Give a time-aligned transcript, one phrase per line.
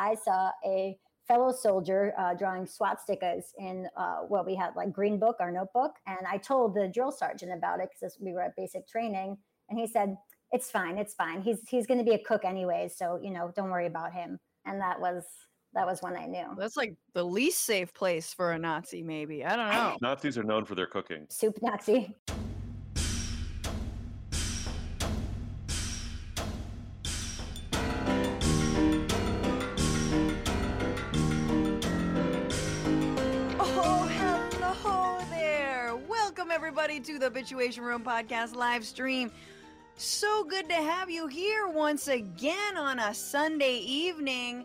[0.00, 0.96] I saw a
[1.28, 5.92] fellow soldier uh, drawing swastikas in uh, what we had like green book our notebook
[6.08, 9.36] and i told the drill sergeant about it because we were at basic training
[9.68, 10.16] and he said
[10.50, 13.52] it's fine it's fine he's he's going to be a cook anyways so you know
[13.54, 15.22] don't worry about him and that was
[15.72, 19.44] that was when i knew That's like the least safe place for a Nazi, maybe.
[19.44, 19.96] I don't know.
[20.02, 21.26] Nazis are known for their cooking.
[21.28, 22.12] soup nazi
[36.70, 39.32] everybody, to the Bitchuation Room podcast live stream.
[39.96, 44.64] So good to have you here once again on a Sunday evening.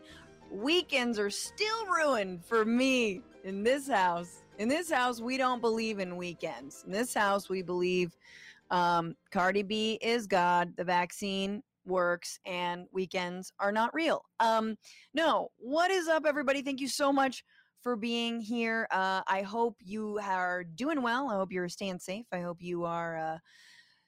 [0.52, 4.44] Weekends are still ruined for me in this house.
[4.60, 6.84] In this house, we don't believe in weekends.
[6.86, 8.16] In this house, we believe
[8.70, 14.24] um, Cardi B is God, the vaccine works, and weekends are not real.
[14.40, 14.78] Um,
[15.16, 16.62] no, what is up, everybody?
[16.62, 17.44] Thank you so much
[17.86, 18.88] for being here.
[18.90, 21.30] Uh, I hope you are doing well.
[21.30, 22.26] I hope you're staying safe.
[22.32, 23.38] I hope you are uh,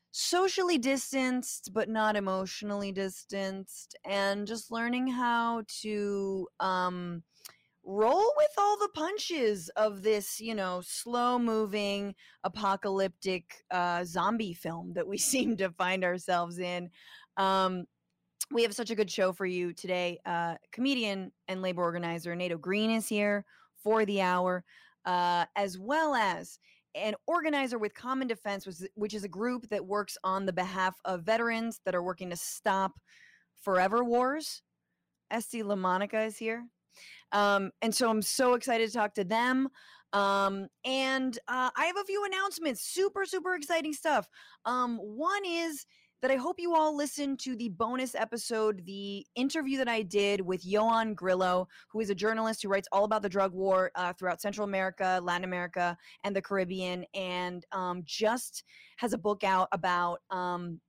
[0.10, 7.22] socially distanced, but not emotionally distanced, and just learning how to um,
[7.84, 14.92] roll with all the punches of this, you know, slow moving apocalyptic uh, zombie film
[14.94, 16.90] that we seem to find ourselves in.
[17.38, 17.86] Um,
[18.50, 20.20] we have such a good show for you today.
[20.26, 23.46] Uh, comedian and labor organizer Nato Green is here
[23.84, 24.64] for the hour,
[25.06, 26.60] uh, as well as
[26.96, 31.24] an organizer with Common Defense, which is, a group that works on the behalf of
[31.24, 33.00] veterans that are working to stop
[33.62, 34.64] forever wars.
[35.30, 36.66] Esti Lamonaca is here.
[37.32, 39.70] Um, and so I'm so excited to talk to them.
[40.14, 42.82] Um, and uh, I have a few announcements.
[42.82, 44.28] Super, super exciting stuff.
[44.66, 45.86] Um, one is
[46.22, 50.42] that I hope you all listen to the bonus episode, the interview that I did
[50.42, 54.14] with Ioan Grillo, who is a journalist who writes all about the drug war uh,
[54.14, 58.64] throughout Central America, Latin America, and the Caribbean, and um, just
[58.98, 60.20] has a book out about.
[60.32, 60.80] Um,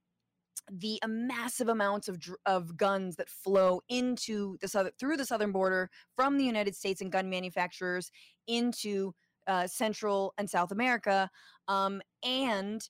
[0.70, 5.88] the massive amounts of of guns that flow into the southern through the southern border
[6.14, 8.10] from the United States and gun manufacturers
[8.46, 9.14] into
[9.46, 11.30] uh, Central and South America,
[11.68, 12.86] um, and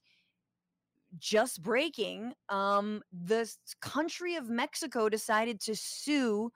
[1.17, 6.51] just breaking, um, the country of Mexico decided to sue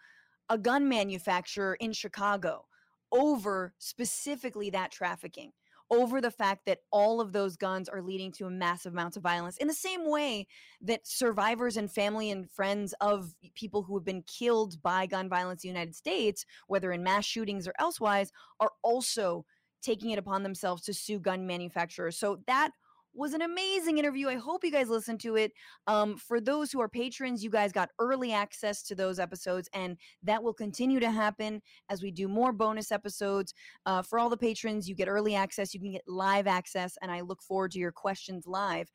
[0.49, 2.65] a gun manufacturer in Chicago
[3.11, 5.51] over specifically that trafficking,
[5.91, 9.23] over the fact that all of those guns are leading to a massive amounts of
[9.23, 9.57] violence.
[9.57, 10.47] In the same way
[10.81, 15.63] that survivors and family and friends of people who have been killed by gun violence
[15.63, 19.45] in the United States, whether in mass shootings or elsewise, are also
[19.81, 22.17] taking it upon themselves to sue gun manufacturers.
[22.17, 22.71] So that
[23.13, 24.28] was an amazing interview.
[24.28, 25.51] I hope you guys listened to it.
[25.88, 29.97] Um, for those who are patrons, you guys got early access to those episodes, and
[30.24, 33.53] that will continue to happen as we do more bonus episodes.
[33.85, 37.12] Uh, for all the patrons, you get early access, you can get live access, and
[37.12, 38.91] I look forward to your questions live.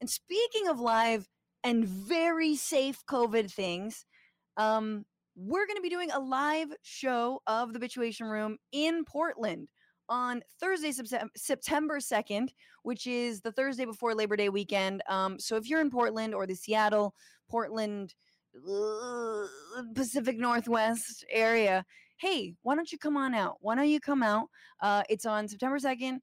[0.00, 1.28] And speaking of live
[1.64, 4.06] and very safe COVID things,
[4.56, 5.04] um,
[5.36, 9.68] we're going to be doing a live show of the Bitchuation Room in Portland
[10.08, 10.92] on Thursday,
[11.36, 12.48] September 2nd,
[12.82, 15.02] which is the Thursday before Labor Day weekend.
[15.08, 17.14] Um, so if you're in Portland or the Seattle,
[17.50, 18.14] Portland,
[19.94, 21.84] Pacific Northwest area,
[22.18, 23.56] hey, why don't you come on out?
[23.60, 24.48] Why don't you come out?
[24.80, 26.18] Uh, it's on September 2nd,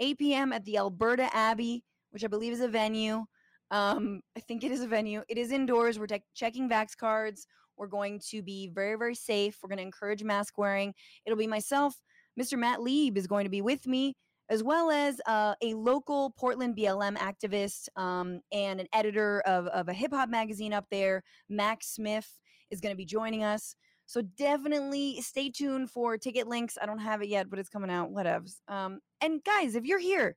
[0.00, 0.52] 8 p.m.
[0.52, 3.24] at the Alberta Abbey, which I believe is a venue.
[3.70, 5.22] Um, I think it is a venue.
[5.28, 5.98] It is indoors.
[5.98, 7.46] We're tech checking Vax cards.
[7.76, 9.58] We're going to be very, very safe.
[9.62, 10.94] We're going to encourage mask wearing.
[11.24, 11.94] It'll be myself,
[12.40, 12.58] Mr.
[12.58, 14.14] Matt Lieb is going to be with me,
[14.48, 19.88] as well as uh, a local Portland BLM activist um, and an editor of, of
[19.88, 21.22] a hip hop magazine up there.
[21.48, 22.28] Max Smith
[22.70, 23.74] is going to be joining us.
[24.06, 26.78] So definitely stay tuned for ticket links.
[26.80, 28.12] I don't have it yet, but it's coming out.
[28.12, 28.60] Whatevs.
[28.68, 30.36] Um, and guys, if you're here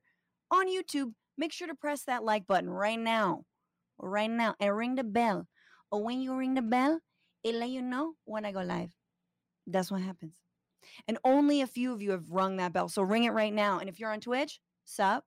[0.50, 3.44] on YouTube, make sure to press that like button right now,
[3.98, 5.46] right now, and ring the bell.
[5.92, 7.00] Or when you ring the bell,
[7.44, 8.92] it let you know when I go live.
[9.66, 10.34] That's what happens.
[11.08, 12.88] And only a few of you have rung that bell.
[12.88, 13.78] So ring it right now.
[13.78, 15.24] And if you're on Twitch, sup?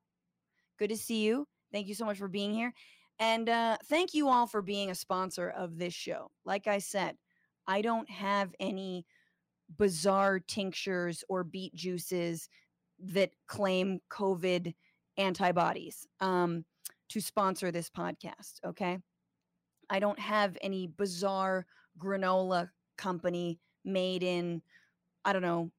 [0.79, 1.47] Good to see you.
[1.71, 2.73] Thank you so much for being here.
[3.19, 6.31] And uh, thank you all for being a sponsor of this show.
[6.45, 7.15] Like I said,
[7.67, 9.05] I don't have any
[9.77, 12.50] bizarre tinctures or beet juices
[13.00, 14.73] that claim COVID
[15.17, 16.65] antibodies um,
[17.09, 18.59] to sponsor this podcast.
[18.65, 19.00] Okay.
[19.89, 21.65] I don't have any bizarre
[22.00, 24.61] granola company made in,
[25.25, 25.71] I don't know,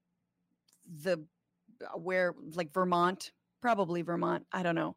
[1.02, 1.25] the
[1.82, 4.46] uh, where like Vermont, probably Vermont.
[4.52, 4.96] I don't know.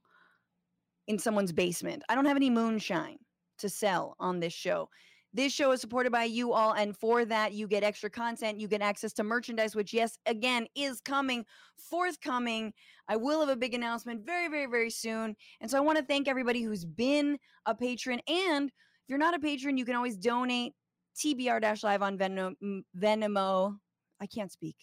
[1.08, 2.04] In someone's basement.
[2.10, 3.18] I don't have any moonshine
[3.60, 4.90] to sell on this show.
[5.34, 8.60] This show is supported by you all, and for that, you get extra content.
[8.60, 11.46] You get access to merchandise, which, yes, again, is coming,
[11.78, 12.74] forthcoming.
[13.08, 15.36] I will have a big announcement very, very, very soon.
[15.62, 18.20] And so I want to thank everybody who's been a patron.
[18.28, 20.74] And if you're not a patron, you can always donate
[21.18, 22.54] TBR live on Venmo,
[22.98, 23.78] Venmo.
[24.20, 24.76] I can't speak.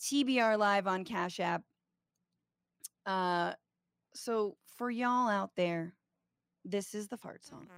[0.00, 1.62] TBR live on Cash App.
[3.06, 3.52] Uh,
[4.14, 5.94] so for y'all out there,
[6.64, 7.68] this is the fart song.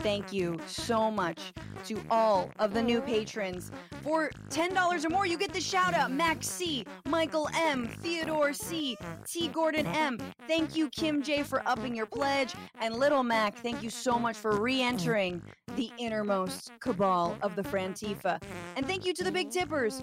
[0.00, 1.40] Thank you so much
[1.86, 3.72] to all of the new patrons.
[4.02, 8.98] For $10 or more, you get the shout out Max C, Michael M, Theodore C,
[9.26, 9.48] T.
[9.48, 10.18] Gordon M.
[10.46, 12.54] Thank you, Kim J, for upping your pledge.
[12.80, 15.42] And Little Mac, thank you so much for re entering
[15.76, 18.42] the innermost cabal of the Frantifa.
[18.76, 20.02] And thank you to the Big Tippers.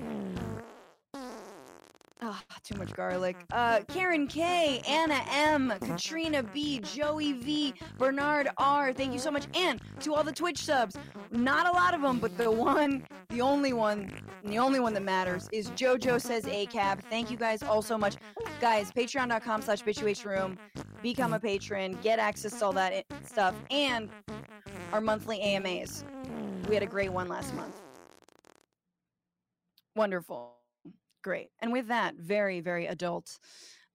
[2.24, 3.36] Oh, too much garlic.
[3.52, 8.94] Uh, Karen K, Anna M, Katrina B, Joey V, Bernard R.
[8.94, 10.96] Thank you so much, and to all the Twitch subs.
[11.32, 14.12] Not a lot of them, but the one, the only one,
[14.44, 17.02] the only one that matters is JoJo says ACAB.
[17.10, 18.18] Thank you guys all so much,
[18.60, 18.92] guys.
[18.92, 20.60] Patreon.com/slash Bitchuation Room.
[21.02, 24.10] Become a patron, get access to all that stuff, and
[24.94, 26.06] our monthly AMAs.
[26.70, 27.82] We had a great one last month.
[29.96, 30.61] Wonderful.
[31.24, 31.50] Great.
[31.60, 33.38] And with that, very, very adult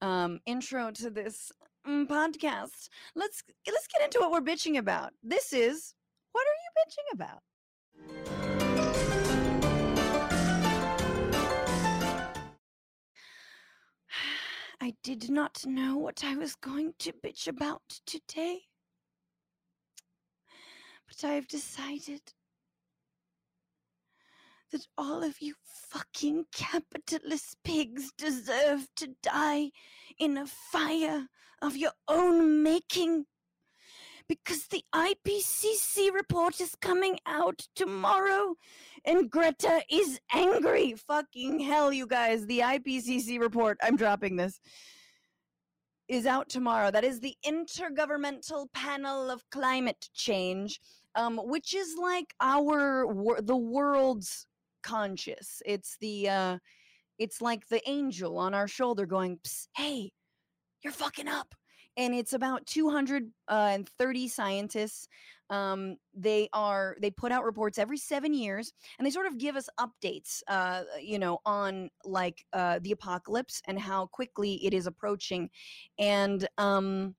[0.00, 1.50] um, intro to this
[1.86, 5.12] mm, podcast, let's let's get into what we're bitching about.
[5.24, 5.94] This is
[6.32, 7.42] what are you bitching about?
[14.80, 18.60] I did not know what I was going to bitch about today.
[21.08, 22.20] But I've decided
[24.76, 29.70] that all of you fucking capitalist pigs deserve to die
[30.18, 31.28] in a fire
[31.62, 33.24] of your own making.
[34.28, 38.54] Because the IPCC report is coming out tomorrow
[39.06, 40.94] and Greta is angry.
[41.08, 42.44] Fucking hell, you guys.
[42.44, 44.60] The IPCC report, I'm dropping this,
[46.08, 46.90] is out tomorrow.
[46.90, 50.80] That is the Intergovernmental Panel of Climate Change,
[51.14, 53.06] um, which is like our,
[53.40, 54.46] the world's
[54.86, 55.60] conscious.
[55.66, 56.58] It's the uh
[57.18, 59.38] it's like the angel on our shoulder going,
[59.74, 60.12] "Hey,
[60.82, 61.54] you're fucking up."
[61.98, 65.08] And it's about 230 scientists.
[65.48, 69.56] Um, they are they put out reports every seven years, and they sort of give
[69.56, 74.86] us updates, uh, you know, on like uh, the apocalypse and how quickly it is
[74.86, 75.48] approaching.
[75.98, 77.14] And um,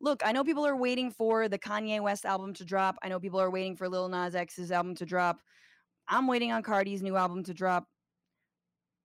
[0.00, 2.96] look, I know people are waiting for the Kanye West album to drop.
[3.02, 5.40] I know people are waiting for Lil Nas X's album to drop.
[6.10, 7.86] I'm waiting on Cardi's new album to drop.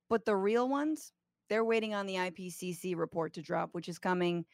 [0.09, 1.13] But the real ones,
[1.49, 4.45] they're waiting on the IPCC report to drop, which is coming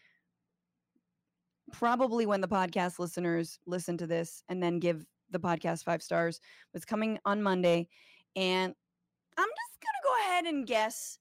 [1.72, 6.42] probably when the podcast listeners listen to this and then give the podcast five stars.
[6.74, 7.88] It's coming on Monday.
[8.36, 8.74] And
[9.38, 11.18] I'm just going to go ahead and guess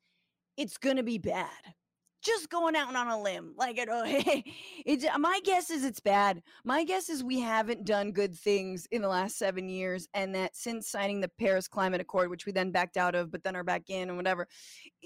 [0.57, 1.75] it's going to be bad
[2.23, 3.55] just going out on a limb.
[3.57, 3.89] Like, it,
[4.87, 6.43] it's uh, my guess is it's bad.
[6.65, 10.57] My guess is we haven't done good things in the last seven years, and that
[10.57, 13.65] since signing the Paris Climate Accord, which we then backed out of, but then are
[13.65, 14.47] back in and whatever,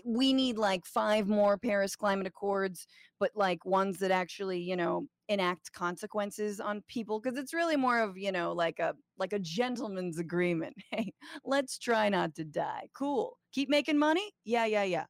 [0.05, 2.87] we need like five more Paris Climate Accords,
[3.19, 7.99] but like ones that actually, you know, enact consequences on people because it's really more
[8.01, 11.13] of you know like a like a gentleman's agreement hey
[11.45, 15.07] let's try not to die cool keep making money yeah yeah yeah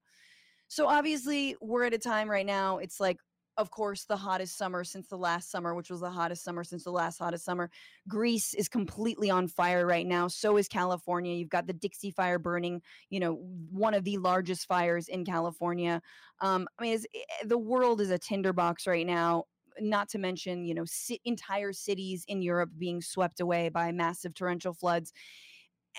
[0.74, 2.78] so obviously, we're at a time right now.
[2.78, 3.18] It's like,
[3.56, 6.82] of course, the hottest summer since the last summer, which was the hottest summer since
[6.82, 7.70] the last hottest summer.
[8.08, 10.26] Greece is completely on fire right now.
[10.26, 11.32] So is California.
[11.32, 13.34] You've got the Dixie Fire burning, you know,
[13.70, 16.02] one of the largest fires in California.
[16.40, 19.44] Um, I mean, eh, the world is a tinderbox right now
[19.78, 24.34] not to mention, you know, si- entire cities in Europe being swept away by massive
[24.34, 25.12] torrential floods.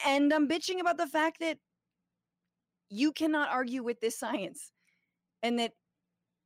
[0.06, 1.60] And I'm bitching about the fact that
[2.90, 4.72] you cannot argue with this science
[5.44, 5.72] and that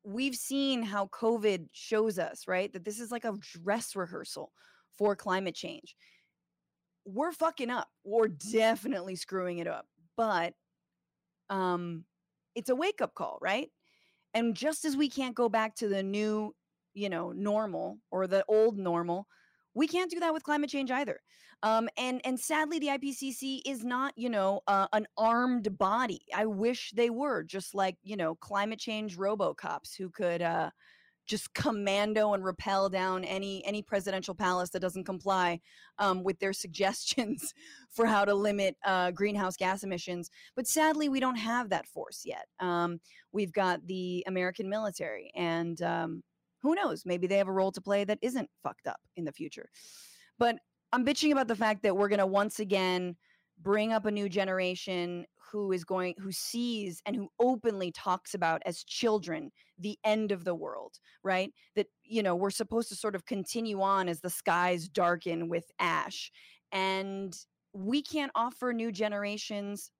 [0.03, 4.51] we've seen how covid shows us right that this is like a dress rehearsal
[4.97, 5.95] for climate change.
[7.05, 7.87] We're fucking up.
[8.03, 9.85] We're definitely screwing it up
[10.17, 10.53] but
[11.49, 12.03] um
[12.55, 13.69] it's a wake up call right?
[14.33, 16.53] And just as we can't go back to the new
[16.93, 19.27] you know normal or the old normal
[19.79, 21.21] we can't do that with climate change either.
[21.63, 26.21] Um, and and sadly, the IPCC is not, you know, uh, an armed body.
[26.35, 30.71] I wish they were just like, you know, climate change RoboCops who could uh,
[31.27, 35.61] just commando and repel down any any presidential palace that doesn't comply
[35.97, 37.53] um, with their suggestions
[37.89, 40.29] for how to limit uh, greenhouse gas emissions.
[40.57, 42.47] But sadly, we don't have that force yet.
[42.59, 42.99] Um,
[43.31, 46.23] we've got the American military, and um,
[46.61, 47.03] who knows?
[47.05, 49.69] Maybe they have a role to play that isn't fucked up in the future.
[50.37, 50.57] But
[50.91, 53.15] I'm bitching about the fact that we're going to once again
[53.61, 58.61] bring up a new generation who is going who sees and who openly talks about
[58.65, 63.15] as children the end of the world right that you know we're supposed to sort
[63.15, 66.31] of continue on as the skies darken with ash
[66.71, 67.35] and
[67.73, 69.91] we can't offer new generations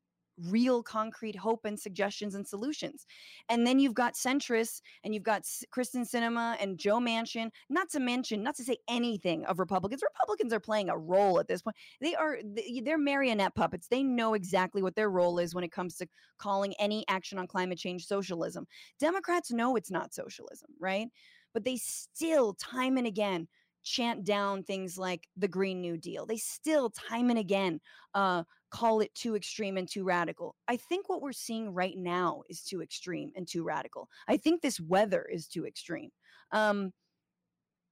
[0.47, 3.05] real concrete hope and suggestions and solutions.
[3.49, 7.99] And then you've got centrists and you've got Kyrsten Sinema and Joe Manchin, not to
[7.99, 10.01] mention, not to say anything of Republicans.
[10.03, 11.75] Republicans are playing a role at this point.
[12.01, 12.39] They are,
[12.83, 13.87] they're marionette puppets.
[13.87, 17.47] They know exactly what their role is when it comes to calling any action on
[17.47, 18.65] climate change socialism.
[18.99, 21.07] Democrats know it's not socialism, right?
[21.53, 23.47] But they still, time and again,
[23.83, 26.25] chant down things like the Green New Deal.
[26.25, 27.79] They still, time and again,
[28.13, 30.55] uh, call it too extreme and too radical.
[30.67, 34.07] I think what we're seeing right now is too extreme and too radical.
[34.27, 36.09] I think this weather is too extreme.
[36.51, 36.91] Um,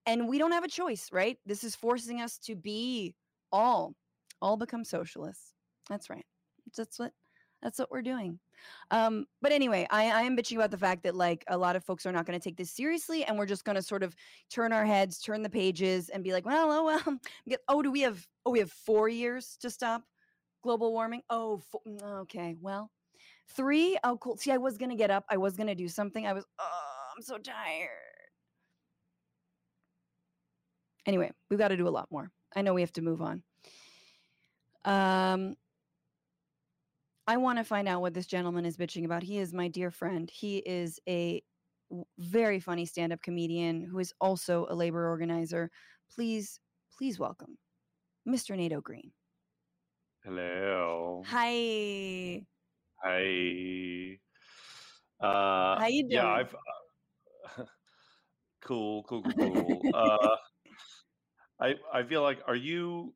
[0.05, 1.37] and we don't have a choice, right?
[1.45, 3.15] This is forcing us to be
[3.51, 3.93] all,
[4.41, 5.53] all become socialists.
[5.89, 6.25] That's right.
[6.75, 7.11] That's what
[7.61, 8.39] that's what we're doing.
[8.91, 11.83] Um, but anyway, I, I am bitching about the fact that like a lot of
[11.83, 14.15] folks are not going to take this seriously, and we're just going to sort of
[14.49, 17.17] turn our heads, turn the pages, and be like, well, oh well.
[17.49, 18.25] Get, oh, do we have?
[18.45, 20.03] Oh, we have four years to stop
[20.63, 21.21] global warming.
[21.29, 22.55] Oh, four, mm, okay.
[22.61, 22.91] Well,
[23.55, 23.97] three.
[24.03, 24.37] Oh, cool.
[24.37, 25.25] See, I was going to get up.
[25.29, 26.25] I was going to do something.
[26.25, 26.45] I was.
[26.59, 27.89] Oh, I'm so tired.
[31.05, 32.29] Anyway, we've got to do a lot more.
[32.55, 33.43] I know we have to move on.
[34.83, 35.55] Um,
[37.27, 39.21] I want to find out what this gentleman is bitching about.
[39.21, 40.29] He is my dear friend.
[40.33, 41.43] He is a
[42.17, 45.69] very funny stand up comedian who is also a labor organizer.
[46.15, 46.61] Please,
[46.97, 47.57] please welcome
[48.27, 48.55] Mr.
[48.55, 49.11] Nato Green.
[50.23, 51.21] Hello.
[51.27, 52.45] Hi.
[53.03, 54.17] Hi.
[55.19, 56.11] Uh, How you doing?
[56.11, 56.55] Yeah, I've.
[57.57, 57.63] Uh,
[58.63, 59.81] cool, cool, cool, cool.
[59.93, 60.35] uh,
[61.59, 63.13] I I feel like are you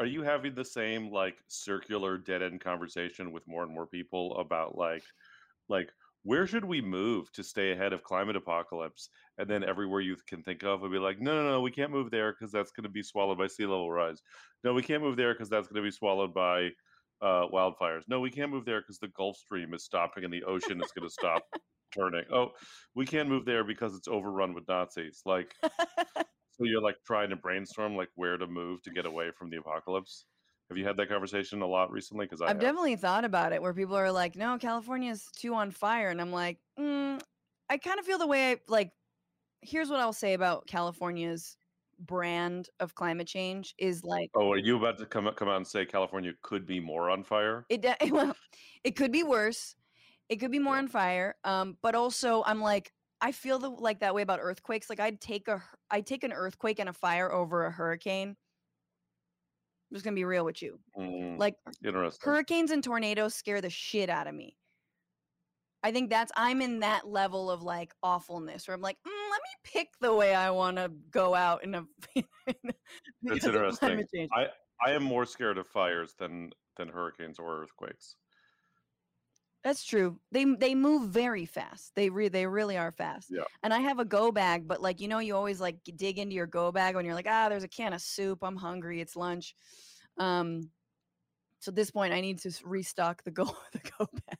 [0.00, 4.34] are you having the same like circular dead end conversation with more and more people
[4.38, 5.04] about like
[5.68, 5.92] like
[6.22, 9.10] where should we move to stay ahead of climate apocalypse?
[9.36, 11.92] And then everywhere you can think of would be like no no no we can't
[11.92, 14.22] move there because that's going to be swallowed by sea level rise.
[14.64, 16.70] No we can't move there because that's going to be swallowed by
[17.20, 18.04] uh, wildfires.
[18.08, 20.92] No we can't move there because the gulf stream is stopping and the ocean is
[20.92, 21.44] going to stop
[21.94, 22.24] turning.
[22.32, 22.52] Oh
[22.94, 25.20] we can't move there because it's overrun with nazis.
[25.26, 25.54] Like
[26.60, 29.56] so you're like trying to brainstorm like where to move to get away from the
[29.56, 30.26] apocalypse.
[30.68, 32.26] Have you had that conversation a lot recently?
[32.26, 32.60] Because I've have.
[32.60, 36.30] definitely thought about it, where people are like, "No, California's too on fire," and I'm
[36.30, 37.20] like, mm,
[37.68, 38.92] I kind of feel the way I like.
[39.62, 41.56] Here's what I'll say about California's
[41.98, 44.30] brand of climate change is like.
[44.36, 47.24] Oh, are you about to come come out and say California could be more on
[47.24, 47.64] fire?
[47.68, 48.36] It well,
[48.84, 49.74] it could be worse.
[50.28, 50.82] It could be more yeah.
[50.82, 51.34] on fire.
[51.42, 54.88] Um, but also, I'm like, I feel the, like that way about earthquakes.
[54.88, 58.28] Like I'd take a I'd take an earthquake and a fire over a hurricane.
[58.28, 60.78] I'm just gonna be real with you.
[60.98, 62.30] Mm, like interesting.
[62.30, 64.56] hurricanes and tornadoes scare the shit out of me.
[65.82, 69.40] I think that's I'm in that level of like awfulness where I'm like, mm, let
[69.40, 71.84] me pick the way I want to go out in a.
[73.22, 74.06] That's interesting.
[74.32, 74.46] I
[74.84, 78.16] I am more scared of fires than than hurricanes or earthquakes.
[79.62, 80.18] That's true.
[80.32, 81.94] They they move very fast.
[81.94, 83.28] They re, they really are fast.
[83.30, 83.42] Yeah.
[83.62, 86.34] And I have a go bag, but like you know, you always like dig into
[86.34, 88.38] your go bag when you're like, ah, there's a can of soup.
[88.42, 89.00] I'm hungry.
[89.00, 89.54] It's lunch.
[90.18, 90.70] Um.
[91.58, 94.38] So at this point, I need to restock the go the go bag.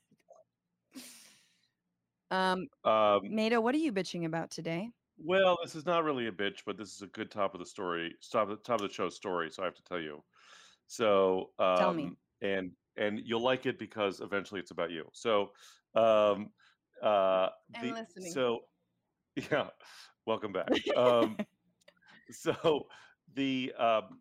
[2.30, 4.88] Um, um, Nato, what are you bitching about today?
[5.18, 7.66] Well, this is not really a bitch, but this is a good top of the
[7.66, 9.50] story, top of the top of the show story.
[9.50, 10.22] So I have to tell you.
[10.86, 12.12] So um, tell me.
[12.40, 15.04] And and you'll like it because eventually it's about you.
[15.12, 15.50] So,
[15.94, 16.50] um,
[17.02, 17.48] uh,
[17.82, 18.32] the, listening.
[18.32, 18.60] so
[19.50, 19.68] yeah,
[20.26, 20.68] welcome back.
[20.96, 21.36] um,
[22.30, 22.86] so
[23.34, 24.18] the um,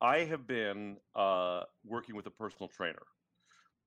[0.00, 3.02] I have been uh, working with a personal trainer.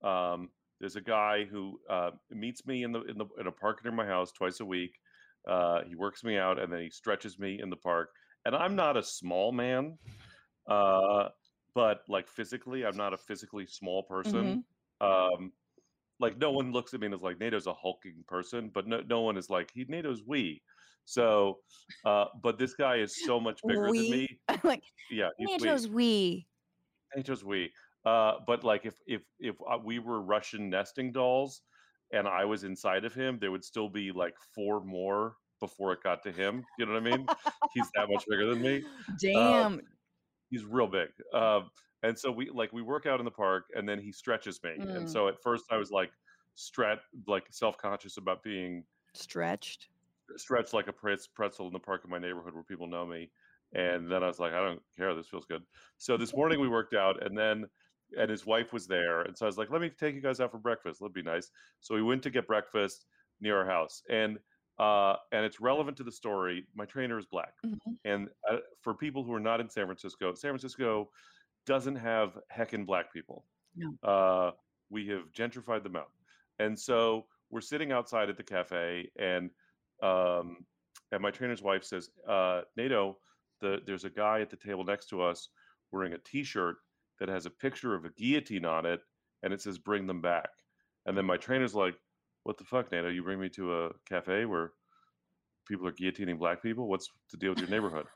[0.03, 0.49] Um,
[0.79, 3.93] there's a guy who uh, meets me in the in the in a park near
[3.93, 4.91] my house twice a week.
[5.47, 8.09] Uh, he works me out and then he stretches me in the park.
[8.45, 9.97] And I'm not a small man.
[10.67, 11.29] Uh,
[11.75, 14.63] but like physically, I'm not a physically small person.
[15.01, 15.43] Mm-hmm.
[15.43, 15.51] Um,
[16.19, 19.01] like no one looks at me and is like Nato's a hulking person, but no,
[19.07, 20.61] no one is like he Nato's we.
[21.05, 21.59] So,
[22.05, 23.99] uh, but this guy is so much bigger we?
[23.99, 24.39] than me.
[24.63, 26.45] like yeah, Nato's we.
[27.15, 27.71] Nato's we.
[28.05, 31.61] Uh, but like if if if uh, we were Russian nesting dolls,
[32.13, 36.03] and I was inside of him, there would still be like four more before it
[36.03, 36.63] got to him.
[36.77, 37.27] You know what I mean?
[37.73, 38.83] He's that much bigger than me.
[39.19, 39.65] Damn.
[39.65, 39.81] Um,
[40.49, 41.09] he's real big.
[41.33, 41.69] Um,
[42.03, 44.71] and so we like we work out in the park, and then he stretches me.
[44.79, 44.95] Mm.
[44.95, 46.11] And so at first I was like,
[46.55, 49.87] stretch, like self conscious about being stretched.
[50.37, 53.29] stretched like a pretzel in the park in my neighborhood where people know me.
[53.73, 55.13] And then I was like, I don't care.
[55.13, 55.61] This feels good.
[55.97, 57.65] So this morning we worked out, and then
[58.17, 60.39] and his wife was there, and so I was like, let me take you guys
[60.39, 60.99] out for breakfast.
[60.99, 61.51] That'd be nice.
[61.79, 63.05] So we went to get breakfast
[63.39, 64.39] near our house, and
[64.79, 66.67] uh, and it's relevant to the story.
[66.73, 67.99] My trainer is black, Mhm.
[68.05, 71.11] and uh, for people who are not in San Francisco, San Francisco
[71.65, 73.45] doesn't have heckin' black people.
[73.75, 73.97] No.
[74.01, 74.51] Uh,
[74.89, 76.11] we have gentrified them out,
[76.59, 79.51] and so we're sitting outside at the cafe, and
[80.01, 80.65] um,
[81.11, 83.19] and my trainer's wife says, uh, "Nato,
[83.59, 85.49] the there's a guy at the table next to us
[85.91, 86.77] wearing a T-shirt
[87.19, 89.01] that has a picture of a guillotine on it,
[89.43, 90.49] and it says bring them back."
[91.05, 91.99] And then my trainer's like,
[92.49, 93.09] "What the fuck, Nato?
[93.09, 94.73] You bring me to a cafe where
[95.67, 96.87] people are guillotining black people?
[96.87, 98.07] What's the deal with your neighborhood?"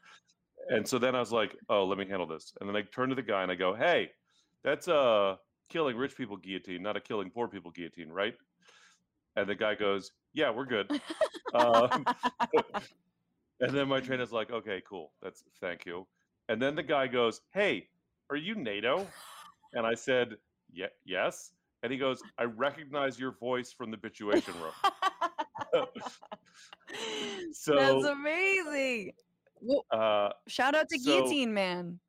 [0.70, 3.10] and so then I was like, "Oh, let me handle this." And then I turn
[3.10, 4.12] to the guy and I go, "Hey,
[4.63, 5.38] that's a
[5.70, 8.36] killing rich people guillotine, not a killing poor people guillotine, right?"
[9.36, 10.90] And the guy goes, "Yeah, we're good."
[11.54, 12.04] um,
[13.60, 15.13] and then my trainer's like, "Okay, cool.
[15.22, 16.08] That's thank you."
[16.50, 17.88] And then the guy goes, "Hey,
[18.32, 19.08] are you Nato?"
[19.74, 20.38] And I said,
[20.72, 24.74] "Yeah, yes." And he goes, "I recognize your voice from the Bitchuation Room."
[27.68, 29.12] That's amazing.
[29.62, 32.00] Well, uh, shout out to so Guillotine Man.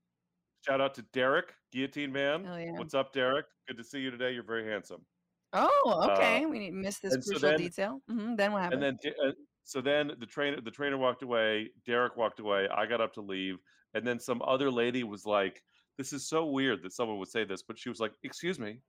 [0.67, 2.45] shout out to Derek, Guillotine Man.
[2.45, 2.73] Yeah.
[2.73, 3.47] What's up, Derek?
[3.69, 4.33] Good to see you today.
[4.33, 5.05] You're very handsome.
[5.53, 6.47] Oh, Uh, okay.
[6.47, 8.03] We need missed this and so crucial then, detail.
[8.09, 8.83] hmm Then what happened?
[8.83, 11.71] and then, uh, so then the trainer, the trainer walked away.
[11.87, 12.69] Derek walked away.
[12.69, 13.59] I got up to leave,
[13.95, 15.63] and then some other lady was like,
[15.99, 18.81] "This is so weird that someone would say this," but she was like, "Excuse me,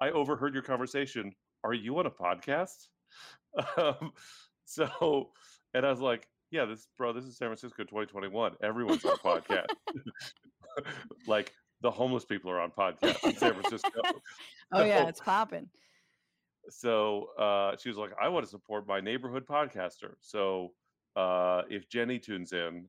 [0.00, 1.32] I overheard your conversation.
[1.62, 2.88] Are you on a podcast?"
[3.76, 4.10] Um,
[4.64, 5.30] so,
[5.74, 8.56] and I was like, "Yeah, this bro, this is San Francisco 2021.
[8.62, 9.66] Everyone's on a podcast.
[11.26, 14.00] like the homeless people are on podcast in San Francisco."
[14.72, 15.68] oh yeah, it's popping.
[16.68, 20.72] so uh, she was like, "I want to support my neighborhood podcaster." So
[21.16, 22.88] uh, if Jenny tunes in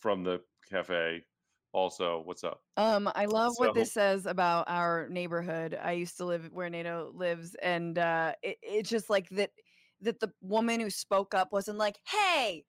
[0.00, 1.22] from the cafe,
[1.72, 2.62] also, what's up?
[2.76, 5.78] Um, I love what this says about our neighborhood.
[5.80, 9.50] I used to live where Nato lives, and uh, it, it's just like that.
[10.02, 12.64] That the woman who spoke up wasn't like, "Hey,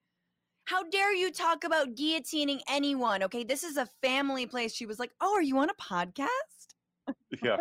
[0.65, 4.73] how dare you talk about guillotining anyone?" Okay, this is a family place.
[4.73, 6.27] She was like, "Oh, are you on a podcast?"
[7.41, 7.57] yeah,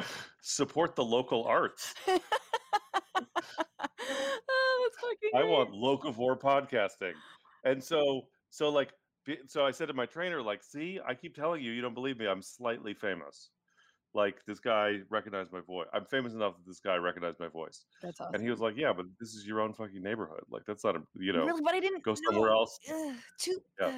[0.42, 1.94] support the local arts.
[2.08, 2.18] oh,
[3.16, 5.50] that's fucking I great.
[5.50, 7.14] want locavore podcasting,
[7.64, 8.92] and so so like
[9.46, 12.18] so I said to my trainer, like, see, I keep telling you, you don't believe
[12.18, 12.26] me.
[12.26, 13.50] I'm slightly famous.
[14.14, 15.88] Like this guy recognized my voice.
[15.92, 17.86] I'm famous enough that this guy recognized my voice.
[18.00, 18.34] That's awesome.
[18.34, 20.44] And he was like, "Yeah, but this is your own fucking neighborhood.
[20.48, 22.52] Like that's not a you know, Really, but I didn't go somewhere know.
[22.52, 23.60] else." Ugh, too.
[23.80, 23.92] Yeah.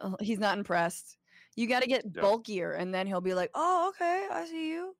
[0.00, 1.18] Oh, he's not impressed.
[1.54, 4.70] You got to get yeah, bulkier, and then he'll be like, "Oh, okay, I see
[4.70, 4.96] you."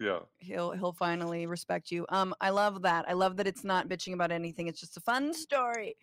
[0.00, 0.22] yeah.
[0.38, 2.04] He'll he'll finally respect you.
[2.08, 3.08] Um, I love that.
[3.08, 4.66] I love that it's not bitching about anything.
[4.66, 5.96] It's just a fun story.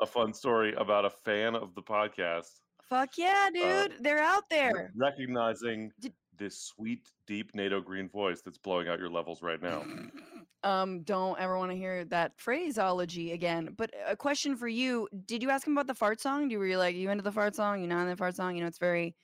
[0.00, 4.04] A fun story about a fan of the podcast Fuck yeah, uh, dude!
[4.04, 4.92] They're out there.
[4.94, 9.84] recognizing Did, this sweet, deep Nato Green voice that's blowing out your levels right now.
[10.62, 13.74] um, don't ever want to hear that phraseology again.
[13.76, 16.48] But a question for you: Did you ask him about the fart song?
[16.48, 17.80] Do you were you like you into the fart song?
[17.80, 18.54] You not into the fart song?
[18.54, 19.16] You know, it's very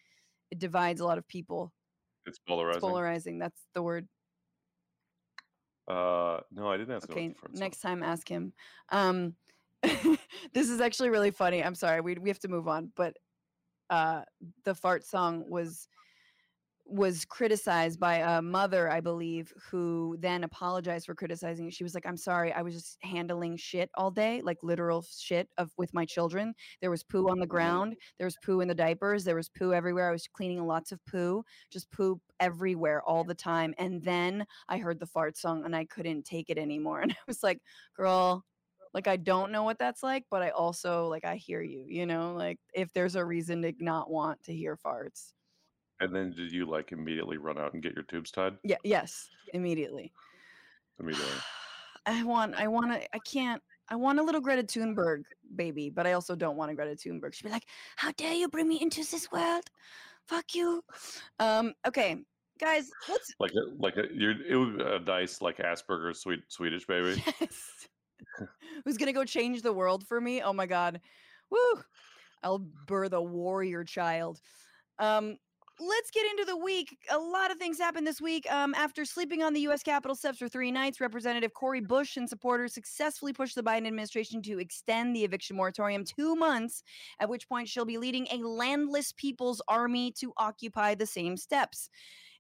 [0.50, 1.72] it divides a lot of people.
[2.24, 2.80] It's It's polarizing.
[2.80, 3.38] polarizing.
[3.38, 4.08] That's the word.
[5.86, 7.60] Uh, no, I didn't ask Okay, the front song.
[7.60, 8.52] next time ask him.
[8.90, 9.36] Um,
[10.52, 11.62] this is actually really funny.
[11.64, 13.16] I'm sorry, we we have to move on, but
[13.90, 14.24] uh,
[14.64, 15.88] the fart song was
[16.86, 21.74] was criticized by a mother, I believe, who then apologized for criticizing it.
[21.74, 25.50] She was like, "I'm sorry, I was just handling shit all day, like literal shit
[25.56, 26.54] of with my children.
[26.80, 27.48] There was poo on the Mhm.
[27.48, 30.08] ground, there was poo in the diapers, there was poo everywhere.
[30.08, 33.72] I was cleaning lots of poo, just poo everywhere all the time.
[33.78, 37.00] And then I heard the fart song and I couldn't take it anymore.
[37.10, 37.62] And I was like,
[37.94, 38.44] girl,
[38.92, 42.06] like I don't know what that's like, but I also like I hear you, you
[42.06, 45.32] know, like if there's a reason to not want to hear farts.
[46.00, 48.56] And then did you like immediately run out and get your tubes tied?
[48.64, 50.12] Yeah, yes, immediately.
[50.98, 51.30] Immediately.
[52.06, 55.22] I want I want to I can't I want a little Greta Thunberg
[55.54, 57.34] baby, but I also don't want a Greta Thunberg.
[57.34, 59.64] She'd be like, "How dare you bring me into this world?
[60.26, 60.82] Fuck you."
[61.38, 62.16] Um okay,
[62.58, 66.40] guys, let's Like a, like a, you're it would be a nice like Asperger's sweet
[66.48, 67.22] Swedish baby.
[67.40, 67.88] yes.
[68.84, 70.42] Who's to go change the world for me?
[70.42, 71.00] Oh my god.
[71.50, 71.82] Woo!
[72.42, 74.40] I'll birth a warrior child.
[74.98, 75.36] Um,
[75.80, 76.96] let's get into the week.
[77.10, 78.50] A lot of things happened this week.
[78.52, 79.82] Um, after sleeping on the U.S.
[79.82, 84.42] Capitol steps for three nights, Representative Cori Bush and supporters successfully pushed the Biden administration
[84.42, 86.82] to extend the eviction moratorium two months,
[87.18, 91.88] at which point she'll be leading a landless people's army to occupy the same steps.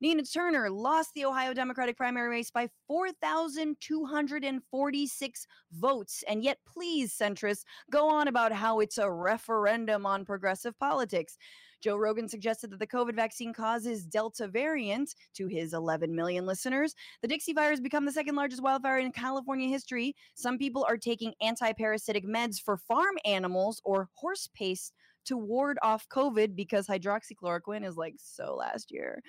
[0.00, 6.24] Nina Turner lost the Ohio Democratic primary race by 4,246 votes.
[6.26, 11.36] And yet, please, centrists, go on about how it's a referendum on progressive politics.
[11.82, 16.94] Joe Rogan suggested that the COVID vaccine causes Delta variant to his 11 million listeners.
[17.22, 20.14] The Dixie virus become the second largest wildfire in California history.
[20.34, 24.92] Some people are taking anti-parasitic meds for farm animals or horse paste
[25.26, 29.22] to ward off COVID because hydroxychloroquine is like so last year.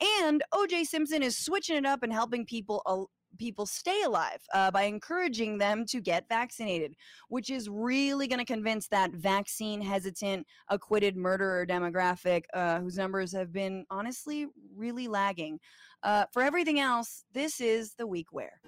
[0.00, 4.70] And OJ Simpson is switching it up and helping people al- people stay alive uh,
[4.70, 6.94] by encouraging them to get vaccinated,
[7.28, 13.32] which is really going to convince that vaccine hesitant, acquitted murderer demographic uh, whose numbers
[13.32, 15.58] have been honestly really lagging.
[16.02, 18.60] Uh, for everything else, this is the week where.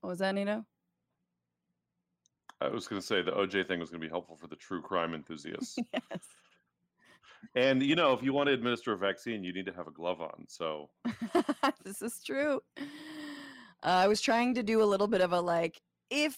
[0.00, 0.64] What was that, Nino?
[2.60, 4.56] I was going to say the OJ thing was going to be helpful for the
[4.56, 5.76] true crime enthusiasts.
[5.92, 6.22] yes.
[7.54, 9.92] And you know, if you want to administer a vaccine, you need to have a
[9.92, 10.44] glove on.
[10.48, 10.90] So
[11.84, 12.60] this is true.
[12.76, 12.82] Uh,
[13.82, 15.80] I was trying to do a little bit of a like,
[16.10, 16.36] if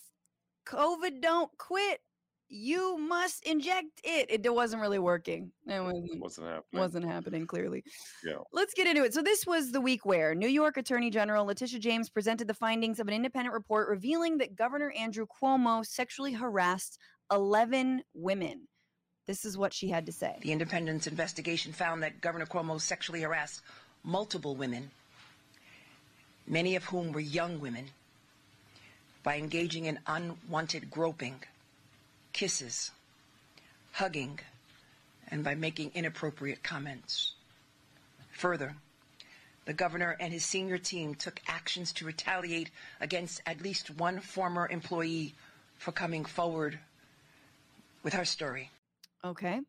[0.66, 2.00] COVID don't quit,
[2.48, 4.44] you must inject it.
[4.44, 5.50] It wasn't really working.
[5.66, 6.80] It wasn't, wasn't happening.
[6.80, 7.82] wasn't happening clearly.
[8.24, 8.38] Yeah.
[8.52, 9.14] Let's get into it.
[9.14, 13.00] So this was the week where New York Attorney General Letitia James presented the findings
[13.00, 16.98] of an independent report revealing that Governor Andrew Cuomo sexually harassed
[17.32, 18.68] 11 women.
[19.26, 20.38] This is what she had to say.
[20.40, 23.60] The independence investigation found that Governor Cuomo sexually harassed
[24.04, 24.90] multiple women,
[26.46, 27.90] many of whom were young women,
[29.24, 31.42] by engaging in unwanted groping,
[32.32, 32.92] kisses,
[33.92, 34.38] hugging,
[35.28, 37.32] and by making inappropriate comments.
[38.30, 38.76] Further,
[39.64, 44.68] the governor and his senior team took actions to retaliate against at least one former
[44.68, 45.34] employee
[45.78, 46.78] for coming forward
[48.04, 48.70] with her story.
[49.26, 49.60] Okay.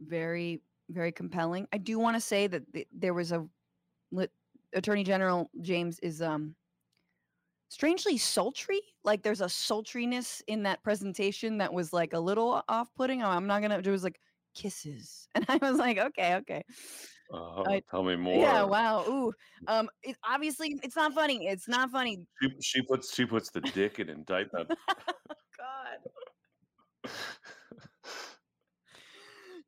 [0.00, 1.66] Very, very compelling.
[1.72, 3.46] I do want to say that th- there was a
[4.74, 6.54] Attorney General James is um
[7.68, 8.80] strangely sultry.
[9.04, 13.22] Like there's a sultriness in that presentation that was like a little off-putting.
[13.22, 13.78] Oh, I'm not gonna.
[13.78, 14.18] It was like
[14.54, 16.62] kisses, and I was like, okay, okay.
[17.32, 18.38] Uh, I, tell me more.
[18.38, 18.62] Yeah.
[18.62, 19.04] Wow.
[19.08, 19.32] Ooh.
[19.66, 19.88] Um.
[20.02, 21.46] It, obviously, it's not funny.
[21.46, 22.26] It's not funny.
[22.42, 24.68] She, she puts she puts the dick in indictment.
[25.58, 25.98] God.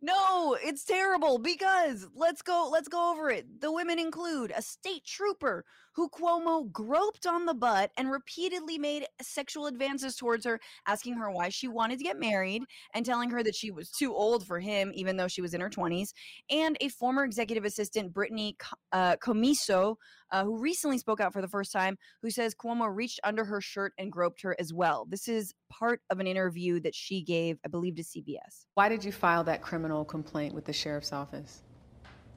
[0.00, 3.60] No, it's terrible because let's go let's go over it.
[3.60, 9.06] The women include a state trooper who Cuomo groped on the butt and repeatedly made
[9.22, 12.62] sexual advances towards her, asking her why she wanted to get married
[12.94, 15.60] and telling her that she was too old for him even though she was in
[15.60, 16.12] her 20s,
[16.50, 18.56] and a former executive assistant Brittany
[18.92, 19.96] uh, Commisso
[20.32, 23.60] uh, who recently spoke out for the first time, who says Cuomo reached under her
[23.60, 25.06] shirt and groped her as well.
[25.08, 28.66] This is part of an interview that she gave, I believe, to CBS.
[28.74, 31.62] Why did you file that criminal complaint with the sheriff's office?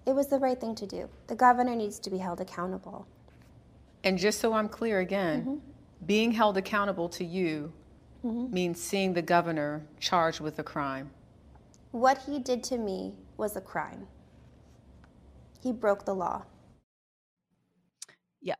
[0.05, 1.09] It was the right thing to do.
[1.27, 3.07] The governor needs to be held accountable.
[4.07, 6.05] And just so I'm clear again, mm-hmm.
[6.05, 7.73] being held accountable to you
[8.23, 8.53] mm-hmm.
[8.53, 11.11] means seeing the governor charged with a crime.
[11.91, 14.07] What he did to me was a crime.
[15.61, 16.45] He broke the law.
[18.41, 18.55] Yeah.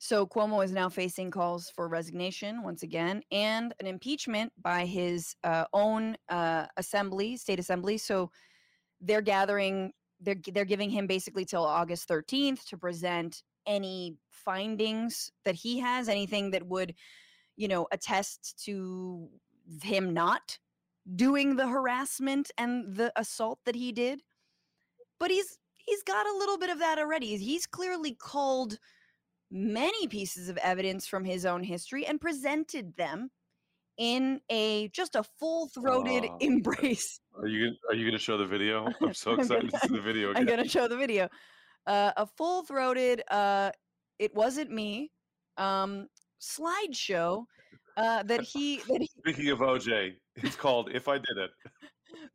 [0.00, 5.34] So Cuomo is now facing calls for resignation once again and an impeachment by his
[5.44, 7.96] uh, own uh, assembly, state assembly.
[7.96, 8.30] So
[9.00, 15.54] they're gathering, they're they're giving him basically till August 13th to present any findings that
[15.54, 16.94] he has, anything that would,
[17.56, 19.28] you know, attest to
[19.82, 20.58] him not
[21.14, 24.22] doing the harassment and the assault that he did.
[25.20, 27.36] But he's he's got a little bit of that already.
[27.36, 28.78] He's clearly called
[29.50, 33.30] many pieces of evidence from his own history and presented them
[33.96, 37.20] in a just a full-throated uh, embrace.
[37.36, 38.88] Are you are you going to show the video?
[39.02, 40.30] I'm so excited gonna, to see the video.
[40.30, 40.40] Again.
[40.40, 41.28] I'm going to show the video.
[41.88, 43.72] Uh, a full-throated uh,
[44.20, 45.10] "It wasn't me"
[45.56, 46.06] um,
[46.40, 47.46] slideshow
[47.96, 49.10] uh, that he that he.
[49.18, 51.50] Speaking of OJ, it's called "If I Did It."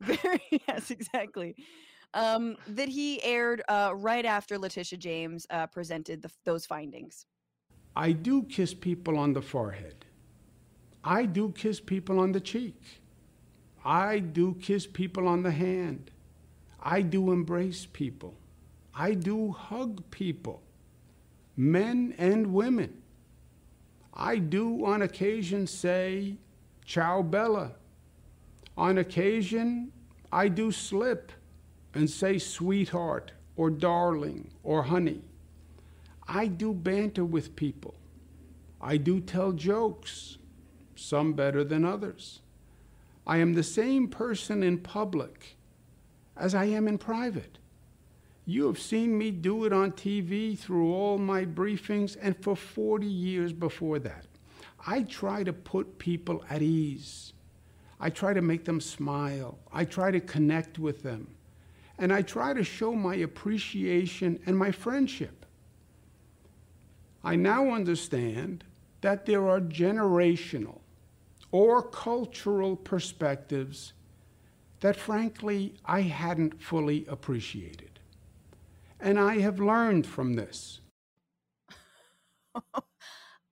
[0.00, 1.56] Very yes, exactly
[2.14, 7.26] um, that he aired uh, right after Letitia James uh, presented the, those findings.
[7.96, 10.04] I do kiss people on the forehead.
[11.02, 12.80] I do kiss people on the cheek.
[13.84, 16.10] I do kiss people on the hand.
[16.80, 18.34] I do embrace people.
[18.96, 20.62] I do hug people,
[21.56, 23.02] men and women.
[24.12, 26.36] I do on occasion say,
[26.84, 27.72] Ciao Bella.
[28.76, 29.92] On occasion,
[30.32, 31.32] I do slip
[31.94, 35.22] and say sweetheart or darling or honey.
[36.28, 37.94] I do banter with people.
[38.80, 40.38] I do tell jokes,
[40.94, 42.40] some better than others.
[43.26, 45.56] I am the same person in public
[46.36, 47.58] as I am in private.
[48.46, 53.06] You have seen me do it on TV through all my briefings and for 40
[53.06, 54.26] years before that.
[54.86, 57.32] I try to put people at ease.
[57.98, 59.58] I try to make them smile.
[59.72, 61.28] I try to connect with them.
[61.98, 65.46] And I try to show my appreciation and my friendship.
[67.22, 68.64] I now understand
[69.00, 70.80] that there are generational
[71.50, 73.94] or cultural perspectives
[74.80, 77.93] that, frankly, I hadn't fully appreciated.
[79.04, 80.80] And I have learned from this.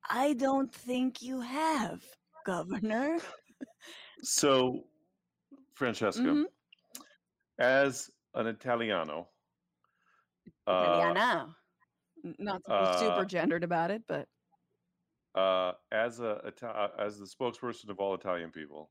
[0.08, 2.02] I don't think you have,
[2.46, 3.18] Governor.
[4.22, 4.84] So,
[5.74, 6.46] Francesca, Mhm.
[7.58, 9.28] as an Italiano,
[10.66, 11.54] uh, Italiana.
[12.24, 14.26] N- Not to be uh, super gendered about it, but
[15.34, 18.90] uh, as a uh, as the spokesperson of all Italian people,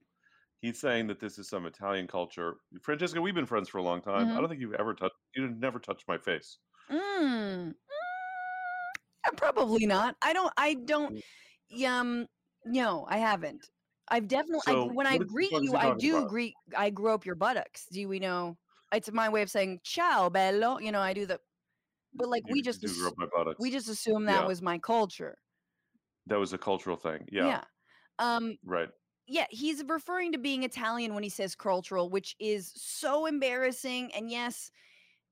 [0.60, 2.58] he's saying that this is some Italian culture.
[2.84, 4.28] Francesca, we've been friends for a long time.
[4.30, 4.40] I Mhm.
[4.42, 5.16] don't think you've ever touched.
[5.36, 6.58] You've never touch my face.
[6.92, 7.68] Mm.
[7.68, 7.74] Mm,
[9.28, 10.16] uh, probably not.
[10.22, 10.52] I don't.
[10.58, 11.22] I don't.
[11.86, 12.28] Um.
[12.66, 13.66] No, I haven't.
[14.10, 14.62] I've definitely.
[14.74, 16.30] I, when I greet you, I do about?
[16.30, 16.54] greet.
[16.78, 17.86] I grew up your buttocks.
[17.92, 18.58] Do we know?
[18.94, 20.80] It's my way of saying ciao, bello.
[20.80, 21.40] You know, I do the.
[22.14, 23.58] But like You we just ass- grow up my buttocks.
[23.60, 24.48] we just assume that Yeah.
[24.48, 25.38] was my culture.
[26.28, 27.26] that was a cultural thing.
[27.32, 27.64] Yeah, yeah.
[28.20, 28.58] Um.
[28.66, 28.90] right.
[29.28, 34.12] yeah, he's referring to being Italian when he says cultural, which is so embarrassing.
[34.14, 34.70] And yes,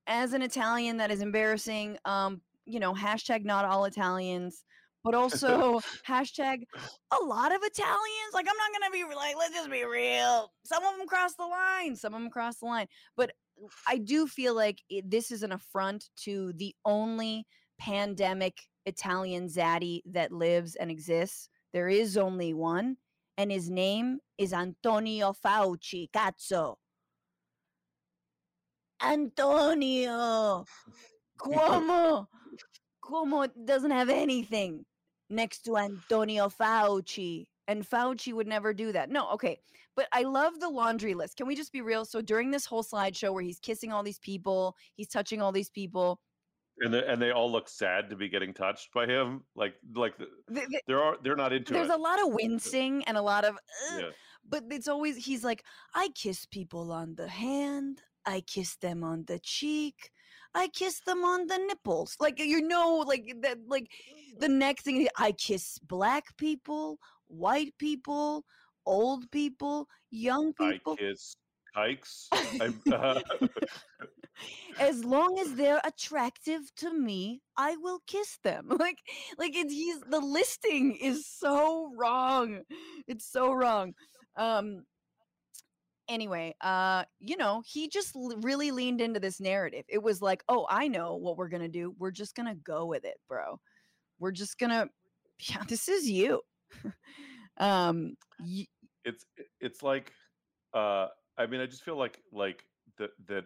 [0.10, 1.98] as an Italian, that is embarrassing.
[2.04, 4.66] Um, you know, hashtag not all Italians,
[5.04, 6.64] but also hashtag
[7.12, 8.34] a lot of Italians.
[8.34, 10.52] Like, I'm not gonna be like, let's just be real.
[10.66, 12.88] Some of them cross the line, some of them cross the line.
[13.16, 13.32] But
[13.88, 17.46] I do feel like it, this is an affront to the only
[17.80, 21.50] pandemic Italian zaddy that lives and exists.
[21.72, 22.98] There is only one,
[23.38, 26.10] and his name is Antonio Fauci.
[26.12, 26.76] Cazzo.
[29.02, 30.66] Antonio.
[31.40, 32.28] Cuomo.
[33.04, 34.86] Cuomo doesn't have anything
[35.30, 37.46] next to Antonio Fauci.
[37.68, 39.10] And Fauci would never do that.
[39.12, 39.60] No, okay.
[39.96, 41.38] But I love the laundry list.
[41.38, 42.04] Can we just be real?
[42.06, 45.70] So during this whole slideshow where he's kissing all these people, he's touching all these
[45.70, 46.20] people,
[46.80, 49.44] And the, and they all look sad to be getting touched by him.
[49.56, 51.96] Like like the, th- th- there are they're not into there's it.
[51.96, 53.58] a lot of wincing and a lot of
[53.98, 54.10] yeah.
[54.48, 59.24] but it's always he's like i kiss people on the hand i kiss them on
[59.28, 60.12] the cheek
[60.54, 63.88] i kiss them on the nipples like you know like that like
[64.40, 68.44] the next thing i kiss black people white people
[68.86, 70.94] old people young people.
[70.94, 71.36] I kiss
[71.76, 72.30] kikes.
[72.92, 73.20] Uh,
[74.80, 78.98] as long as they're attractive to me i will kiss them like
[79.38, 82.62] like it's he's the listing is so wrong
[83.08, 83.94] it's so wrong
[84.38, 84.84] um
[86.10, 89.86] anyway uh you know he just l- really leaned into this narrative.
[89.90, 91.96] It was like oh i know what we're gonna do.
[91.98, 93.60] We're just gonna go with it bro.
[94.20, 94.90] We're just gonna
[95.50, 96.42] yeah this is you.
[97.58, 98.68] Um y-
[99.06, 99.26] it's
[99.60, 100.14] it's like
[100.74, 102.64] uh i mean i just feel like like
[102.98, 103.46] that that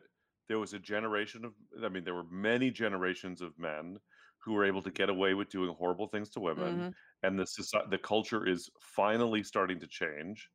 [0.50, 3.98] there was a generation of i mean there were many generations of men
[4.44, 6.94] who were able to get away with doing horrible things to women mhm.
[7.24, 10.50] and the society, the culture is finally starting to change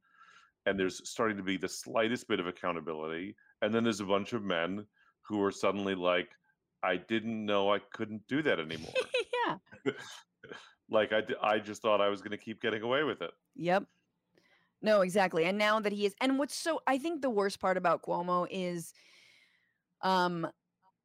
[0.69, 4.33] and there's starting to be the slightest bit of accountability and then there's a bunch
[4.33, 4.85] of men
[5.23, 6.29] who are suddenly like
[6.83, 8.93] i didn't know i couldn't do that anymore
[9.47, 9.93] yeah
[10.91, 13.85] like I, I just thought i was going to keep getting away with it Yep.
[14.81, 15.45] No, exactly.
[15.45, 18.47] And now that he is and what's so I think the worst part about Cuomo
[18.51, 18.93] is
[20.03, 20.47] um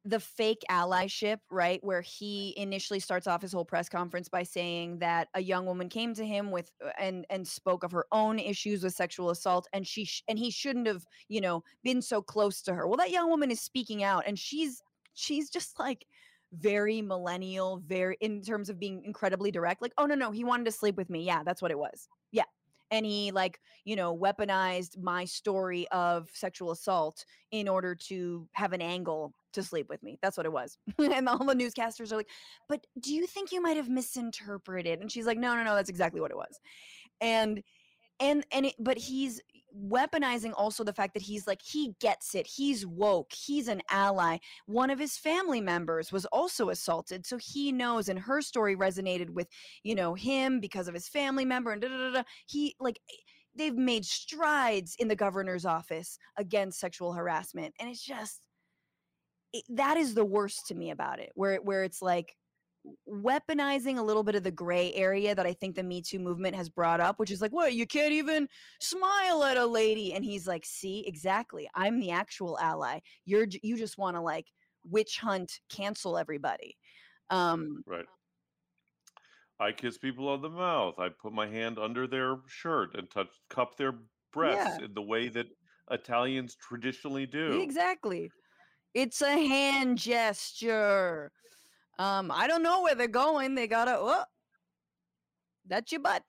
[0.04, 1.82] the fake allyship, right?
[1.82, 5.88] Where he initially starts off his whole press conference by saying that a young woman
[5.88, 9.66] came to him with uh, and and spoke of her own issues with sexual assault
[9.72, 12.86] and she sh- and he shouldn't have, you know, been so close to her.
[12.86, 14.82] Well, that young woman is speaking out and she's
[15.14, 16.06] she's just like
[16.52, 19.80] very millennial, very in terms of being incredibly direct.
[19.80, 21.24] Like, oh no, no, he wanted to sleep with me.
[21.24, 22.08] Yeah, that's what it was.
[22.30, 22.44] Yeah.
[22.90, 28.74] And he like, you know, weaponized my story of sexual assault in order to have
[28.74, 30.18] an angle to sleep with me.
[30.22, 30.78] That's what it was.
[30.98, 32.30] and all the newscasters are like,
[32.68, 35.00] but do you think you might have misinterpreted?
[35.00, 36.60] And she's like, no, no, no, that's exactly what it was.
[37.20, 37.62] And
[38.20, 39.40] and and it, but he's
[39.76, 44.36] weaponizing also the fact that he's like he gets it he's woke he's an ally
[44.66, 49.30] one of his family members was also assaulted so he knows and her story resonated
[49.30, 49.48] with
[49.82, 52.22] you know him because of his family member and da, da, da, da.
[52.46, 53.16] he like eh,
[53.56, 58.42] they've made strides in the governor's office against sexual harassment and it's just
[59.54, 62.36] it, that is the worst to me about it where where it's like
[63.08, 66.54] weaponizing a little bit of the gray area that I think the Me Too movement
[66.54, 68.46] has brought up, which is like, what, you can't even
[68.80, 70.12] smile at a lady.
[70.12, 71.66] And he's like, see, exactly.
[71.74, 72.98] I'm the actual ally.
[73.24, 74.48] You're, you just want to like
[74.84, 76.76] witch hunt, cancel everybody.
[77.30, 78.04] Um, Right.
[79.58, 80.98] I kiss people on the mouth.
[80.98, 83.94] I put my hand under their shirt and touch cup their
[84.32, 85.46] breasts yeah, in the way that
[85.90, 87.60] Italians traditionally do.
[87.62, 88.30] exactly.
[88.94, 91.32] It's a hand gesture.
[91.98, 93.54] Um, I don't know where they're going.
[93.54, 94.24] They gotta, oh,
[95.66, 96.22] that's your butt.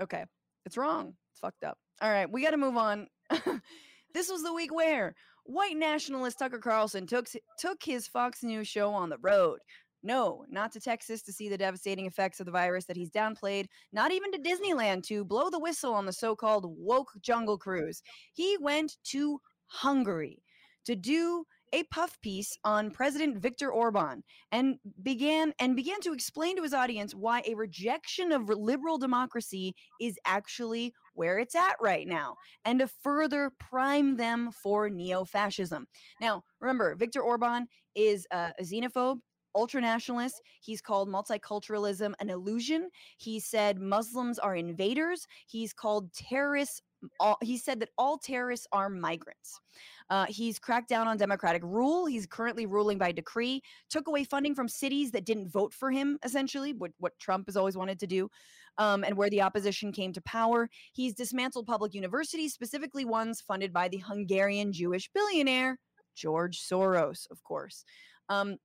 [0.00, 0.24] Okay.
[0.64, 1.14] It's wrong.
[1.30, 1.78] It's fucked up.
[2.00, 2.30] All right.
[2.30, 3.06] We got to move on.
[4.14, 8.92] this was the week where white nationalist Tucker Carlson took, took his Fox News show
[8.92, 9.58] on the road.
[10.02, 13.66] No, not to Texas to see the devastating effects of the virus that he's downplayed,
[13.92, 18.02] not even to Disneyland to blow the whistle on the so called woke jungle cruise.
[18.32, 20.42] He went to Hungary
[20.84, 26.56] to do a puff piece on President Viktor Orban and began and began to explain
[26.56, 32.06] to his audience why a rejection of liberal democracy is actually where it's at right
[32.06, 35.86] now and to further prime them for neo-fascism.
[36.20, 39.18] Now, remember, Viktor Orban is a xenophobe
[39.56, 40.42] ultra nationalist.
[40.60, 42.90] He's called multiculturalism an illusion.
[43.16, 45.26] He said Muslims are invaders.
[45.46, 46.82] He's called terrorists.
[47.20, 49.60] All, he said that all terrorists are migrants.
[50.08, 52.06] Uh, he's cracked down on democratic rule.
[52.06, 56.18] He's currently ruling by decree, took away funding from cities that didn't vote for him,
[56.24, 58.28] essentially, what, what Trump has always wanted to do,
[58.78, 60.68] um, and where the opposition came to power.
[60.92, 65.78] He's dismantled public universities, specifically ones funded by the Hungarian Jewish billionaire
[66.16, 67.84] George Soros, of course.
[68.28, 68.56] Um,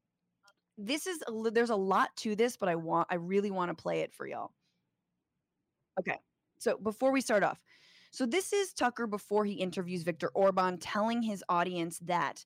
[0.77, 3.79] this is a, there's a lot to this, but I want I really want to
[3.79, 4.51] play it for y'all.
[5.99, 6.17] Okay.
[6.57, 7.59] So before we start off,
[8.11, 12.45] so this is Tucker before he interviews Viktor Orban telling his audience that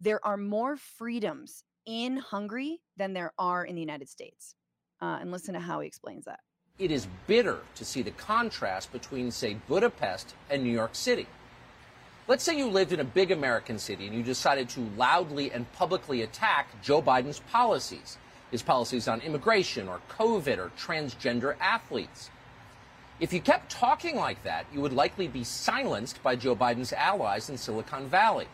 [0.00, 4.54] there are more freedoms in Hungary than there are in the United States.
[5.00, 6.40] Uh, and listen to how he explains that.
[6.78, 11.26] It is bitter to see the contrast between, say, Budapest and New York City.
[12.28, 15.70] Let's say you lived in a big American city and you decided to loudly and
[15.72, 18.18] publicly attack Joe Biden's policies,
[18.50, 22.30] his policies on immigration or COVID or transgender athletes.
[23.18, 27.48] If you kept talking like that, you would likely be silenced by Joe Biden's allies
[27.48, 28.46] in Silicon Valley.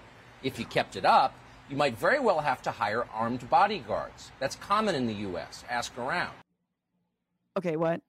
[0.44, 1.34] If you kept it up,
[1.68, 4.30] you might very well have to hire armed bodyguards.
[4.38, 5.64] That's common in the U.S.
[5.68, 6.34] Ask around.
[7.56, 8.02] Okay, what?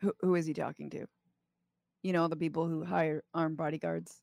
[0.00, 1.06] Who, who is he talking to?
[2.02, 4.20] You know, the people who hire armed bodyguards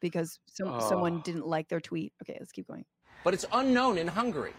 [0.00, 2.12] because some, someone didn't like their tweet.
[2.22, 2.84] Okay, let's keep going.
[3.24, 4.52] But it's unknown in Hungary.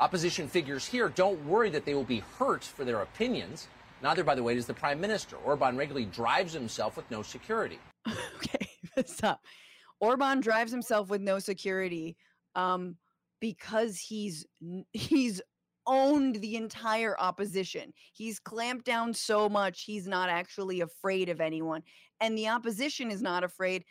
[0.00, 3.68] Opposition figures here don't worry that they will be hurt for their opinions.
[4.04, 5.36] Neither, by the way, does the prime minister.
[5.36, 7.78] Orban regularly drives himself with no security.
[8.36, 8.68] okay,
[9.06, 9.40] stop.
[9.98, 12.14] Orban drives himself with no security
[12.54, 12.96] um,
[13.40, 14.44] because he's
[14.92, 15.40] he's
[15.86, 17.94] owned the entire opposition.
[18.12, 21.82] He's clamped down so much he's not actually afraid of anyone,
[22.20, 23.86] and the opposition is not afraid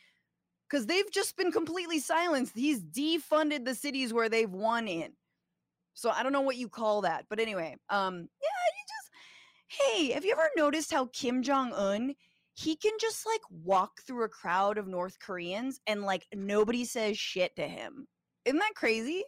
[0.70, 2.56] because they've just been completely silenced.
[2.56, 5.14] He's defunded the cities where they've won in.
[5.96, 8.64] So I don't know what you call that, but anyway, um, yeah,
[9.82, 12.16] hey, have you ever noticed how Kim Jong Un?
[12.56, 17.18] he can just like walk through a crowd of North Koreans and like nobody says
[17.18, 18.08] shit to him.
[18.46, 19.24] Isn't that crazy?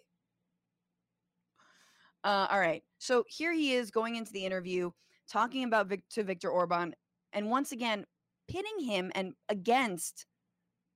[2.24, 2.84] Uh, all right.
[3.00, 4.92] So here he is going into the interview
[5.30, 6.94] talking about Vic- to Viktor Orban
[7.34, 8.06] and once again
[8.48, 10.28] pitting him and against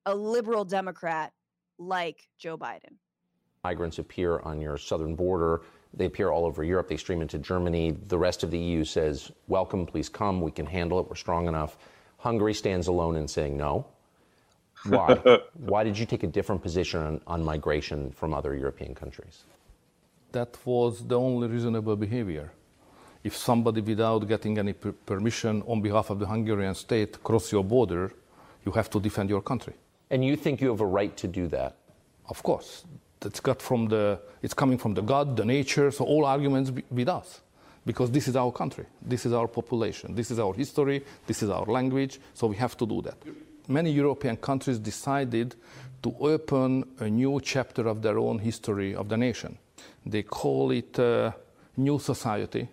[0.06, 1.34] a liberal Democrat
[1.80, 2.98] like Joe Biden.
[3.64, 5.62] Migrants appear on your southern border.
[5.94, 6.88] They appear all over Europe.
[6.88, 7.98] They stream into Germany.
[8.08, 10.42] The rest of the EU says, Welcome, please come.
[10.42, 11.10] We can handle it.
[11.10, 11.78] We're strong enough.
[12.18, 13.88] Hungary stands alone in saying no.
[14.86, 15.40] Why?
[15.54, 19.44] Why did you take a different position on, on migration from other European countries?
[20.32, 22.52] that was the only reasonable behavior.
[23.24, 27.64] If somebody, without getting any per- permission on behalf of the Hungarian state, cross your
[27.64, 28.14] border,
[28.66, 29.74] you have to defend your country.
[30.10, 31.76] And you think you have a right to do that?
[32.28, 32.86] Of course,
[33.26, 36.84] it's got from the, it's coming from the God, the nature, so all arguments be-
[36.90, 37.42] with us,
[37.86, 41.50] because this is our country, this is our population, this is our history, this is
[41.50, 43.18] our language, so we have to do that.
[43.68, 45.56] Many European countries decided
[46.02, 49.58] to open a new chapter of their own history of the nation.
[50.06, 51.32] They call it uh,
[51.78, 52.68] New Society,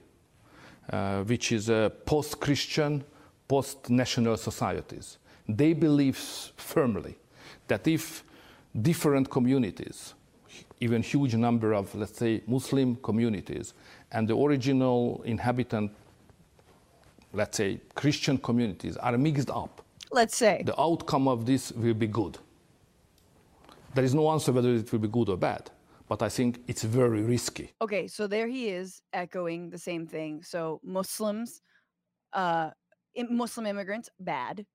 [0.90, 3.04] uh, which is a post-Christian,
[3.48, 5.18] post-national societies.
[5.48, 7.16] They believe firmly
[7.68, 8.24] that if
[8.80, 10.14] different communities,
[10.80, 13.74] even huge number of, let's say, Muslim communities,
[14.12, 15.90] and the original inhabitant,
[17.32, 20.62] let's say, Christian communities are mixed up, Let's say.
[20.64, 22.38] the outcome of this will be good.
[23.94, 25.70] There is no answer whether it will be good or bad,
[26.08, 27.72] but I think it's very risky.
[27.80, 30.42] Okay, so there he is echoing the same thing.
[30.42, 31.62] So Muslims,
[32.34, 32.70] uh,
[33.30, 34.66] Muslim immigrants, bad,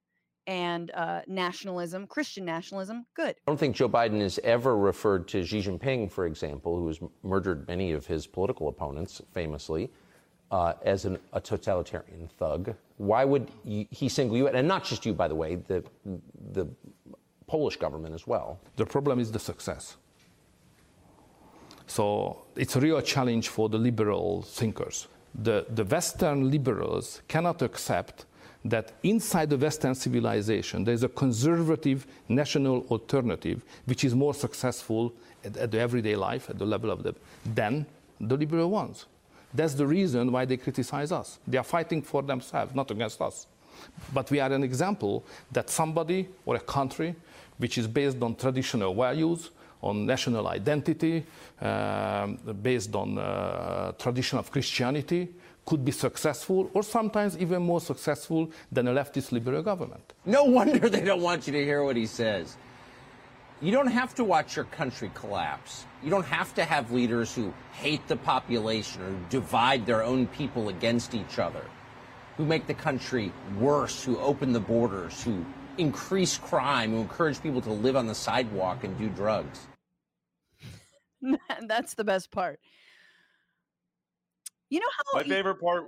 [0.48, 3.36] and uh, nationalism, Christian nationalism, good.
[3.48, 7.00] I don't think Joe Biden has ever referred to Xi Jinping, for example, who has
[7.24, 9.92] murdered many of his political opponents famously,
[10.52, 12.76] uh, as an, a totalitarian thug.
[12.98, 14.56] Why would he single you out?
[14.56, 15.84] And not just you, by the way, the,
[16.52, 16.68] the
[17.48, 18.60] Polish government as well.
[18.76, 19.98] The problem is the success.
[21.88, 25.08] So it's a real challenge for the liberal thinkers.
[25.36, 28.26] The, the Western liberals cannot accept
[28.64, 35.58] that inside the Western civilization there's a conservative national alternative which is more successful at,
[35.58, 37.86] at the everyday life, at the level of the than
[38.20, 39.06] the liberal ones.
[39.54, 41.40] That's the reason why they criticize us.
[41.48, 43.48] They are fighting for themselves, not against us.
[44.14, 47.16] But we are an example that somebody or a country
[47.58, 49.50] which is based on traditional values,
[49.82, 51.26] on national identity,
[51.62, 52.28] uh,
[52.62, 55.30] based on uh, tradition of Christianity,
[55.66, 60.14] could be successful or sometimes even more successful than a leftist liberal government.
[60.26, 62.58] No wonder they don't want you to hear what he says.
[63.62, 65.86] You don't have to watch your country collapse.
[66.02, 70.70] You don't have to have leaders who hate the population or divide their own people
[70.70, 71.64] against each other,
[72.38, 75.46] who make the country worse, who open the borders, who
[75.78, 79.68] increase crime, who encourage people to live on the sidewalk and do drugs.
[81.68, 82.60] That's the best part.
[84.72, 85.84] You know how my favorite part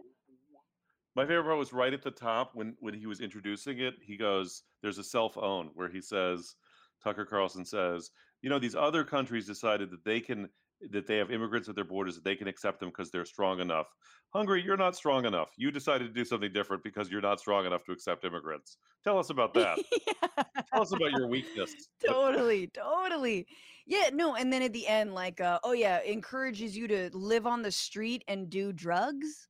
[1.16, 3.96] my favorite part was right at the top when when he was introducing it.
[4.02, 6.56] He goes, "There's a self own," where he says,
[7.04, 8.12] Tucker Carlson says,
[8.42, 10.50] "You know, these other countries decided that they can
[10.92, 13.62] that they have immigrants at their borders that they can accept them because they're strong
[13.62, 13.88] enough.
[14.34, 15.50] Hungary, you're not strong enough.
[15.58, 18.78] You decided to do something different because you're not strong enough to accept immigrants.
[19.04, 19.78] Tell us about that.
[20.08, 20.44] yeah.
[20.74, 21.74] Tell us about your weakness.
[22.06, 23.48] Totally, totally.
[23.86, 27.46] Yeah, no, and then at the end, like, uh, oh yeah, encourages you to live
[27.46, 29.50] on the street and do drugs.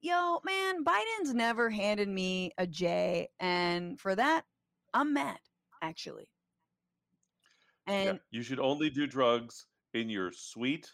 [0.00, 4.44] Yo, man, Biden's never handed me a J, and for that,
[4.94, 5.38] I'm mad,
[5.82, 6.30] actually.
[7.86, 10.90] And yeah, you should only do drugs in your suite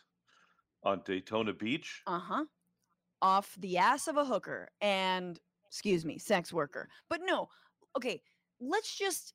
[0.82, 2.03] on Daytona Beach.
[2.07, 2.44] Uh huh.
[3.20, 5.38] Off the ass of a hooker and,
[5.68, 6.88] excuse me, sex worker.
[7.09, 7.48] But no,
[7.96, 8.22] okay,
[8.61, 9.34] let's just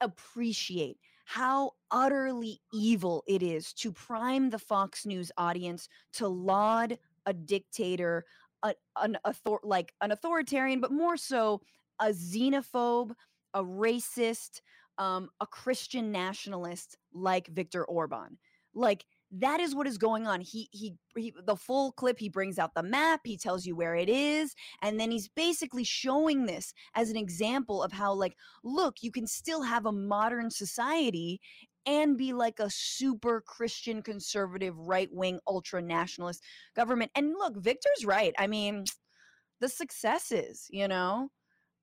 [0.00, 6.96] appreciate how utterly evil it is to prime the Fox News audience to laud
[7.26, 8.24] a dictator,
[8.62, 11.60] a, an author like an authoritarian, but more so
[12.00, 13.10] a xenophobe,
[13.54, 14.60] a racist,
[14.98, 18.38] um, a Christian nationalist like Viktor Orban.
[18.72, 20.40] Like that is what is going on.
[20.40, 23.94] He, he he the full clip he brings out the map, he tells you where
[23.94, 28.96] it is, and then he's basically showing this as an example of how like look,
[29.02, 31.40] you can still have a modern society
[31.86, 36.42] and be like a super Christian conservative right-wing ultra nationalist
[36.74, 37.12] government.
[37.14, 38.34] And look, Viktor's right.
[38.38, 38.84] I mean,
[39.60, 41.30] the successes, you know,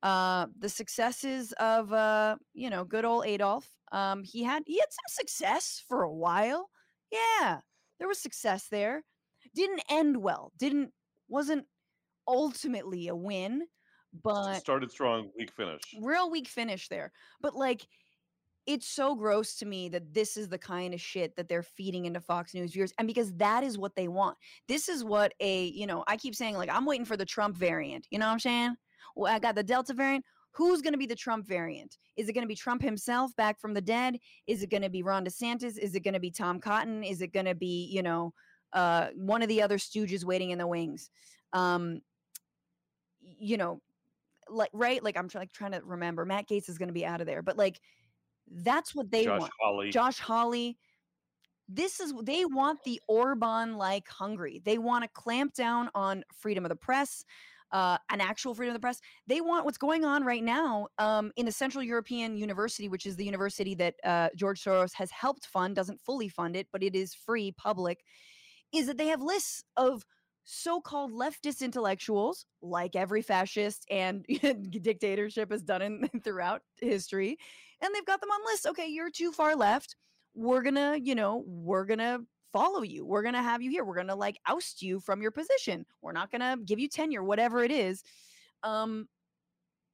[0.02, 3.70] uh, the successes of uh, you know, good old Adolf.
[3.92, 6.70] Um, he had he had some success for a while
[7.14, 7.60] yeah,
[8.00, 9.04] there was success there.
[9.56, 10.52] Didn't end well.
[10.58, 10.92] Didn't
[11.28, 11.66] wasn't
[12.28, 13.64] ultimately a win,
[14.24, 15.82] but started strong, weak finish.
[16.02, 17.12] Real weak finish there.
[17.42, 17.86] But like
[18.66, 22.06] it's so gross to me that this is the kind of shit that they're feeding
[22.06, 22.94] into Fox News viewers.
[22.98, 24.38] And because that is what they want.
[24.68, 27.58] This is what a, you know, I keep saying, like, I'm waiting for the Trump
[27.58, 28.08] variant.
[28.10, 28.76] You know what I'm saying?
[29.16, 30.24] Well, I got the Delta variant
[30.54, 31.98] who's going to be the Trump variant?
[32.16, 34.18] Is it going to be Trump himself back from the dead?
[34.48, 35.78] Is it going to be Ron DeSantis?
[35.78, 37.04] Is it going to be Tom Cotton?
[37.04, 38.34] Is it going to be, you know,
[38.72, 41.10] uh, one of the other stooges waiting in the wings?
[41.54, 42.02] Um,
[43.22, 43.82] you know,
[44.50, 46.26] like right, like I'm trying, like, trying to remember.
[46.26, 47.80] Matt Gaetz is going to be out of there, but like
[48.52, 49.52] that's what they Josh want.
[49.60, 49.90] Hawley.
[49.90, 50.78] Josh Hawley.
[51.70, 54.62] This is they want the Orban like Hungary.
[54.66, 57.24] They want to clamp down on freedom of the press
[57.74, 59.02] uh, an actual freedom of the press.
[59.28, 63.16] They want what's going on right now um, in the Central European University, which is
[63.16, 66.96] the university that uh, George Soros has helped fund, doesn't fully fund it, but it
[66.96, 68.04] is free, public.
[68.74, 70.06] Is that they have lists of
[70.46, 74.26] so-called leftist intellectuals, like every fascist and
[74.82, 77.38] dictatorship has done in throughout history,
[77.82, 78.66] and they've got them on lists.
[78.68, 79.96] Okay, you're too far left.
[80.36, 82.20] We're gonna, you know, we're gonna
[82.54, 83.04] follow you.
[83.06, 83.84] We're going to have you here.
[83.84, 85.86] We're going to like oust you from your position.
[86.02, 88.04] We're not going to give you tenure, whatever it is.
[88.62, 89.10] Um,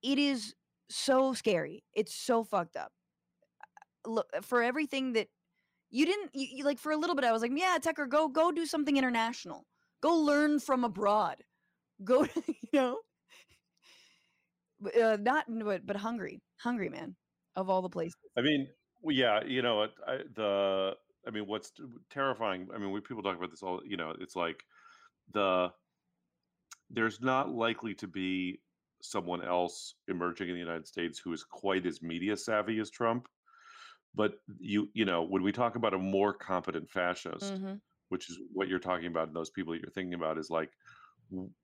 [0.03, 0.53] it is
[0.89, 1.84] so scary.
[1.93, 2.91] It's so fucked up.
[4.05, 5.28] Look, for everything that
[5.89, 8.28] you didn't, you, you, like for a little bit, I was like, yeah, Tucker, go,
[8.28, 9.66] go do something international.
[10.01, 11.38] Go learn from abroad.
[12.03, 12.99] Go, you know,
[15.01, 17.16] uh, not, but, but hungry, hungry man
[17.55, 18.16] of all the places.
[18.38, 18.68] I mean,
[19.03, 20.93] yeah, you know, I, the
[21.28, 21.72] I mean, what's
[22.09, 22.70] terrifying?
[22.74, 23.82] I mean, we people talk about this all.
[23.86, 24.63] You know, it's like
[25.32, 25.74] the
[26.89, 28.61] there's not likely to be
[29.01, 33.28] someone else emerging in the United States who is quite as media savvy as Trump.
[34.15, 37.76] But you, you know, when we talk about a more competent fascist, hmm
[38.09, 40.72] which is what you're talking about, and those people you're thinking about is like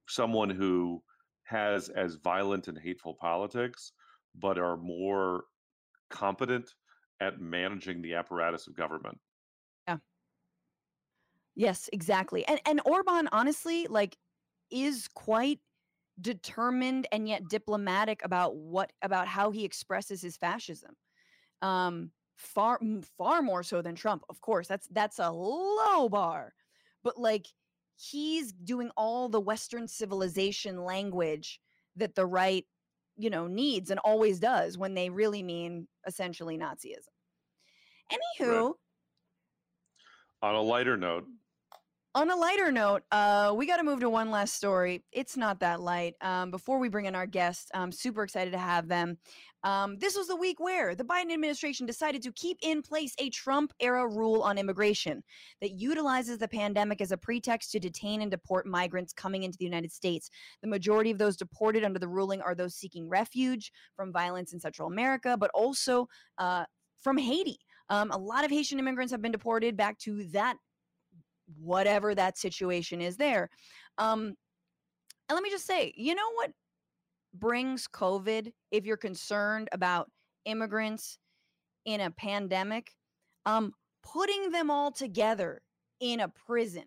[0.07, 1.03] someone who
[1.43, 3.93] has as violent and hateful politics,
[4.35, 5.45] but are more
[6.09, 6.75] competent
[7.19, 9.19] at managing the apparatus of government.
[11.55, 12.45] Yes, exactly.
[12.45, 14.17] And and Orban honestly like
[14.71, 15.59] is quite
[16.21, 20.95] determined and yet diplomatic about what about how he expresses his fascism.
[21.61, 22.79] Um far
[23.17, 24.23] far more so than Trump.
[24.29, 26.53] Of course, that's that's a low bar.
[27.03, 27.47] But like
[27.97, 31.61] he's doing all the western civilization language
[31.95, 32.65] that the right,
[33.17, 37.09] you know, needs and always does when they really mean essentially Nazism.
[38.11, 38.75] Anywho,
[40.41, 41.27] On a lighter note,
[42.15, 45.03] on a lighter note, uh, we got to move to one last story.
[45.11, 46.13] It's not that light.
[46.21, 49.17] Um, before we bring in our guests, I'm super excited to have them.
[49.63, 53.29] Um, this was the week where the Biden administration decided to keep in place a
[53.31, 55.23] Trump era rule on immigration
[55.59, 59.65] that utilizes the pandemic as a pretext to detain and deport migrants coming into the
[59.65, 60.29] United States.
[60.61, 64.59] The majority of those deported under the ruling are those seeking refuge from violence in
[64.61, 66.07] Central America, but also
[66.37, 66.63] uh,
[67.01, 67.57] from Haiti.
[67.89, 70.57] Um, a lot of Haitian immigrants have been deported back to that
[71.59, 73.49] whatever that situation is there.
[73.97, 74.35] Um,
[75.27, 76.51] and let me just say, you know what
[77.33, 80.09] brings COVID if you're concerned about
[80.45, 81.17] immigrants
[81.85, 82.91] in a pandemic?
[83.45, 83.73] Um,
[84.03, 85.61] putting them all together
[85.99, 86.85] in a prison.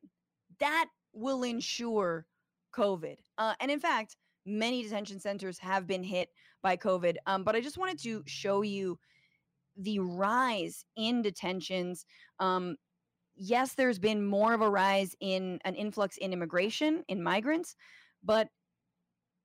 [0.60, 2.26] That will ensure
[2.74, 3.16] COVID.
[3.38, 6.28] Uh, and in fact, many detention centers have been hit
[6.62, 7.16] by COVID.
[7.26, 8.98] Um, but I just wanted to show you
[9.76, 12.04] the rise in detentions.
[12.40, 12.76] Um,
[13.38, 17.76] yes, there's been more of a rise in an influx in immigration, in migrants,
[18.22, 18.48] but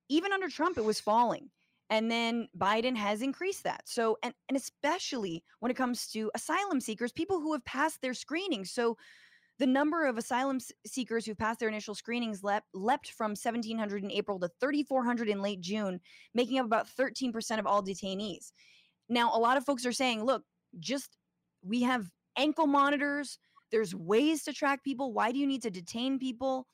[0.09, 1.49] even under Trump, it was falling.
[1.89, 3.81] And then Biden has increased that.
[3.85, 8.13] So, and, and especially when it comes to asylum seekers, people who have passed their
[8.13, 8.71] screenings.
[8.71, 8.97] So,
[9.59, 14.09] the number of asylum seekers who've passed their initial screenings leapt, leapt from 1,700 in
[14.09, 15.99] April to 3,400 in late June,
[16.33, 18.51] making up about 13% of all detainees.
[19.09, 20.43] Now, a lot of folks are saying, look,
[20.79, 21.17] just
[21.61, 23.37] we have ankle monitors,
[23.73, 25.13] there's ways to track people.
[25.13, 26.67] Why do you need to detain people?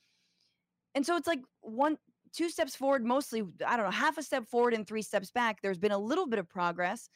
[0.94, 1.98] And so it's like one,
[2.36, 5.62] two steps forward, mostly, I don't know, half a step forward and three steps back.
[5.64, 7.10] There's been a little bit of progress.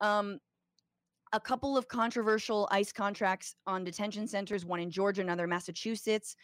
[0.00, 0.40] Um,
[1.32, 6.34] a couple of controversial ICE contracts on detention centers, one in Georgia, another in Massachusetts,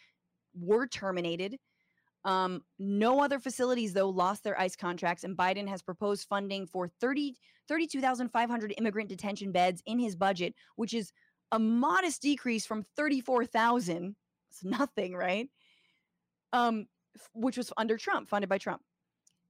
[0.57, 1.57] were terminated.
[2.23, 6.87] Um, no other facilities, though, lost their ICE contracts, and Biden has proposed funding for
[7.01, 7.35] 30,
[7.67, 11.11] 32,500 immigrant detention beds in his budget, which is
[11.51, 14.15] a modest decrease from 34,000.
[14.49, 15.49] It's nothing, right?
[16.53, 18.81] Um, f- which was under Trump, funded by Trump.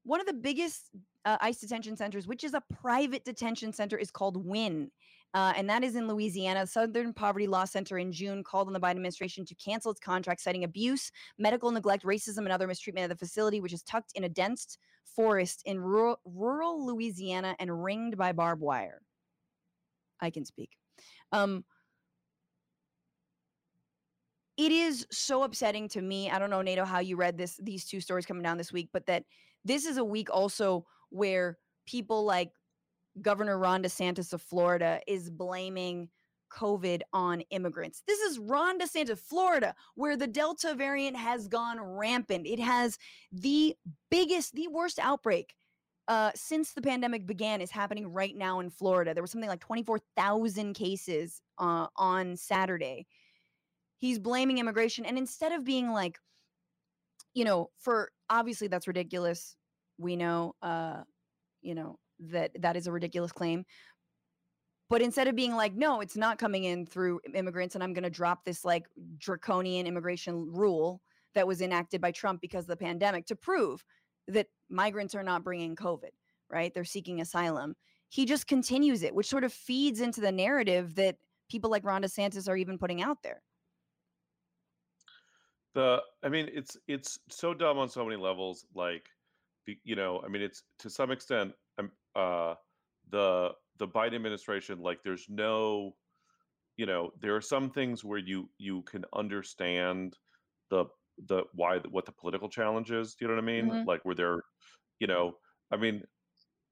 [0.04, 0.90] One of the biggest
[1.26, 4.90] uh, ICE detention centers, which is a private detention center, is called Winn.
[5.34, 6.66] Uh, and that is in Louisiana.
[6.66, 10.42] Southern Poverty Law Center in June called on the Biden administration to cancel its contract,
[10.42, 14.24] citing abuse, medical neglect, racism, and other mistreatment of the facility, which is tucked in
[14.24, 14.78] a dense
[15.16, 19.02] forest in rural, rural Louisiana and ringed by barbed wire.
[20.22, 20.72] I can speak.
[21.32, 21.66] Um,
[24.58, 26.30] it is so upsetting to me.
[26.30, 28.90] I don't know, Nato, how you read this these two stories coming down this week,
[28.92, 29.24] but that
[29.64, 32.52] this is a week also where people like
[33.22, 36.10] Governor Ron DeSantis of Florida is blaming
[36.52, 38.04] COVID on immigrants.
[38.08, 42.48] This is Ron DeSantis, Florida, where the Delta variant has gone rampant.
[42.48, 42.98] It has
[43.32, 43.76] the
[44.10, 45.54] biggest, the worst outbreak
[46.08, 49.14] uh, since the pandemic began is happening right now in Florida.
[49.14, 53.08] There was something like 24,000 cases uh, on Saturday.
[53.98, 55.06] He's blaming immigration.
[55.06, 56.18] And instead of being like,
[57.34, 59.56] you know, for obviously that's ridiculous.
[59.98, 61.02] We know, uh,
[61.62, 63.66] you know, that that is a ridiculous claim.
[64.90, 68.04] But instead of being like, no, it's not coming in through immigrants, and I'm going
[68.04, 68.86] to drop this like
[69.18, 71.02] draconian immigration rule
[71.36, 73.84] that was enacted by Trump because of the pandemic to prove
[74.30, 76.12] that migrants are not bringing COVID,
[76.50, 76.74] right?
[76.74, 77.76] They're seeking asylum.
[78.10, 81.18] He just continues it, which sort of feeds into the narrative that
[81.52, 83.42] people like Ron DeSantis are even putting out there.
[85.74, 88.66] The I mean, it's it's so dumb on so many levels.
[88.74, 89.10] Like,
[89.66, 92.56] the, you know, I mean, it's to some extent, um, uh,
[93.08, 94.80] the the Biden administration.
[94.80, 95.98] Like, there's no,
[96.78, 100.18] you know, there are some things where you you can understand
[100.70, 100.86] the
[101.18, 103.16] the why what the political challenge is.
[103.16, 103.72] Do you know what I mean?
[103.72, 103.86] Mhm.
[103.86, 104.44] Like, where they're,
[105.00, 105.40] you know,
[105.72, 106.04] I mean,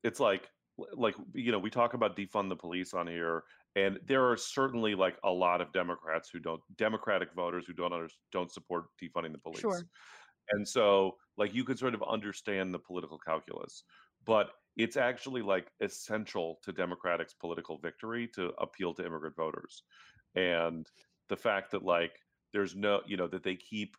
[0.04, 3.43] it's like like you know we talk about defund the police on here
[3.76, 7.93] and there are certainly like a lot of democrats who don't democratic voters who don't
[7.93, 9.61] under, don't support defunding the police.
[9.61, 9.82] Sure.
[10.51, 13.84] and so like you could sort of understand the political calculus
[14.26, 19.84] but it's actually like essential to democratic's political victory to appeal to immigrant voters.
[20.36, 20.86] And
[21.30, 22.19] the fact that like
[22.51, 23.95] there's no you know that they keep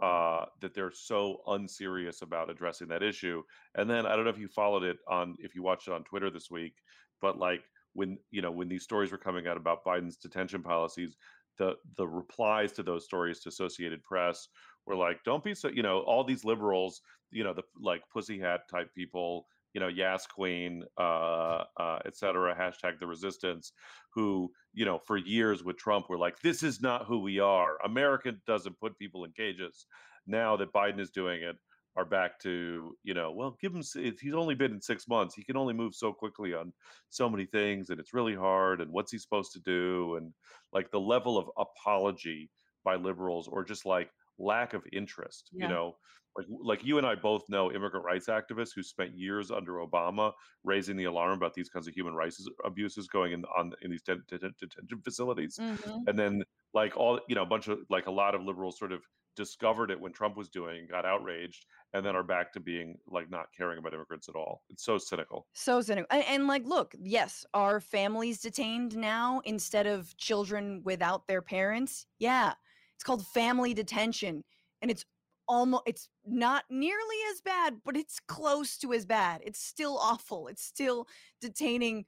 [0.00, 3.42] uh that they're so unserious about addressing that issue.
[3.74, 6.04] And then i don't know if you followed it on if you watched it on
[6.04, 6.74] twitter this week
[7.20, 7.64] but like
[7.96, 11.16] when you know when these stories were coming out about biden's detention policies
[11.58, 14.48] the the replies to those stories to associated press
[14.86, 18.38] were like don't be so you know all these liberals you know the like pussy
[18.38, 23.72] hat type people you know yas queen uh uh et cetera hashtag the resistance
[24.14, 27.78] who you know for years with trump were like this is not who we are.
[27.84, 29.86] America doesn't put people in cages
[30.26, 31.56] now that biden is doing it
[31.96, 35.34] are back to you know well give him if he's only been in six months
[35.34, 36.72] he can only move so quickly on
[37.08, 40.32] so many things and it's really hard and what's he supposed to do and
[40.72, 42.50] like the level of apology
[42.84, 45.66] by liberals or just like lack of interest Yeah.
[45.66, 45.96] you know
[46.36, 50.32] like like you and I both know immigrant rights activists who spent years under Obama
[50.64, 54.02] raising the alarm about these kinds of human rights abuses going in on in these
[54.02, 56.04] det- det- detention facilities Mhm.
[56.06, 56.42] and then
[56.74, 59.02] like all you know a bunch of like a lot of liberals sort of
[59.34, 63.28] discovered it when Trump was doing got outraged and then are back to being like
[63.30, 66.06] not caring about immigrants at all it's so cynical So cynical.
[66.10, 72.06] And, and like, look, yes, are families detained now instead of children without their parents?
[72.18, 72.54] Yeah.
[72.96, 74.44] It's called family detention.
[74.82, 75.04] And it's
[75.48, 79.42] almost, it's not nearly as bad, but it's close to as bad.
[79.44, 80.48] It's still awful.
[80.48, 81.06] It's still
[81.40, 82.06] detaining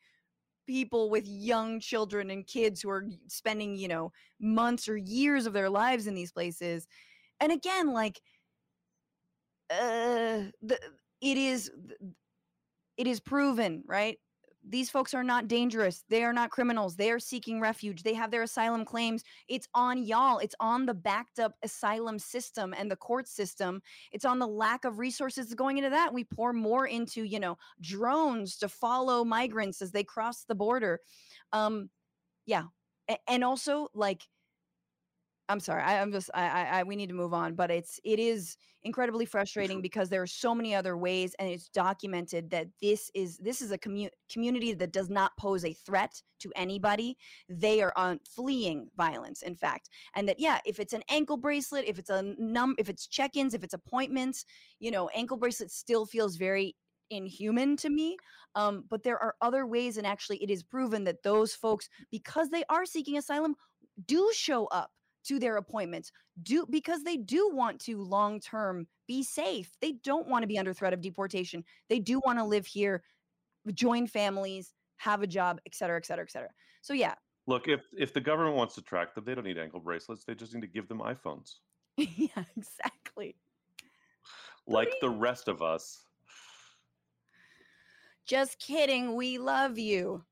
[0.67, 5.53] people with young children and kids who are spending, you know, months or years of
[5.53, 6.87] their lives in these places.
[7.41, 8.21] And again, like,
[9.71, 10.79] uh, the,
[11.21, 11.71] it is
[12.97, 14.19] it is proven, right?
[14.71, 16.05] These folks are not dangerous.
[16.09, 16.95] They are not criminals.
[16.95, 18.03] They are seeking refuge.
[18.03, 19.25] They have their asylum claims.
[19.49, 20.39] It's on y'all.
[20.39, 23.81] It's on the backed up asylum system and the court system.
[24.13, 26.13] It's on the lack of resources going into that.
[26.13, 31.01] We pour more into, you know, drones to follow migrants as they cross the border.
[31.53, 31.89] Um,
[32.47, 32.65] yeah.
[33.09, 34.29] A- and also like
[35.49, 35.83] I'm sorry.
[35.83, 36.31] I, I'm just.
[36.35, 36.63] I, I.
[36.79, 36.83] I.
[36.83, 37.55] We need to move on.
[37.55, 37.99] But it's.
[38.05, 42.69] It is incredibly frustrating because there are so many other ways, and it's documented that
[42.81, 43.39] this is.
[43.39, 47.17] This is a commu- community that does not pose a threat to anybody.
[47.49, 51.87] They are on fleeing violence, in fact, and that yeah, if it's an ankle bracelet,
[51.87, 54.45] if it's a num, if it's check-ins, if it's appointments,
[54.81, 56.77] you know, ankle bracelet still feels very
[57.11, 58.17] inhuman to me.
[58.55, 62.51] Um, but there are other ways, and actually, it is proven that those folks, because
[62.51, 63.55] they are seeking asylum,
[64.07, 64.91] do show up
[65.29, 66.11] to their appointments
[66.43, 69.77] do because they do want to long term be safe.
[69.81, 71.65] They don't want to be under threat of deportation.
[71.89, 73.03] They do want to live here
[73.75, 76.49] join families have a job et cetera et cetera et cetera.
[76.81, 77.15] So yeah.
[77.47, 80.25] Look if if the government wants to track them they don't need ankle bracelets.
[80.25, 81.57] They just need to give them iphones.
[81.97, 83.37] Yeah exactly.
[84.67, 86.05] Like the rest of us.
[88.27, 90.25] Just kidding we love you.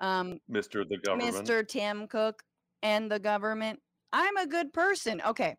[0.00, 1.46] Um mr the government.
[1.46, 1.66] Mr.
[1.66, 2.42] Tim Cook
[2.82, 3.80] and the government.
[4.12, 5.22] I'm a good person.
[5.26, 5.56] Okay.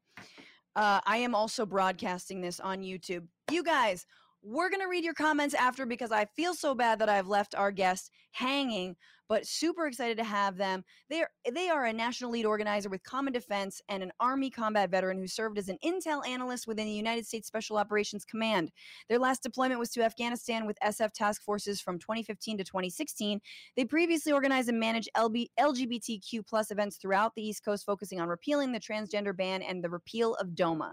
[0.76, 3.28] Uh, I am also broadcasting this on YouTube.
[3.50, 4.06] You guys,
[4.42, 7.56] we're going to read your comments after because I feel so bad that I've left
[7.56, 8.96] our guests hanging,
[9.32, 10.84] but super excited to have them.
[11.10, 15.18] They're, they are a national lead organizer with Common Defense and an Army combat veteran
[15.18, 18.74] who served as an intel analyst within the United States Special Operations Command.
[19.08, 23.40] Their last deployment was to Afghanistan with SF task forces from 2015 to 2016.
[23.78, 28.28] They previously organized and managed LB, LGBTQ plus events throughout the East Coast, focusing on
[28.28, 30.92] repealing the transgender ban and the repeal of DOMA.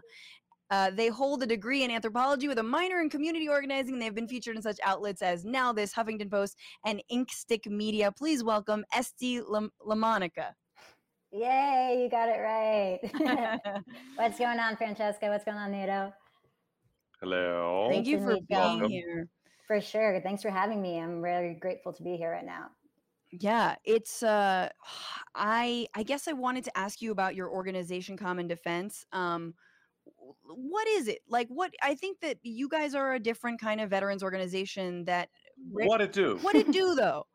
[0.71, 3.95] Uh, they hold a degree in anthropology with a minor in community organizing.
[3.95, 8.13] And they've been featured in such outlets as Now This, Huffington Post, and Inkstick Media.
[8.13, 10.55] Please welcome Esti Lam- Lamonaca.
[11.31, 12.99] Yay, you got it right.
[14.17, 15.29] What's going on, Francesca?
[15.29, 16.13] What's going on, Nato?
[17.21, 18.89] hello Thank you for meet being you.
[18.89, 19.29] Here.
[19.67, 20.21] For sure.
[20.23, 20.99] Thanks for having me.
[20.99, 22.69] I'm really grateful to be here right now.
[23.33, 24.69] Yeah, it's uh
[25.35, 29.05] I I guess I wanted to ask you about your organization Common Defense.
[29.13, 29.55] Um w-
[30.45, 31.21] what is it?
[31.29, 35.29] Like what I think that you guys are a different kind of veterans organization that
[35.71, 37.27] what it do what it do though?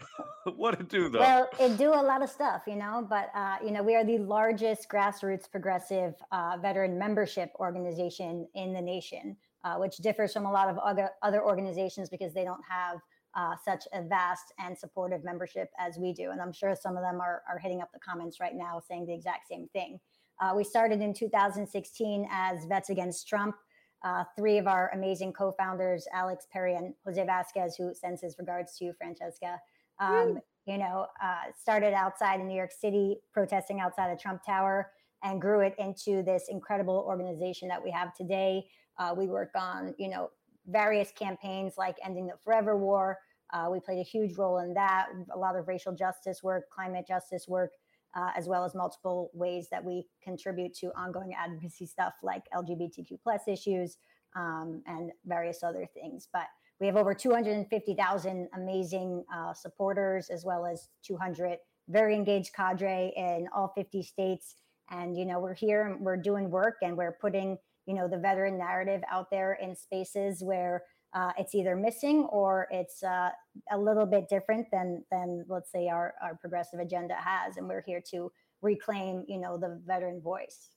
[0.56, 3.56] what it do though Well, it do a lot of stuff, you know, but uh,
[3.64, 9.36] you know, we are the largest grassroots progressive uh, veteran membership organization in the nation,
[9.64, 13.00] uh, which differs from a lot of other other organizations because they don't have
[13.34, 16.30] uh, such a vast and supportive membership as we do.
[16.30, 19.06] And I'm sure some of them are are hitting up the comments right now saying
[19.06, 20.00] the exact same thing.
[20.40, 23.56] Uh, we started in 2016 as Vets Against Trump.
[24.04, 28.76] uh, three of our amazing co-founders, Alex Perry and Jose Vasquez, who sends his regards
[28.78, 29.60] to you, Francesca.
[29.98, 34.92] Um, you know, uh, started outside in New York City, protesting outside the Trump Tower,
[35.24, 38.68] and grew it into this incredible organization that we have today.
[38.98, 40.30] Uh, we work on, you know,
[40.68, 43.18] various campaigns like ending the forever war.
[43.52, 45.08] Uh, we played a huge role in that.
[45.34, 47.70] A lot of racial justice work, climate justice work,
[48.18, 53.18] uh, as well as multiple ways that we contribute to ongoing advocacy stuff like LGBTQ
[53.22, 53.98] plus issues
[54.36, 56.26] um, and various other things.
[56.32, 56.46] But
[56.80, 61.58] we have over 250,000 amazing uh, supporters, as well as 200
[61.88, 64.56] very engaged cadre in all 50 states.
[64.90, 67.56] And you know, we're here and we're doing work, and we're putting
[67.86, 70.82] you know the veteran narrative out there in spaces where
[71.14, 73.30] uh, it's either missing or it's uh,
[73.72, 77.82] a little bit different than than let's say our, our progressive agenda has and we're
[77.82, 78.30] here to
[78.62, 80.70] reclaim you know the veteran voice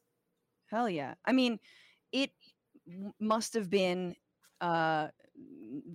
[0.67, 1.59] hell yeah i mean
[2.11, 2.31] it
[3.19, 4.15] must have been
[4.61, 5.07] uh,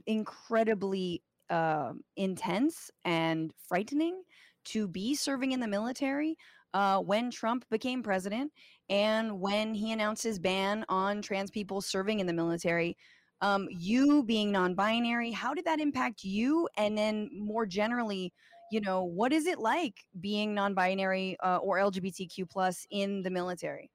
[0.07, 4.23] incredibly uh, intense and frightening
[4.65, 6.37] to be serving in the military
[6.75, 8.53] uh, when Trump became president
[8.89, 12.97] and when he announced his ban on trans people serving in the military.
[13.41, 16.69] Um, you being non-binary, how did that impact you?
[16.77, 18.33] And then more generally,
[18.71, 23.91] you know, what is it like being non-binary uh, or LGBTQ plus in the military?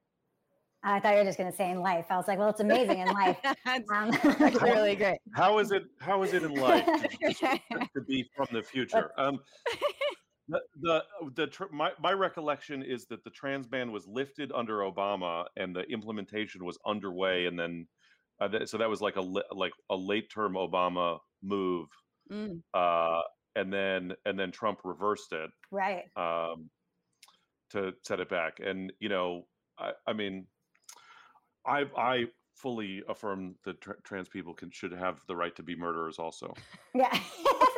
[0.83, 2.05] I thought you were just going to say in life.
[2.09, 3.37] I was like, well, it's amazing in life.
[3.93, 5.19] um, That's really great.
[5.35, 5.83] How is it?
[5.99, 7.33] How is it in life to,
[7.95, 9.11] to be from the future?
[9.17, 9.39] Um,
[10.47, 11.03] the the,
[11.35, 15.75] the tr- my my recollection is that the trans ban was lifted under Obama and
[15.75, 17.87] the implementation was underway, and then
[18.41, 21.87] uh, so that was like a li- like a late term Obama move,
[22.31, 22.61] Mm.
[22.73, 23.21] uh,
[23.55, 26.03] and then and then Trump reversed it right.
[26.15, 26.69] um,
[27.71, 28.59] to set it back.
[28.65, 30.47] And you know, I, I mean,
[31.65, 32.25] I I
[32.55, 36.53] fully affirm that tr- trans people can should have the right to be murderers also.
[36.93, 37.17] Yeah.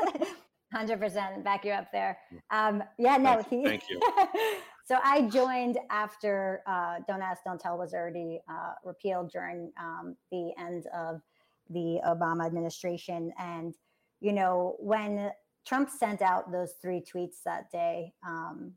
[0.74, 2.18] Hundred percent, back you up there.
[2.49, 3.43] Um, yeah, no.
[3.43, 3.99] Thank, He, thank you.
[4.84, 10.16] so I joined after uh, "Don't Ask, Don't Tell" was already uh, repealed during um,
[10.32, 11.22] the end of
[11.70, 13.74] the Obama administration, and
[14.20, 15.32] you know when
[15.66, 18.74] Trump sent out those three tweets that day, um,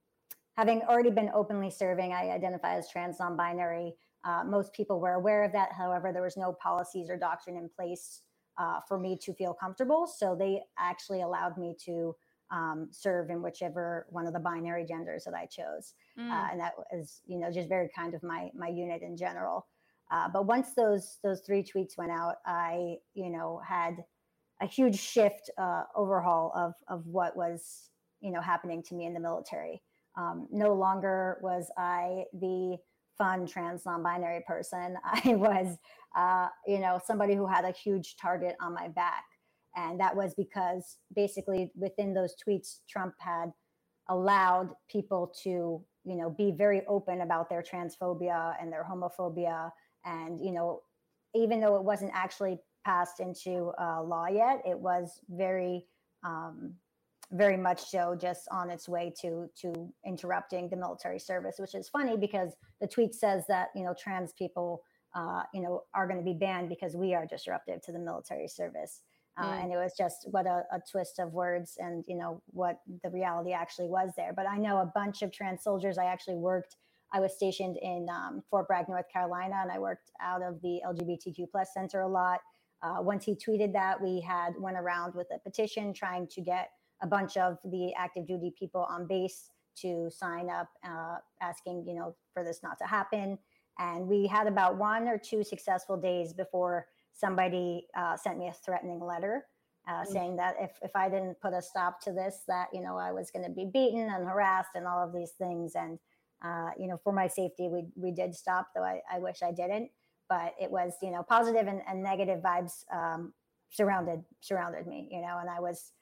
[0.57, 3.95] having already been openly serving, I identify as trans, non-binary.
[4.25, 5.73] Uh, most people were aware of that.
[5.73, 8.23] However, there was no policies or doctrine in place
[8.59, 10.07] uh, for me to feel comfortable.
[10.07, 12.15] So they actually allowed me to
[12.51, 16.30] um, serve in whichever one of the binary genders that I chose, Mm.
[16.30, 19.66] uh, and that was you know just very kind of my my unit in general.
[20.11, 24.05] Uh, but once those those three tweets went out, I you know had
[24.61, 27.90] a huge shift uh, overhaul of of what was
[28.20, 29.82] you know happening to me in the military.
[30.16, 32.78] Um, no longer was I the
[33.18, 34.97] fun trans non-binary person.
[35.05, 35.78] I was
[36.16, 39.24] uh, you know, somebody who had a huge target on my back.
[39.77, 43.53] And that was because basically within those tweets, Trump had
[44.09, 49.70] allowed people to, you know, be very open about their transphobia and their homophobia.
[50.05, 50.83] And, you know,
[51.35, 55.85] even though it wasn't actually passed into uh, law yet, it was very,
[56.24, 56.74] um,
[57.33, 61.89] very much so just on its way to to interrupting the military service, which is
[61.89, 64.85] funny because the tweet says that, you know, trans people
[65.16, 68.47] uh, you know, are going to be banned because we are disruptive to the military
[68.47, 69.03] service.
[69.37, 69.64] Uh, Mm.
[69.64, 73.11] And it was just what a, a twist of words and, you know, what the
[73.11, 74.32] reality actually was there.
[74.34, 75.99] But I know a bunch of trans soldiers.
[75.99, 76.76] I actually worked,
[77.12, 80.80] I was stationed in um, Fort Bragg, North Carolina, and I worked out of the
[80.87, 82.41] LGBTQ plus center a lot.
[82.82, 86.70] Uh, once he tweeted that, we had went around with a petition trying to get
[87.03, 91.95] a bunch of the active duty people on base to sign up, uh, asking, you
[91.95, 93.39] know, for this not to happen.
[93.78, 96.87] And we had about one or two successful days before
[97.17, 99.45] somebody uh, sent me a threatening letter
[99.89, 100.12] uh, Mm.
[100.12, 103.12] saying that if, if I didn't put a stop to this, that, you know, I
[103.12, 105.75] was going to be beaten and harassed and all of these things.
[105.75, 105.99] And,
[106.45, 109.53] uh, you know, for my safety, we, we did stop, though I, I wish I
[109.53, 109.91] didn't.
[110.29, 113.33] But it was, you know, positive and, and negative vibes um,
[113.71, 115.93] surrounded surrounded me, you know, and I was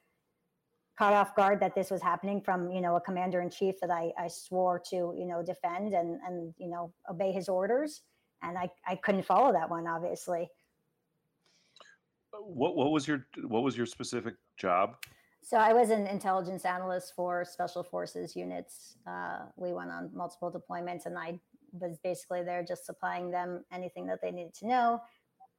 [0.96, 3.90] caught off guard that this was happening from you know a commander in chief that
[3.90, 8.02] I, I swore to you know defend and and you know obey his orders
[8.42, 10.48] and I, I couldn't follow that one obviously
[12.42, 14.96] What what was your what was your specific job?
[15.46, 18.96] so i was an intelligence analyst for special forces units.
[19.06, 21.38] Uh, we went on multiple deployments and i
[21.72, 25.00] was basically there just supplying them anything that they needed to know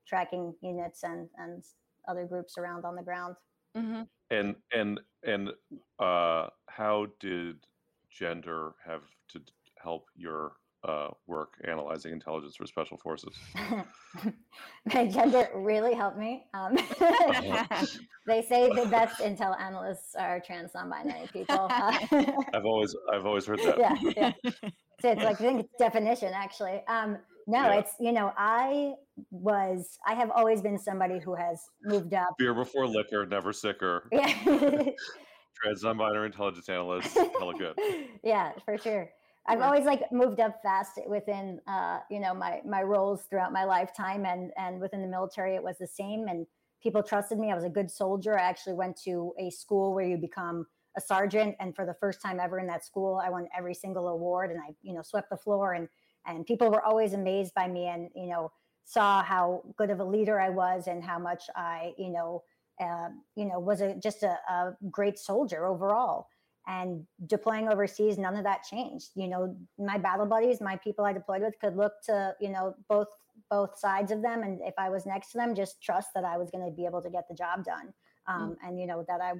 [0.07, 1.63] tracking units and and
[2.07, 3.35] other groups around on the ground.
[3.75, 5.51] Hmm And and and
[5.99, 7.57] uh, how did
[8.09, 9.41] gender have to
[9.77, 10.53] help your
[10.87, 13.35] uh, work analyzing intelligence for special forces.
[14.93, 16.45] My gender really helped me.
[16.53, 16.75] Um,
[18.27, 21.67] they say the best intel analysts are trans non-binary people.
[21.69, 21.97] Uh,
[22.53, 23.77] I've always I've always heard that.
[23.79, 24.31] yeah, yeah.
[25.01, 26.83] So it's like I think it's definition actually.
[26.87, 27.17] Um,
[27.47, 27.79] no, Yeah.
[27.79, 28.93] it's you know I
[29.31, 32.29] was I have always been somebody who has moved up.
[32.37, 34.07] Beer before liquor, never sicker.
[34.11, 34.27] Yeah.
[35.61, 37.79] Trans non-binary intelligence analyst, hella good.
[38.23, 39.09] yeah, for sure.
[39.47, 43.63] I've always like moved up fast within uh, you know my my roles throughout my
[43.63, 46.47] lifetime and and within the military it was the same and
[46.81, 47.51] people trusted me.
[47.51, 48.37] I was a good soldier.
[48.37, 50.65] I actually went to a school where you become
[50.97, 54.07] a sergeant and for the first time ever in that school I won every single
[54.07, 55.87] award and I you know swept the floor and
[56.25, 58.51] and people were always amazed by me and you know
[58.85, 62.43] saw how good of a leader I was and how much I you know
[62.81, 66.27] uh, you know was a just a, a great soldier overall
[66.67, 69.11] and deploying overseas none of that changed.
[69.15, 72.75] You know my battle buddies my people i deployed with could look to you know
[72.89, 73.07] both
[73.49, 74.43] both sides of them.
[74.43, 76.85] And if i was next to them just trust that i was going to be
[76.85, 77.93] able to get the job done.
[78.27, 79.33] Um, and you know that i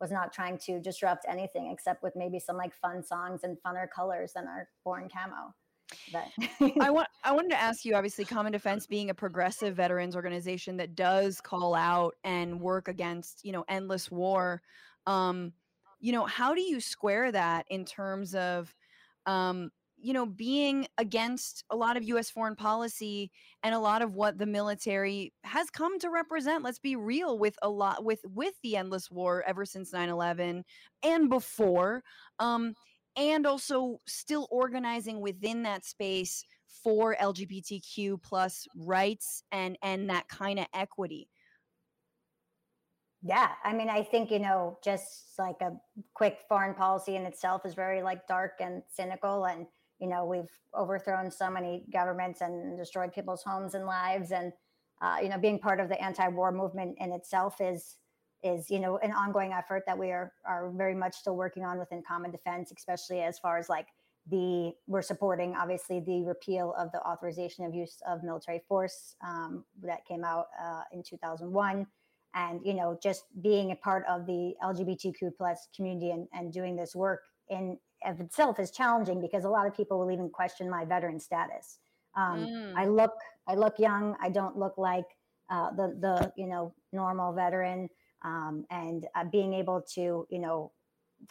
[0.00, 3.88] was not trying to disrupt anything except with maybe some like fun songs and funner
[3.88, 5.54] colors than our born camo.
[6.12, 6.26] But
[6.80, 10.76] I want I wanted to ask you obviously Common Defense being a progressive veterans organization
[10.78, 14.62] that does call out and work against, you know, endless war.
[15.06, 15.52] Um,
[16.02, 18.74] you know, how do you square that in terms of
[19.26, 23.30] um, you know, being against a lot of US foreign policy
[23.62, 26.64] and a lot of what the military has come to represent.
[26.64, 30.64] Let's be real with a lot with with the endless war ever since 9/11
[31.04, 32.02] and before.
[32.40, 32.74] Um
[33.16, 40.58] and also still organizing within that space for lgbtq plus rights and and that kind
[40.58, 41.28] of equity
[43.24, 45.72] Yeah, I mean, I think you know, just like a
[46.14, 49.66] quick foreign policy in itself is very like dark and cynical, and
[50.00, 54.52] you know, we've overthrown so many governments and destroyed people's homes and lives, and
[55.00, 57.96] uh, you know, being part of the anti-war movement in itself is
[58.42, 61.78] is you know an ongoing effort that we are are very much still working on
[61.78, 63.86] within Common Defense, especially as far as like
[64.30, 69.64] the we're supporting obviously the repeal of the authorization of use of military force um,
[69.80, 71.86] that came out uh, in 2001
[72.34, 76.76] and you know just being a part of the lgbtq plus community and, and doing
[76.76, 80.68] this work in of itself is challenging because a lot of people will even question
[80.68, 81.78] my veteran status
[82.16, 82.74] um, Mm.
[82.76, 83.14] i look
[83.46, 85.06] i look young i don't look like
[85.50, 87.88] uh, the the you know normal veteran
[88.24, 90.72] um, and uh, being able to you know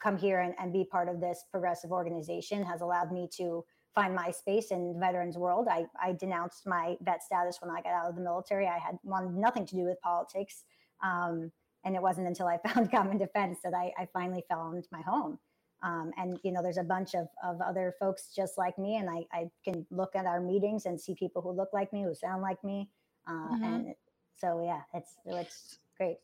[0.02, 4.16] come here and, and be part of this progressive organization has allowed me to find
[4.16, 5.68] my space in the veterans world.
[5.70, 8.68] I, I denounced my vet status when I got out of the military.
[8.68, 10.64] I had wanted nothing to do with politics.
[11.02, 11.52] Um,
[11.84, 15.39] and it wasn't until I found common defense that I, I finally found my home.
[15.84, 19.10] Um, and you know, there's a bunch of, of other folks just like me, and
[19.10, 22.14] I, I can look at our meetings and see people who look like me, who
[22.14, 22.88] sound like me,
[23.28, 23.64] uh, Mhm.
[23.64, 23.95] and
[24.38, 26.18] so yeah, it's it's great.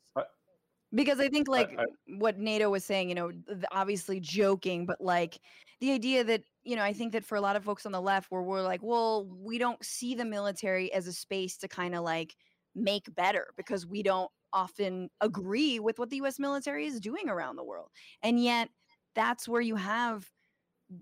[0.94, 1.86] because i think like I-
[2.18, 3.32] what nato was saying you know
[3.72, 5.38] obviously joking but like
[5.82, 8.00] the idea that you know i think that for a lot of folks on the
[8.02, 11.94] left where we're like well we don't see the military as a space to kind
[11.94, 12.36] of like
[12.74, 17.56] make better because we don't often agree with what the us military is doing around
[17.56, 17.90] the world
[18.24, 18.70] and yet
[19.16, 20.30] that's where you have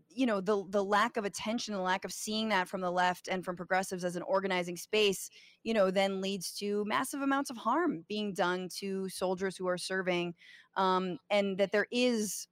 [0.09, 3.27] you know the the lack of attention the lack of seeing that from the left
[3.27, 5.29] and from progressives as an organizing space
[5.63, 9.77] you know then leads to massive amounts of harm being done to soldiers who are
[9.77, 10.33] serving
[10.75, 12.47] um, and that there is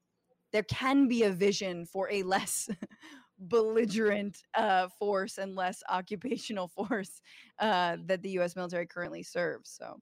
[0.51, 2.69] there can be a vision for a less
[3.39, 7.21] belligerent uh, force and less occupational force
[7.59, 8.55] uh, that the U.S.
[8.55, 9.69] military currently serves.
[9.71, 9.99] So,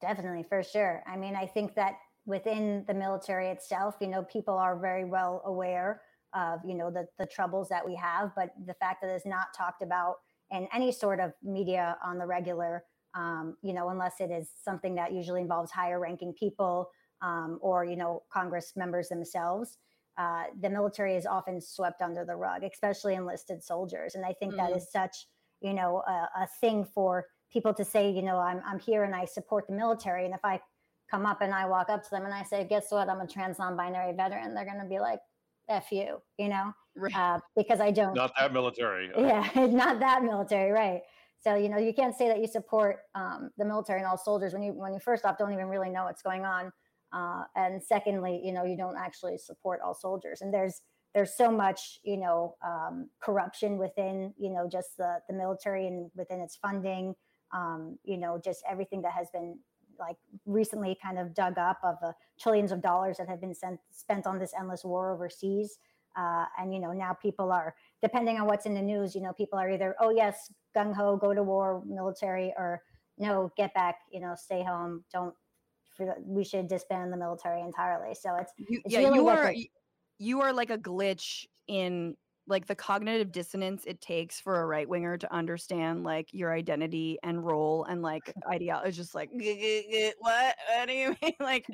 [0.00, 1.02] Definitely, for sure.
[1.06, 1.94] I mean, I think that
[2.26, 6.02] within the military itself, you know, people are very well aware
[6.34, 9.54] of, you know, the, the troubles that we have, but the fact that it's not
[9.56, 10.16] talked about
[10.50, 12.84] in any sort of media on the regular,
[13.14, 16.90] um, you know, unless it is something that usually involves higher ranking people
[17.22, 19.78] um, or, you know, Congress members themselves.
[20.18, 24.14] Uh, the military is often swept under the rug, especially enlisted soldiers.
[24.14, 24.76] And I think that Mm.
[24.76, 25.26] is such,
[25.60, 29.14] you know, a, a thing for people to say, you know, I'm, I'm here and
[29.14, 30.24] I support the military.
[30.24, 30.60] And if I
[31.10, 33.08] come up and I walk up to them and I say, guess what?
[33.08, 34.54] I'm a trans non-binary veteran.
[34.54, 35.20] They're going to be like,
[35.68, 37.16] F you, you know, right.
[37.16, 39.10] uh, because I don't, Not that military.
[39.18, 40.70] yeah, not that military.
[40.70, 41.02] Right.
[41.40, 44.52] So, you know, you can't say that you support um, the military and all soldiers
[44.52, 46.72] when you, when you first off don't even really know what's going on.
[47.12, 50.40] Uh, and secondly, you know, you don't actually support all soldiers.
[50.40, 50.82] And there's,
[51.14, 56.10] there's so much, you know, um, corruption within, you know, just the, the military and
[56.14, 57.14] within its funding,
[57.52, 59.58] um, you know, just everything that has been
[59.98, 63.80] like recently kind of dug up of the trillions of dollars that have been sent,
[63.90, 65.78] spent on this endless war overseas.
[66.16, 69.14] Uh, and you know now people are depending on what's in the news.
[69.14, 72.82] You know people are either oh yes gung ho go to war military or
[73.18, 75.34] no get back you know stay home don't
[76.24, 78.14] we should disband the military entirely.
[78.14, 79.54] So it's, you, it's yeah really you are
[80.18, 82.16] you are like a glitch in
[82.46, 87.18] like the cognitive dissonance it takes for a right winger to understand like your identity
[87.22, 88.88] and role and like ideology.
[88.88, 90.56] It's just like what?
[90.68, 91.34] What do you mean?
[91.40, 91.66] Like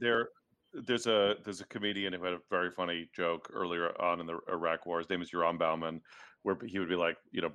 [0.00, 0.28] there
[0.74, 4.38] there's a there's a comedian who had a very funny joke earlier on in the
[4.48, 4.98] Iraq War.
[4.98, 6.00] His name is Yoram Bauman,
[6.42, 7.52] where he would be like, you know,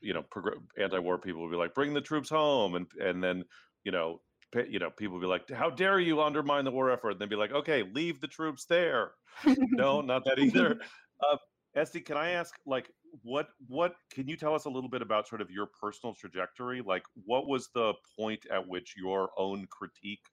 [0.00, 3.44] you know, progr- anti-war people would be like, bring the troops home, and and then
[3.84, 4.20] you know,
[4.68, 7.12] you know, people would be like, how dare you undermine the war effort?
[7.12, 9.12] And then be like, okay, leave the troops there.
[9.46, 10.80] no, not that either.
[11.22, 11.36] Uh,
[11.76, 12.90] Esti, can I ask, like,
[13.22, 16.82] what what can you tell us a little bit about sort of your personal trajectory?
[16.82, 20.24] Like, what was the point at which your own critique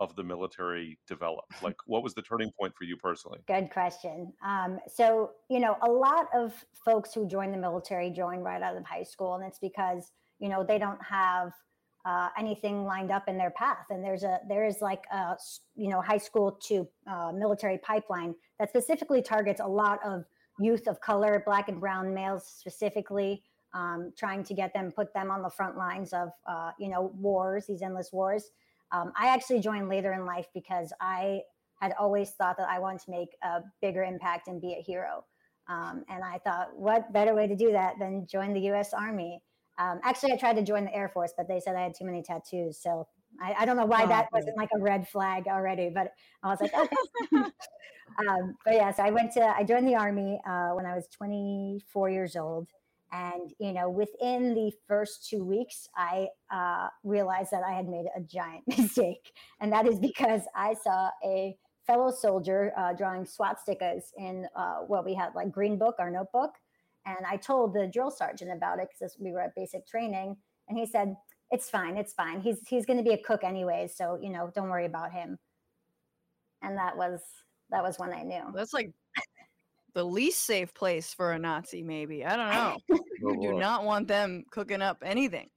[0.00, 1.52] of the military developed?
[1.62, 3.40] Like, what was the turning point for you personally?
[3.46, 4.32] Good question.
[4.44, 6.52] Um, so, you know, a lot of
[6.84, 10.48] folks who join the military join right out of high school, and it's because you
[10.48, 11.52] know they don't have
[12.04, 13.86] uh, anything lined up in their path.
[13.90, 15.36] And there's a there is like a
[15.74, 20.24] you know high school to uh, military pipeline that specifically targets a lot of
[20.58, 23.42] youth of color, black and brown males specifically,
[23.74, 27.12] um, trying to get them put them on the front lines of uh, you know
[27.16, 28.50] wars, these endless wars.
[28.90, 31.42] Um, I actually joined later in life because I
[31.80, 35.24] had always thought that I wanted to make a bigger impact and be a hero.
[35.68, 38.92] Um, and I thought, what better way to do that than join the U.S.
[38.92, 39.42] Army?
[39.82, 42.04] Um, actually, I tried to join the Air Force, but they said I had too
[42.04, 42.78] many tattoos.
[42.80, 43.06] So
[43.40, 46.12] I, I don't know why Oh, that wasn't like a red flag already, but
[46.42, 46.96] I was like, okay.
[48.28, 51.08] um, but yeah, so I went to, I joined the Army uh, when I was
[51.08, 52.68] 24 years old.
[53.10, 58.06] And, you know, within the first two weeks, I uh, realized that I had made
[58.16, 59.32] a giant mistake.
[59.60, 61.56] And that is because I saw a
[61.86, 66.52] fellow soldier uh, drawing swastikas in uh, what we had like Green Book, our notebook.
[67.06, 70.36] And I told the drill sergeant about it because we were at basic training.
[70.68, 71.16] And he said,
[71.50, 72.40] it's fine, it's fine.
[72.40, 73.96] He's, he's going to be a cook anyways.
[73.96, 75.38] So, you know, don't worry about him.
[76.62, 77.20] And that was,
[77.70, 78.44] that was when I knew.
[78.54, 78.92] that's like
[79.94, 82.24] the least safe place for a Nazi, maybe.
[82.24, 82.98] I don't know.
[83.24, 85.48] Oh, You do not want them cooking up anything.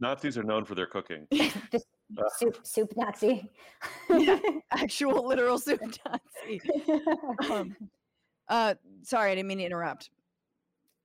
[0.00, 1.26] Nazis are known for their cooking.
[1.32, 1.86] Just
[2.36, 3.50] soup, soup Nazi.
[4.70, 6.60] Actual literal soup Nazi.
[7.50, 7.74] Um,
[8.48, 10.10] uh, sorry, I didn't mean to interrupt.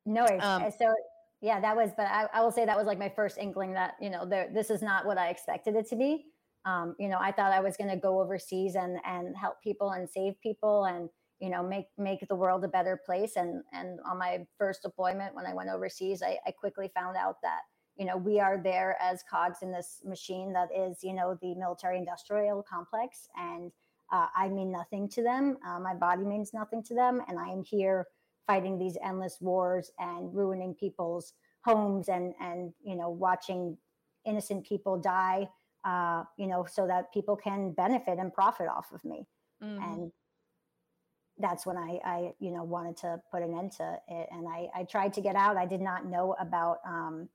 [0.05, 0.25] No.
[0.25, 0.93] Um, Uh, so
[1.41, 3.95] yeah, that was, but I, I will say that was like my first inkling that,
[4.01, 6.25] you know, there, this is not what I expected it to be.
[6.65, 9.91] Um, you know, I thought I was going to go overseas and, and help people
[9.91, 13.37] and save people and, you know, make, make the world a better place.
[13.37, 17.37] And, and on my first deployment, when I went overseas, I, I quickly found out
[17.43, 17.61] that,
[17.95, 21.55] you know, we are there as cogs in this machine that is, you know, the
[21.55, 23.29] military industrial complex.
[23.37, 23.71] And
[24.11, 25.57] uh, I mean nothing to them.
[25.65, 27.21] Uh, my body means nothing to them.
[27.29, 28.07] And I am here
[28.49, 33.77] fighting these endless wars and ruining people's homes and and you know watching
[34.25, 35.47] innocent people die
[35.85, 39.27] uh, you know so that people can benefit and profit off of me.
[39.63, 39.83] Mhm.
[39.83, 40.11] and
[41.37, 44.27] that's when I, I you know wanted to put an end to it.
[44.31, 45.55] And I, I tried to get out.
[45.57, 47.29] I did not know about um,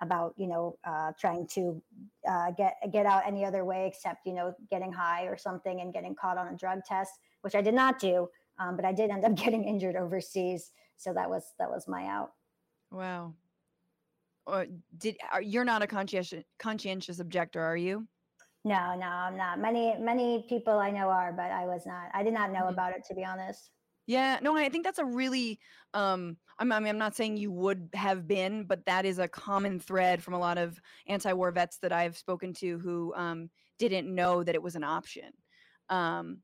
[0.00, 1.82] about you know uh, trying to
[2.28, 5.92] uh, get get out any other way except you know getting high or something and
[5.92, 8.28] getting caught on a drug test which i did not do
[8.62, 12.06] um, but i did end up getting injured overseas so that was that was my
[12.06, 12.30] out
[12.90, 13.34] Wow.
[14.46, 14.66] Or
[14.98, 18.06] did are, you're not a conscientious conscientious objector, are you?
[18.64, 22.22] no no i'm not many many people i know are but i was not i
[22.22, 22.72] did not know Mhm.
[22.72, 23.70] about it to be honest
[24.06, 25.58] Yeah, no, I think that's a really
[25.94, 29.28] um I'm, I mean I'm not saying you would have been, but that is a
[29.28, 34.12] common thread from a lot of anti-war vets that I've spoken to who um didn't
[34.14, 35.30] know that it was an option.
[35.88, 36.42] Um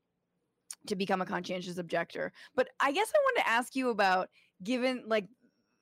[0.87, 2.31] to become a conscientious objector.
[2.55, 4.29] But I guess I wanted to ask you about
[4.63, 5.25] given like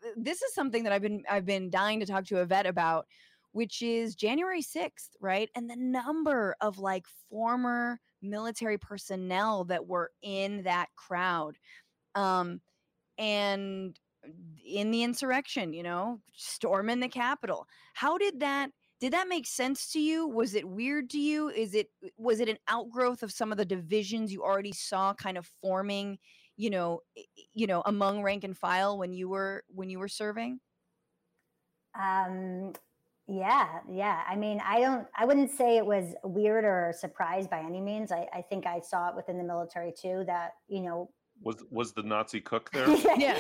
[0.02, 2.66] th- this is something that I've been I've been dying to talk to a vet
[2.66, 3.08] about
[3.54, 5.50] which is January 6th, right?
[5.56, 11.58] And the number of like former military personnel that were in that crowd.
[12.16, 12.62] Um
[13.18, 13.98] and
[14.66, 17.68] in the insurrection, you know, storming the Capitol.
[17.94, 20.28] How did that did that make sense to you?
[20.28, 21.50] Was it weird to you?
[21.50, 25.38] Is it was it an outgrowth of some of the divisions you already saw kind
[25.38, 26.18] of forming,
[26.56, 30.00] you know, i- i- you know, among rank and file when you were when you
[30.00, 30.60] were serving?
[32.00, 32.74] Um,
[33.28, 34.24] yeah, yeah.
[34.28, 38.12] I mean, I don't, I wouldn't say it was weird or surprised by any means.
[38.12, 41.94] I, I think I saw it within the military too that, you know, Was was
[41.94, 42.88] the Nazi cook there?
[43.18, 43.38] Yeah.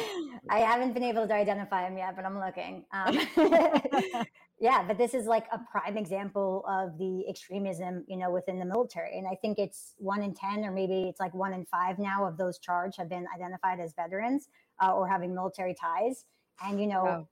[0.49, 2.85] I haven't been able to identify him yet, but I'm looking.
[2.91, 3.17] Um,
[4.59, 8.65] Yeah, but this is like a prime example of the extremism, you know, within the
[8.65, 9.17] military.
[9.17, 12.25] And I think it's one in 10, or maybe it's like one in five now
[12.25, 14.49] of those charged have been identified as veterans
[14.81, 16.25] uh, or having military ties.
[16.63, 17.27] And, you know, wow.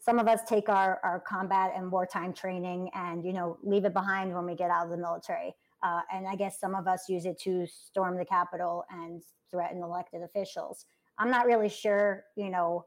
[0.00, 3.92] some of us take our, our combat and wartime training and, you know, leave it
[3.92, 5.54] behind when we get out of the military.
[5.80, 9.80] Uh, and I guess some of us use it to storm the Capitol and threaten
[9.80, 10.86] elected officials.
[11.18, 12.86] I'm not really sure, you know,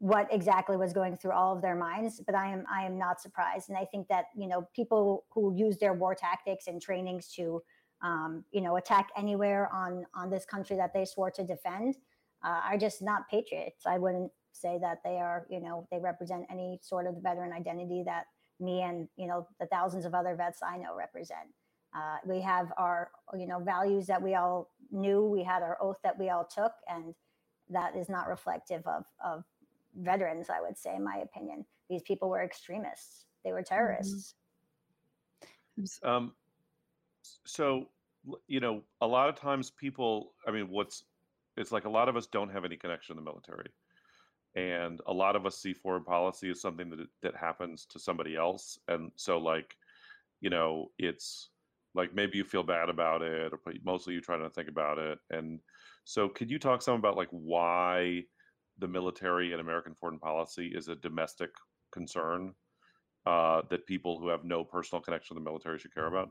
[0.00, 3.20] what exactly was going through all of their minds but i am i am not
[3.20, 3.68] surprised.
[3.68, 7.62] And i think that you know people who use their war tactics and trainings to
[8.02, 11.96] um, you know attack anywhere on on this country that they swore to defend
[12.42, 13.84] uh, are just not patriots.
[13.86, 18.02] I wouldn't say that they are you know they represent any sort of veteran identity
[18.06, 18.24] that
[18.58, 21.48] me and you know the thousands of other vets i know represent.
[21.94, 25.24] Uh, we have our you know values that we all knew.
[25.24, 27.14] We had our oath that we all took and
[27.68, 29.44] that is not reflective of of
[29.96, 31.64] veterans, I would say, in my opinion.
[31.88, 34.34] These people were extremists, they were terrorists.
[36.02, 36.32] Um,
[37.46, 37.88] so,
[38.46, 41.04] you know, a lot of times people, I mean, what's,
[41.56, 43.70] it's like a lot of us don't have any connection to the military.
[44.56, 48.34] And a lot of us see foreign policy as something that that happens to somebody
[48.36, 49.76] else, and so like,
[50.40, 51.50] you know, it's
[51.94, 55.20] like maybe you feel bad about it, or mostly you try to think about it.
[55.30, 55.60] And
[56.04, 58.24] so, could you talk some about like why
[58.80, 61.50] the military and American foreign policy is a domestic
[61.92, 62.54] concern
[63.26, 66.30] uh, that people who have no personal connection to the military should care about?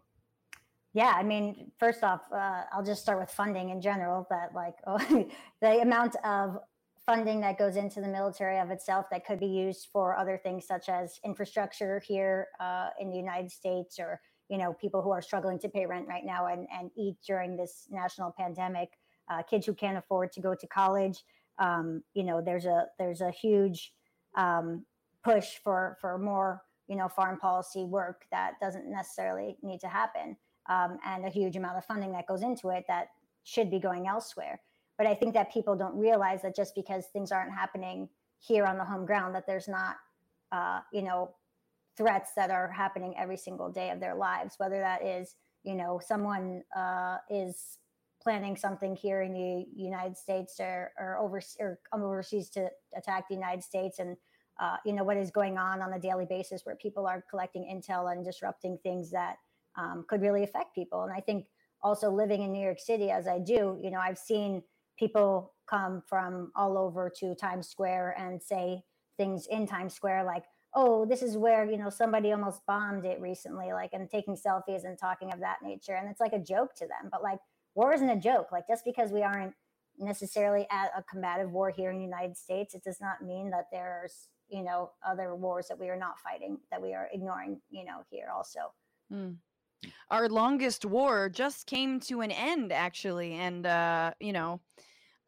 [0.94, 4.26] Yeah, I mean, first off, uh, I'll just start with funding in general.
[4.30, 5.28] That like oh,
[5.62, 6.58] the amount of
[7.06, 10.66] funding that goes into the military of itself that could be used for other things
[10.68, 14.20] such as infrastructure here uh, in the United States, or
[14.50, 17.56] you know, people who are struggling to pay rent right now and and eat during
[17.56, 18.90] this national pandemic,
[19.32, 21.24] uh, kids who can't afford to go to college
[21.60, 23.94] um, you know there's a there's a huge
[24.36, 24.86] um,
[25.24, 30.36] push for for more you know foreign policy work that doesn't necessarily need to happen
[30.70, 33.08] um, and a huge amount of funding that goes into it that
[33.44, 34.60] should be going elsewhere.
[34.98, 38.78] But i think that people don't realize that just because things aren't happening here on
[38.78, 39.98] the home ground that there's not
[40.52, 41.36] uh, you know
[41.98, 46.00] threats that are happening every single day of their lives whether that is you know
[46.06, 47.80] someone uh, is
[48.22, 53.36] planning something here in the United States or or, over, or overseas to attack the
[53.36, 54.18] United States and
[54.60, 57.64] uh, you know what is going on on a daily basis where people are collecting
[57.64, 59.38] intel and disrupting things that
[59.78, 61.04] um, could really affect people.
[61.04, 61.46] And I think
[61.82, 64.62] also living in New York City as I do you know I've seen
[64.98, 68.84] people come from all over to Times Square and say
[69.18, 70.44] things in Times Square like
[70.76, 74.84] oh this is where you know somebody almost bombed it recently like and taking selfies
[74.84, 75.96] and talking of that nature.
[75.96, 77.40] And it's like a joke to them but like
[77.76, 78.52] war isn't a joke.
[78.52, 79.54] Like just because we aren't
[79.98, 83.66] necessarily at a combative war here in the United States, it does not mean that
[83.72, 87.86] there's you know other wars that we are not fighting that we are ignoring you
[87.86, 88.60] know here also.
[89.14, 89.38] Mm.
[90.10, 94.62] Our longest war just came to an end actually, and uh, you know.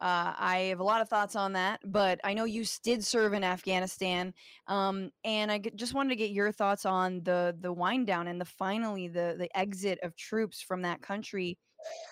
[0.00, 3.34] Uh, I have a lot of thoughts on that, but I know you did serve
[3.34, 4.34] in Afghanistan,
[4.66, 8.40] um, and I just wanted to get your thoughts on the the wind down and
[8.40, 11.56] the finally the the exit of troops from that country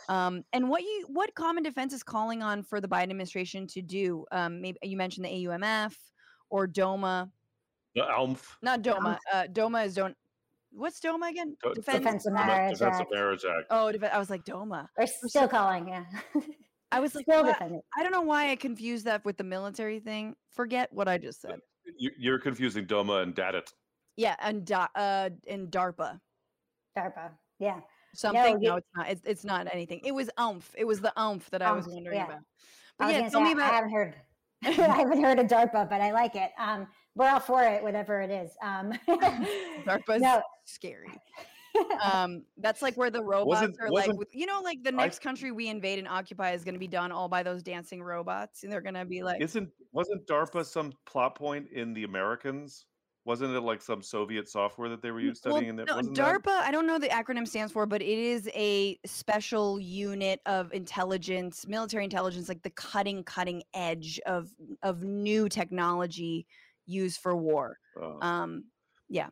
[0.08, 3.82] um, and what you what Common Defense is calling on for the Biden administration to
[3.82, 4.24] do?
[4.32, 5.94] Um, maybe you mentioned the AUMF
[6.50, 7.30] or DOMA.
[7.94, 8.56] The AUMF.
[8.62, 9.18] Not DOMA.
[9.32, 10.16] Uh, DOMA is don't.
[10.72, 11.56] What's DOMA again?
[11.62, 13.08] Do- Defense, Defense of Marriage Defense Act.
[13.10, 13.66] of Marriage Act.
[13.70, 14.88] Oh, I was like DOMA.
[14.96, 16.04] They're still calling, yeah.
[16.92, 17.80] I was like, still defending.
[17.98, 20.34] I don't know why I confused that with the military thing.
[20.50, 21.58] Forget what I just said.
[21.96, 23.72] You're confusing DOMA and DADIT.
[24.16, 26.20] Yeah, and da- uh, and DARPA.
[26.96, 27.80] DARPA, yeah
[28.14, 28.60] something.
[28.60, 29.10] No, no it's not.
[29.10, 30.00] It's, it's not anything.
[30.04, 30.74] It was umph.
[30.76, 32.26] It was the umph that I was wondering yeah.
[32.26, 32.40] about.
[32.98, 33.72] But I yeah, tell me about.
[33.72, 34.14] I haven't heard.
[34.64, 36.50] I haven't heard of DARPA, but I like it.
[36.58, 38.50] Um, we're all for it, whatever it is.
[38.62, 38.92] Um,
[39.86, 40.42] DARPA's no.
[40.66, 41.08] scary.
[42.02, 45.22] um, that's like where the robots wasn't, are like, you know, like the next I,
[45.22, 48.64] country we invade and occupy is going to be done all by those dancing robots,
[48.64, 52.86] and they're going to be like, isn't wasn't DARPA some plot point in the Americans?
[53.26, 55.76] Wasn't it like some Soviet software that they were used studying?
[55.76, 56.64] Well, no, DARPA, that?
[56.64, 61.66] I don't know the acronym stands for, but it is a special unit of intelligence,
[61.68, 64.48] military intelligence, like the cutting, cutting edge of
[64.82, 66.46] of new technology
[66.86, 67.76] used for war.
[68.00, 68.18] Oh.
[68.22, 68.64] Um,
[69.10, 69.28] yeah,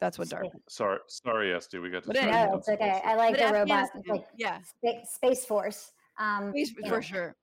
[0.00, 0.50] that's what DARPA.
[0.68, 2.08] Sorry, sorry, Esti, we got to.
[2.08, 3.00] But no, it's okay.
[3.04, 4.58] I like but the robot, like yeah,
[5.04, 5.92] Space Force.
[6.18, 7.00] Um, Space, for know.
[7.00, 7.36] sure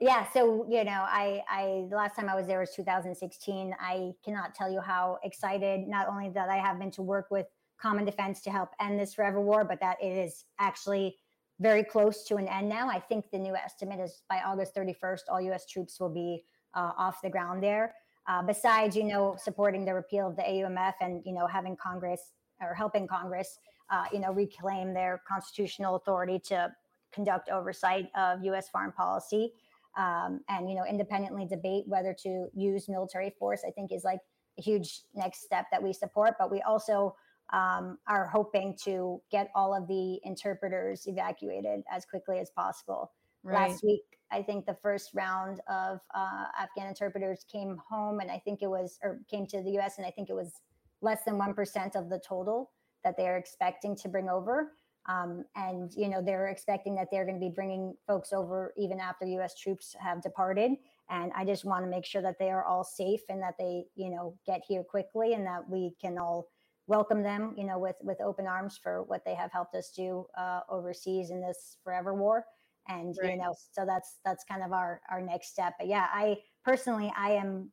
[0.00, 4.12] yeah so you know i i the last time i was there was 2016 i
[4.24, 7.46] cannot tell you how excited not only that i have been to work with
[7.80, 11.16] common defense to help end this forever war but that it is actually
[11.60, 12.88] very close to an end now.
[12.88, 16.44] I think the new estimate is by august 31st all us troops will be
[16.74, 17.94] uh, off the ground there.
[18.28, 22.32] Uh, besides, you know, supporting the repeal of the AUMF and, you know, having Congress
[22.60, 23.58] or helping Congress,
[23.90, 26.70] uh, you know, reclaim their constitutional authority to
[27.12, 28.68] conduct oversight of U.S.
[28.68, 29.52] foreign policy
[29.96, 34.20] um, and, you know, independently debate whether to use military force, I think is like
[34.58, 36.34] a huge next step that we support.
[36.38, 37.14] But we also
[37.52, 43.12] um, are hoping to get all of the interpreters evacuated as quickly as possible.
[43.42, 43.70] Right.
[43.70, 44.02] Last week,
[44.32, 48.66] I think the first round of uh, Afghan interpreters came home, and I think it
[48.68, 50.60] was, or came to the US, and I think it was
[51.00, 52.72] less than 1% of the total
[53.04, 54.72] that they're expecting to bring over.
[55.08, 58.98] Um, and, you know, they're expecting that they're going to be bringing folks over even
[59.00, 60.72] after US troops have departed.
[61.10, 63.84] And I just want to make sure that they are all safe and that they,
[63.94, 66.48] you know, get here quickly and that we can all
[66.88, 70.26] welcome them, you know, with, with open arms for what they have helped us do
[70.36, 72.44] uh, overseas in this forever war
[72.88, 73.32] and right.
[73.32, 77.12] you know so that's that's kind of our our next step but yeah i personally
[77.16, 77.70] i am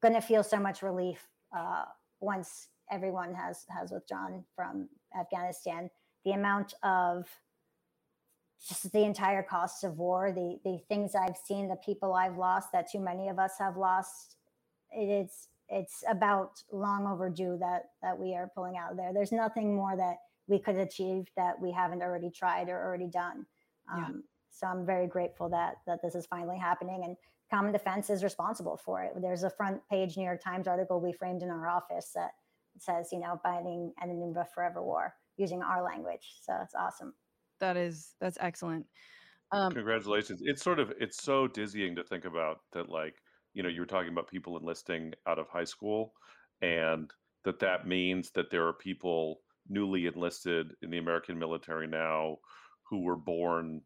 [0.00, 1.26] going to feel so much relief
[1.56, 1.84] uh,
[2.20, 4.88] once everyone has has withdrawn from
[5.18, 5.90] afghanistan
[6.26, 7.28] the amount of
[8.68, 12.70] just the entire costs of war the the things i've seen the people i've lost
[12.72, 14.36] that too many of us have lost
[14.92, 19.96] it's it's about long overdue that that we are pulling out there there's nothing more
[19.96, 23.46] that we could achieve that we haven't already tried or already done
[23.92, 24.08] um, yeah.
[24.50, 27.16] So I'm very grateful that that this is finally happening, and
[27.52, 29.12] Common Defense is responsible for it.
[29.22, 32.32] There's a front page New York Times article we framed in our office that
[32.78, 36.34] says, you know, binding Ananimba forever war using our language.
[36.42, 37.14] So it's awesome.
[37.60, 38.86] That is that's excellent.
[39.52, 40.40] Um, Congratulations!
[40.44, 42.88] It's sort of it's so dizzying to think about that.
[42.88, 43.14] Like
[43.54, 46.12] you know, you were talking about people enlisting out of high school,
[46.60, 47.10] and
[47.44, 52.36] that that means that there are people newly enlisted in the American military now
[52.82, 53.80] who were born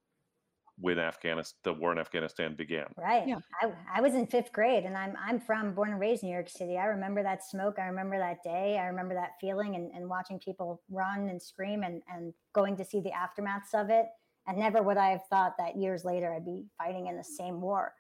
[0.80, 2.86] when Afghanistan, the war in Afghanistan began.
[2.96, 3.26] Right.
[3.26, 3.38] Yeah.
[3.60, 6.34] I, I was in fifth grade, and I'm I'm from born and raised in New
[6.34, 6.78] York City.
[6.78, 7.78] I remember that smoke.
[7.78, 8.78] I remember that day.
[8.78, 12.84] I remember that feeling, and, and watching people run and scream, and and going to
[12.84, 14.06] see the aftermaths of it.
[14.46, 17.60] And never would I have thought that years later I'd be fighting in the same
[17.60, 17.92] war.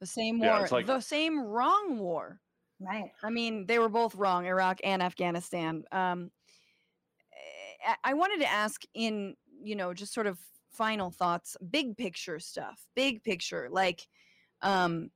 [0.00, 2.40] The same war, yeah, like, the same wrong war.
[2.80, 3.10] Right.
[3.22, 5.84] I mean, they were both wrong, Iraq and Afghanistan.
[5.92, 6.30] Um,
[7.86, 10.38] eh, I wanted to ask in you know just sort of
[10.70, 14.06] final thoughts, big picture stuff, big picture, like
[14.62, 15.10] um,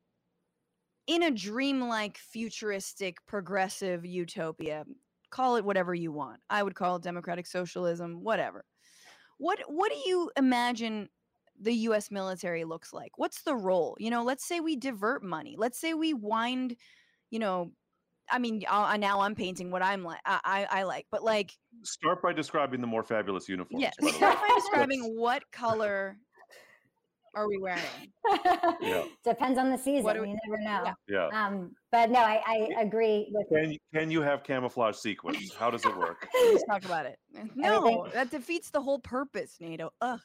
[1.06, 4.84] in a dreamlike, futuristic, progressive utopia.
[5.30, 6.40] Call it whatever you want.
[6.48, 8.64] I would call it democratic socialism, whatever.
[9.38, 11.08] What what do you imagine
[11.60, 13.12] the US military looks like?
[13.16, 13.96] What's the role?
[13.98, 15.56] You know, let's say we divert money.
[15.58, 16.76] Let's say we wind,
[17.30, 17.72] you know,
[18.30, 20.20] I mean, I'll, now I'm painting what I'm like.
[20.24, 21.52] I, I, I like, but like.
[21.82, 23.82] Start by describing the more fabulous uniforms.
[23.82, 23.94] Yes.
[24.00, 24.12] Yeah.
[24.12, 26.18] Start by describing what color
[27.34, 27.82] are we wearing?
[28.80, 29.04] yeah.
[29.24, 30.04] Depends on the season.
[30.04, 30.94] We, you never know.
[31.08, 31.28] Yeah.
[31.32, 31.46] yeah.
[31.46, 33.48] Um, but no, I, I agree with.
[33.48, 35.52] Can you, can you have camouflage sequins?
[35.54, 36.28] How does it work?
[36.52, 37.18] Let's talk about it.
[37.56, 39.92] No, that defeats the whole purpose, Nato.
[40.00, 40.20] Ugh.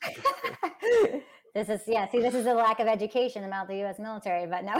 [1.55, 2.09] this is yeah.
[2.09, 3.99] See, this is a lack of education about the U.S.
[3.99, 4.45] military.
[4.47, 4.79] But no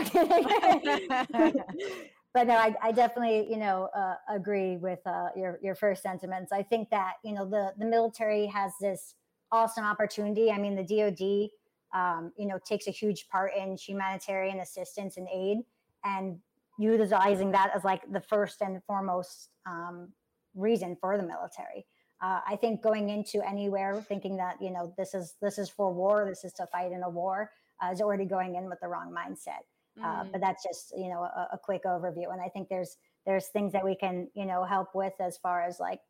[2.32, 6.52] but no, I, I definitely, you know, uh, agree with uh, your your first sentiments.
[6.52, 9.14] I think that you know the the military has this
[9.50, 10.50] awesome opportunity.
[10.50, 11.50] I mean, the DoD,
[11.92, 15.58] um, you know, takes a huge part in humanitarian assistance and aid,
[16.04, 16.38] and
[16.78, 20.12] utilizing that as like the first and foremost um,
[20.54, 21.84] reason for the military.
[22.22, 25.92] Uh, I think going into anywhere thinking that you know this is this is for
[25.92, 27.50] war, this is to fight in a war,
[27.82, 29.64] uh, is already going in with the wrong mindset.
[30.02, 30.32] Uh, mm.
[30.32, 32.32] but that's just you know a, a, quick overview.
[32.32, 32.96] And i think there's
[33.26, 36.00] there's things that we can you know help with as far as like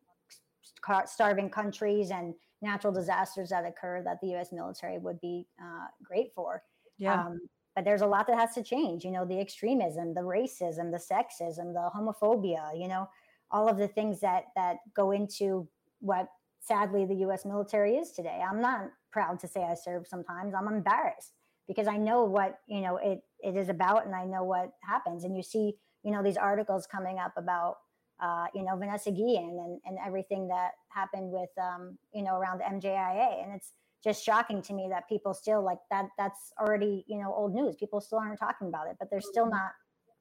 [1.05, 6.31] starving countries and natural disasters that occur that the us military would be uh, great
[6.35, 6.63] for.
[6.97, 7.25] Yeah.
[7.25, 7.39] Um,
[7.75, 10.99] but there's a lot that has to change you know the extremism the racism the
[10.99, 13.07] sexism the homophobia you know
[13.49, 15.67] all of the things that that go into
[15.99, 16.27] what
[16.61, 18.41] sadly the us military is today.
[18.47, 20.53] I'm not proud to say i serve sometimes.
[20.53, 21.33] I'm embarrassed
[21.67, 25.23] because I know what you know it it is about, and I know what happens.
[25.23, 25.73] And you see,
[26.03, 27.77] you know, these articles coming up about
[28.21, 32.59] uh, you know Vanessa Guillen and and everything that happened with um, you know around
[32.59, 33.73] the MJIA, and it's
[34.03, 36.05] just shocking to me that people still like that.
[36.17, 37.75] That's already you know old news.
[37.75, 39.55] People still aren't talking about it, but there's still mm-hmm.
[39.55, 39.71] not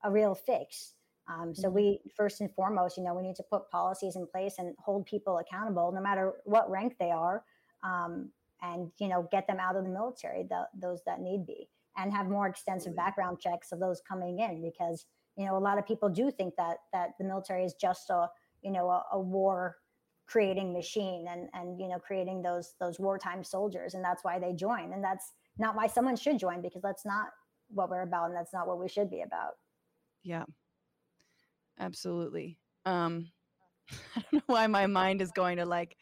[0.05, 0.94] a real fix.
[1.28, 1.76] Um, so mm-hmm.
[1.76, 5.06] we first and foremost, you know, we need to put policies in place and hold
[5.06, 7.44] people accountable, no matter what rank they are,
[7.84, 8.30] um,
[8.62, 12.12] and you know get them out of the military the, those that need be and
[12.12, 15.06] have more extensive background checks of those coming in because
[15.36, 18.26] you know a lot of people do think that that the military is just a
[18.62, 19.76] you know a, a war
[20.26, 24.52] creating machine and and you know creating those those wartime soldiers and that's why they
[24.52, 27.26] join and that's not why someone should join because that's not
[27.68, 29.54] what we're about and that's not what we should be about
[30.22, 30.44] Yeah.
[31.78, 32.58] Absolutely.
[32.84, 33.30] Um
[34.16, 35.96] I don't know why my mind is going to like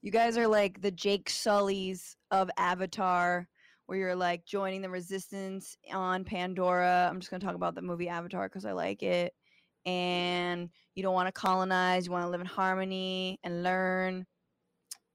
[0.00, 3.48] you guys are like the Jake Sullys of Avatar
[3.86, 7.08] where you're like joining the resistance on Pandora.
[7.10, 9.34] I'm just going to talk about the movie Avatar cuz I like it.
[9.84, 14.26] And you don't want to colonize, you want to live in harmony and learn.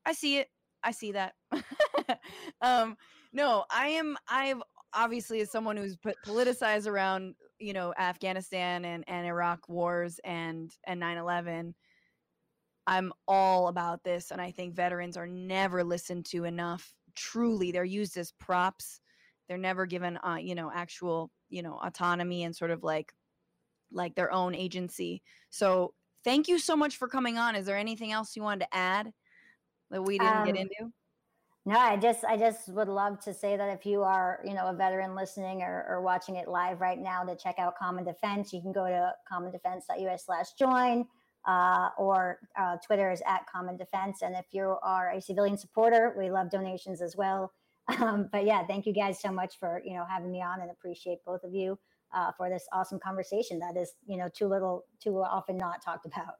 [0.06, 0.49] I see it.
[0.84, 1.34] I see that.
[2.61, 2.98] um
[3.34, 4.61] no, I am I've
[4.94, 10.72] obviously as someone who's put politicized around you know Afghanistan and, and Iraq wars and
[10.85, 11.73] and 9/11
[12.85, 17.84] I'm all about this and I think veterans are never listened to enough truly they're
[17.84, 19.02] used as props.
[19.48, 23.14] They're never given uh, you know actual you know autonomy and sort of like
[23.91, 25.22] like their own agency.
[25.49, 27.56] So thank you so much for coming on.
[27.56, 29.11] Is there anything else you wanted to add
[29.91, 30.91] that we didn't um, get into?
[31.68, 34.68] no, I just I just would love to say that if you are, you know,
[34.68, 38.53] a veteran listening or, or watching it live right now to check out Common Defense,
[38.53, 41.06] you can go to commondefense.us slash join
[41.46, 44.22] uh, or uh, Twitter is at Common Defense.
[44.22, 47.52] And if you are a civilian supporter, we love donations as well.
[48.02, 50.70] Um, but yeah, thank you guys so much for, you know, having me on and
[50.70, 51.80] appreciate both of you
[52.14, 56.06] uh, for this awesome conversation that is, you know, too little, too often not talked
[56.06, 56.34] about.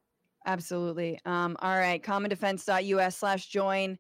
[0.46, 1.20] Absolutely.
[1.26, 2.04] Um, all right.
[2.04, 3.98] Commondefense.us slash join.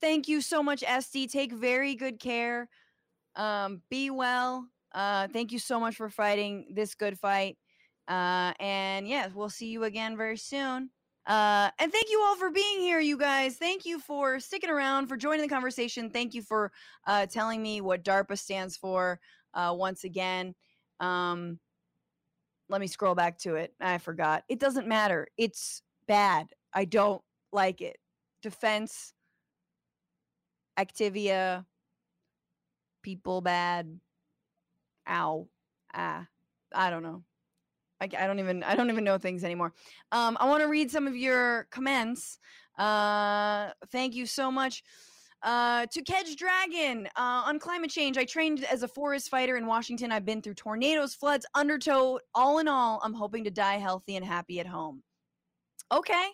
[0.00, 1.26] Thank you so much, Esti.
[1.26, 2.68] Take very good care.
[3.34, 4.66] Um, be well.
[4.92, 7.56] Uh, thank you so much for fighting this good fight.
[8.08, 10.90] Uh, and yeah, we'll see you again very soon.
[11.26, 13.56] Uh, and thank you all for being here, you guys.
[13.56, 16.08] Thank you for sticking around, for joining the conversation.
[16.10, 16.70] Thank you for
[17.06, 19.18] uh, telling me what DARPA stands for
[19.54, 20.54] uh, once again.
[21.00, 21.58] Um,
[22.68, 23.74] let me scroll back to it.
[23.80, 24.44] I forgot.
[24.48, 25.26] It doesn't matter.
[25.36, 26.46] It's bad.
[26.72, 27.22] I don't
[27.52, 27.96] like it.
[28.42, 29.14] Defense
[30.78, 31.64] Activia,
[33.02, 33.98] people bad,
[35.08, 35.48] ow,
[35.94, 36.26] ah,
[36.74, 37.22] I don't know.
[38.00, 39.72] I, I don't even I don't even know things anymore.
[40.12, 42.38] Um, I want to read some of your comments.
[42.78, 44.82] Uh, thank you so much.
[45.42, 48.18] Uh, to Kedge Dragon uh, on climate change.
[48.18, 50.10] I trained as a forest fighter in Washington.
[50.10, 52.18] I've been through tornadoes, floods, undertow.
[52.34, 55.02] All in all, I'm hoping to die healthy and happy at home.
[55.92, 56.28] Okay,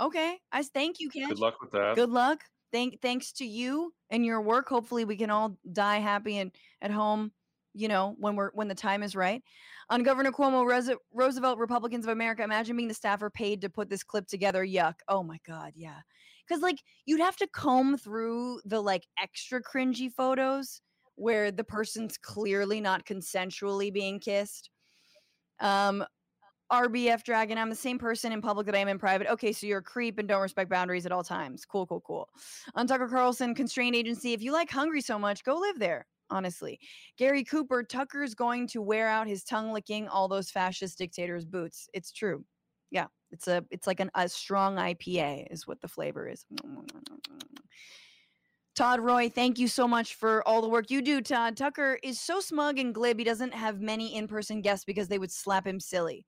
[0.00, 0.38] okay.
[0.50, 1.28] I thank you, Kedge.
[1.28, 1.96] Good luck with that.
[1.96, 2.42] Good luck
[2.72, 6.52] thank thanks to you and your work hopefully we can all die happy and
[6.82, 7.32] at home
[7.74, 9.42] you know when we're when the time is right
[9.90, 14.02] on governor cuomo roosevelt republicans of america imagine being the staffer paid to put this
[14.02, 16.00] clip together yuck oh my god yeah
[16.46, 20.80] because like you'd have to comb through the like extra cringy photos
[21.16, 24.70] where the person's clearly not consensually being kissed
[25.60, 26.04] um
[26.70, 29.26] RBF Dragon, I'm the same person in public that I am in private.
[29.28, 31.64] Okay, so you're a creep and don't respect boundaries at all times.
[31.64, 32.28] Cool, cool, cool.
[32.74, 34.34] On Tucker Carlson, constrained agency.
[34.34, 36.06] If you like Hungary so much, go live there.
[36.30, 36.78] Honestly,
[37.16, 41.88] Gary Cooper, Tucker's going to wear out his tongue licking all those fascist dictators' boots.
[41.94, 42.44] It's true.
[42.90, 46.44] Yeah, it's a it's like an, a strong IPA is what the flavor is.
[48.78, 51.56] Todd Roy, thank you so much for all the work you do, Todd.
[51.56, 55.18] Tucker is so smug and glib, he doesn't have many in person guests because they
[55.18, 56.24] would slap him silly.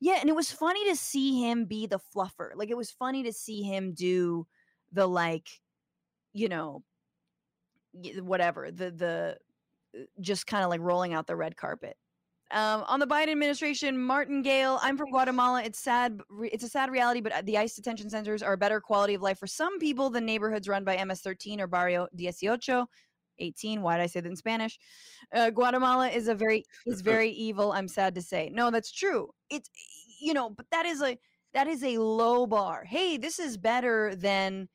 [0.00, 2.50] Yeah, and it was funny to see him be the fluffer.
[2.54, 4.46] Like it was funny to see him do
[4.92, 5.48] the like,
[6.32, 6.84] you know,
[8.20, 9.36] whatever the the
[9.94, 11.96] uh, just kind of like rolling out the red carpet.
[12.50, 14.78] Um, on the Biden administration, Martingale.
[14.82, 15.62] I'm from Guatemala.
[15.62, 16.20] It's sad.
[16.42, 19.22] It's a sad reality, but uh, the ICE detention centers are a better quality of
[19.22, 22.86] life for some people than neighborhoods run by MS-13 or Barrio 18.
[23.38, 23.80] 18.
[23.80, 24.78] Why did I say that in Spanish?
[25.34, 27.72] Uh, Guatemala is a very is very evil.
[27.72, 28.50] I'm sad to say.
[28.52, 29.30] No, that's true.
[29.50, 29.70] It's
[30.20, 31.18] you know, but that is a
[31.54, 32.84] that is a low bar.
[32.84, 34.68] Hey, this is better than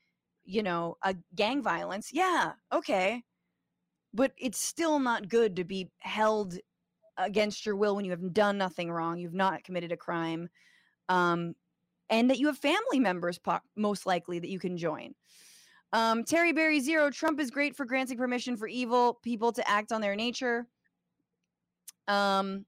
[0.48, 2.10] you know a gang violence.
[2.12, 3.24] Yeah, okay,
[4.14, 6.58] but it's still not good to be held
[7.18, 9.20] against your will when you have done nothing wrong.
[9.20, 10.50] You've not committed a crime.
[11.10, 11.54] Um,
[12.10, 15.14] and that you have family members, po- most likely, that you can join.
[15.94, 19.92] Um, Terry Berry Zero, Trump is great for granting permission for evil people to act
[19.92, 20.68] on their nature.
[22.08, 22.66] Um,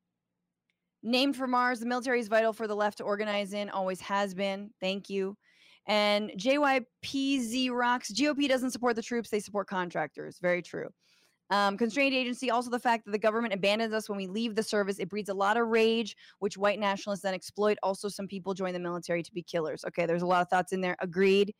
[1.03, 4.33] named for Mars, the military is vital for the left to organize in, always has
[4.33, 4.71] been.
[4.81, 5.37] Thank you.
[5.89, 8.11] And JYPZ rocks.
[8.11, 10.37] GOP doesn't support the troops, they support contractors.
[10.39, 10.87] Very true.
[11.49, 14.61] Um, constrained agency, also the fact that the government abandons us when we leave the
[14.61, 17.79] service, it breeds a lot of rage, which white nationalists then exploit.
[17.81, 19.83] Also, some people join the military to be killers.
[19.83, 20.95] Okay, there's a lot of thoughts in there.
[21.01, 21.55] Agreed.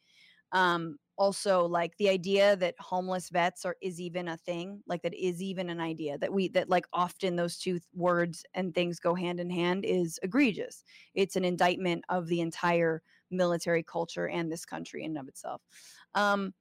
[0.52, 5.14] Um, also like the idea that homeless vets are is even a thing like that
[5.14, 9.14] is even an idea that we that like often those two words and things go
[9.14, 14.66] hand in hand is egregious it's an indictment of the entire military culture and this
[14.66, 15.62] country in and of itself
[16.16, 16.54] um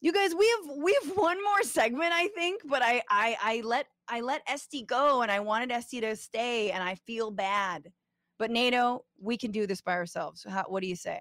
[0.00, 3.62] you guys we have we have one more segment i think but i i i
[3.64, 7.90] let I let Esti go and I wanted Esti to stay and I feel bad.
[8.38, 10.44] But Nato, we can do this by ourselves.
[10.48, 11.20] How, what do you say?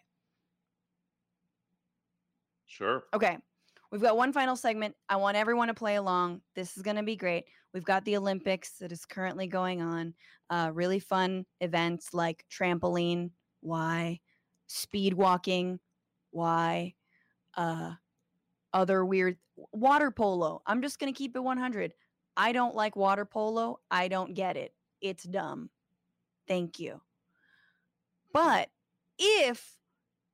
[2.67, 3.03] Sure.
[3.13, 3.37] Okay.
[3.91, 4.95] We've got one final segment.
[5.07, 6.41] I want everyone to play along.
[6.55, 7.45] This is going to be great.
[7.73, 10.13] We've got the Olympics that is currently going on.
[10.49, 13.31] Uh, really fun events like trampoline.
[13.61, 14.19] Why?
[14.67, 15.79] Speed walking.
[16.31, 16.95] Why?
[17.55, 17.93] Uh,
[18.73, 19.37] other weird
[19.71, 20.61] water polo.
[20.65, 21.93] I'm just going to keep it 100.
[22.37, 23.79] I don't like water polo.
[23.89, 24.73] I don't get it.
[25.01, 25.69] It's dumb.
[26.47, 27.01] Thank you.
[28.33, 28.69] But
[29.17, 29.77] if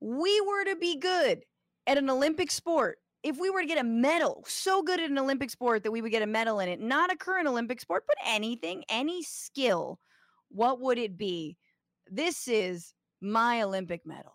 [0.00, 1.44] we were to be good
[1.86, 5.18] at an Olympic sport, if we were to get a medal, so good at an
[5.18, 8.04] Olympic sport that we would get a medal in it, not a current Olympic sport,
[8.08, 10.00] but anything, any skill,
[10.48, 11.56] what would it be?
[12.10, 12.92] This is
[13.22, 14.34] my Olympic medal.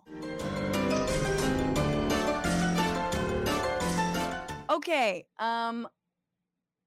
[4.69, 5.25] Okay.
[5.37, 5.87] Um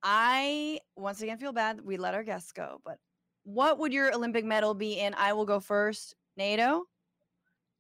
[0.03, 2.99] I once again feel bad we let our guests go, but
[3.45, 5.15] what would your Olympic medal be in?
[5.15, 6.15] I will go first.
[6.37, 6.85] Nato.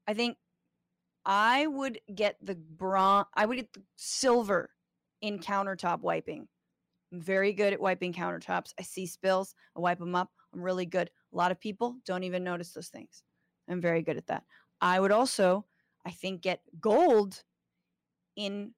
[0.07, 0.37] I think
[1.25, 3.27] I would get the bronze.
[3.35, 4.71] I would get the silver
[5.23, 6.49] in countertop wiping.
[7.13, 8.73] I'm very good at wiping countertops.
[8.79, 10.31] I see spills, I wipe them up.
[10.55, 11.11] I'm really good.
[11.33, 13.23] A lot of people don't even notice those things.
[13.71, 14.45] I'm very good at that.
[14.81, 15.65] I would also,
[16.07, 17.43] I think, get gold
[18.37, 18.73] in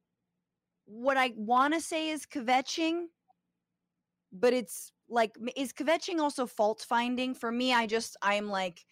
[0.84, 3.04] what I want to say is kvetching,
[4.32, 7.34] but it's like, is kvetching also fault finding?
[7.34, 8.84] For me, I just, I'm like,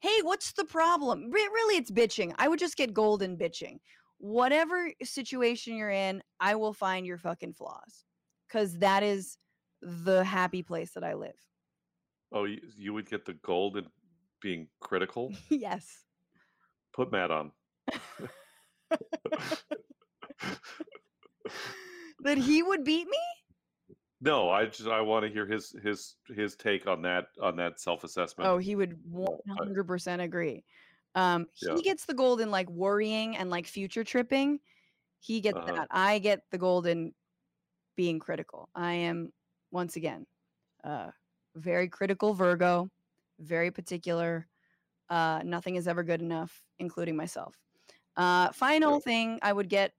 [0.00, 1.30] hey, what's the problem?
[1.30, 2.32] Re- really, it's bitching.
[2.38, 3.78] I would just get gold in bitching.
[4.18, 8.04] Whatever situation you're in, I will find your fucking flaws
[8.46, 9.36] because that is
[9.82, 11.36] the happy place that I live.
[12.32, 12.46] Oh,
[12.76, 13.86] you would get the gold in
[14.46, 15.32] being critical.
[15.50, 16.04] yes.
[16.92, 17.50] Put Matt on.
[22.22, 23.18] that he would beat me?
[24.20, 27.80] No, I just I want to hear his his his take on that on that
[27.80, 28.48] self assessment.
[28.48, 30.62] Oh, he would 100% agree.
[31.16, 31.80] Um, he Yeah.
[31.82, 34.60] gets the gold in like worrying and like future tripping.
[35.18, 35.72] He gets Uh-huh.
[35.74, 35.88] that.
[35.90, 37.14] I get the gold in
[37.96, 38.68] being critical.
[38.76, 39.32] I am
[39.72, 40.24] once again
[40.84, 41.10] uh
[41.56, 42.88] very critical Virgo,
[43.38, 44.48] very particular.
[45.08, 47.60] Uh nothing is ever good enough, including myself.
[48.16, 49.92] Uh final thing I would get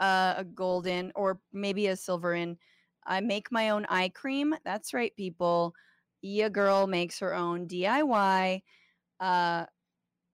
[0.00, 2.58] uh, a gold in or maybe a silver in.
[3.06, 4.54] I make my own eye cream.
[4.64, 5.74] That's right, people.
[6.24, 8.62] Ia girl makes her own DIY
[9.20, 9.66] uh,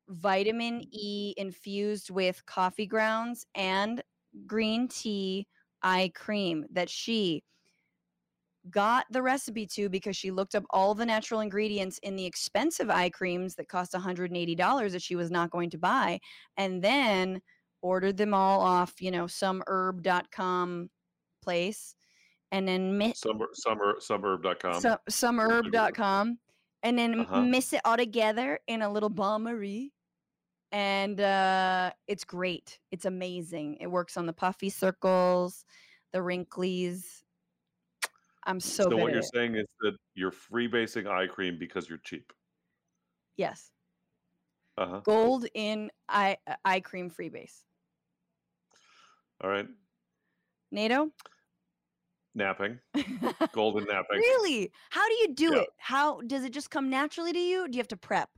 [0.08, 4.02] vitamin E infused with coffee grounds and
[4.46, 5.46] green tea
[5.82, 7.44] eye cream that she
[8.70, 12.88] got the recipe to because she looked up all the natural ingredients in the expensive
[12.90, 16.18] eye creams that cost $180 that she was not going to buy
[16.56, 17.40] and then
[17.82, 20.88] ordered them all off, you know, some herb.com
[21.42, 21.94] place
[22.52, 24.80] and then mi- Summer summer suburb.com.
[24.80, 26.38] some someherb.com
[26.82, 27.40] and then Uh-huh.
[27.42, 29.92] mix it all together in a little bain marie
[30.72, 35.64] and uh it's great it's amazing it works on the puffy circles
[36.12, 37.22] the wrinklies
[38.46, 41.98] i'm so, so what at you're saying is that you're freebasing eye cream because you're
[41.98, 42.32] cheap.
[43.36, 43.70] yes
[44.76, 45.00] Uh-huh.
[45.04, 47.62] gold in eye uh, eye cream freebase
[49.42, 49.68] All right.
[50.70, 51.10] nato
[52.36, 52.80] Napping.
[53.52, 54.18] Golden napping.
[54.18, 55.60] really how do you do Yeah.
[55.62, 58.30] it how does it just come naturally to you do you have to prep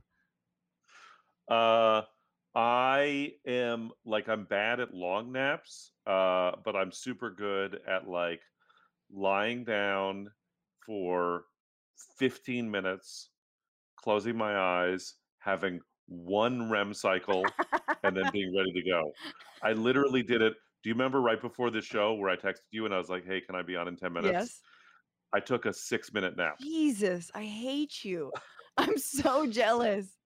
[1.47, 2.03] Uh
[2.55, 8.41] I am like I'm bad at long naps, uh, but I'm super good at like
[9.11, 10.31] lying down
[10.85, 11.45] for
[12.17, 13.29] 15 minutes,
[13.97, 17.45] closing my eyes, having one REM cycle,
[18.03, 19.11] and then being ready to go.
[19.63, 20.53] I literally did it.
[20.83, 23.25] Do you remember right before the show where I texted you and I was like,
[23.25, 24.61] "Hey, can I be on in 10 minutes?" yes
[25.33, 26.57] I took a 6-minute nap.
[26.61, 28.31] jesus i hate you
[28.77, 30.17] i'm so jealous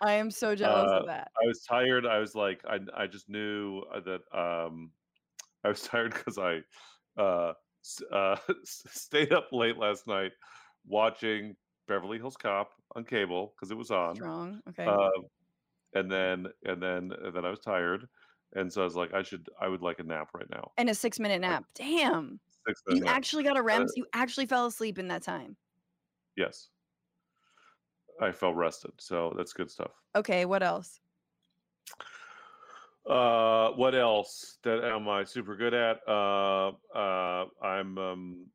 [0.00, 2.06] i am so jealous Uh, of that I was tired.
[2.06, 4.92] I was like, I I just knew uh, that um,
[5.64, 6.60] I was tired because I
[7.16, 7.52] uh,
[8.12, 10.32] uh, stayed up late last night
[10.86, 11.56] watching
[11.88, 14.16] Beverly Hills Cop on cable because it was on.
[14.16, 15.26] strong okay Um,
[15.94, 18.06] and then and then and then I was tired,
[18.54, 20.72] and so I was like, I should I would like a nap right now.
[20.76, 23.16] and a six minute nap damn Six minute you nap.
[23.16, 25.56] actually got a rem Uh, you actually fell asleep in that time
[26.36, 26.68] Yes,
[28.20, 29.92] I felt rested, so that's good stuff.
[30.14, 31.00] okay what else
[33.08, 35.98] Uh, what else that am I super good at?
[36.08, 38.46] Uh, uh, I'm um,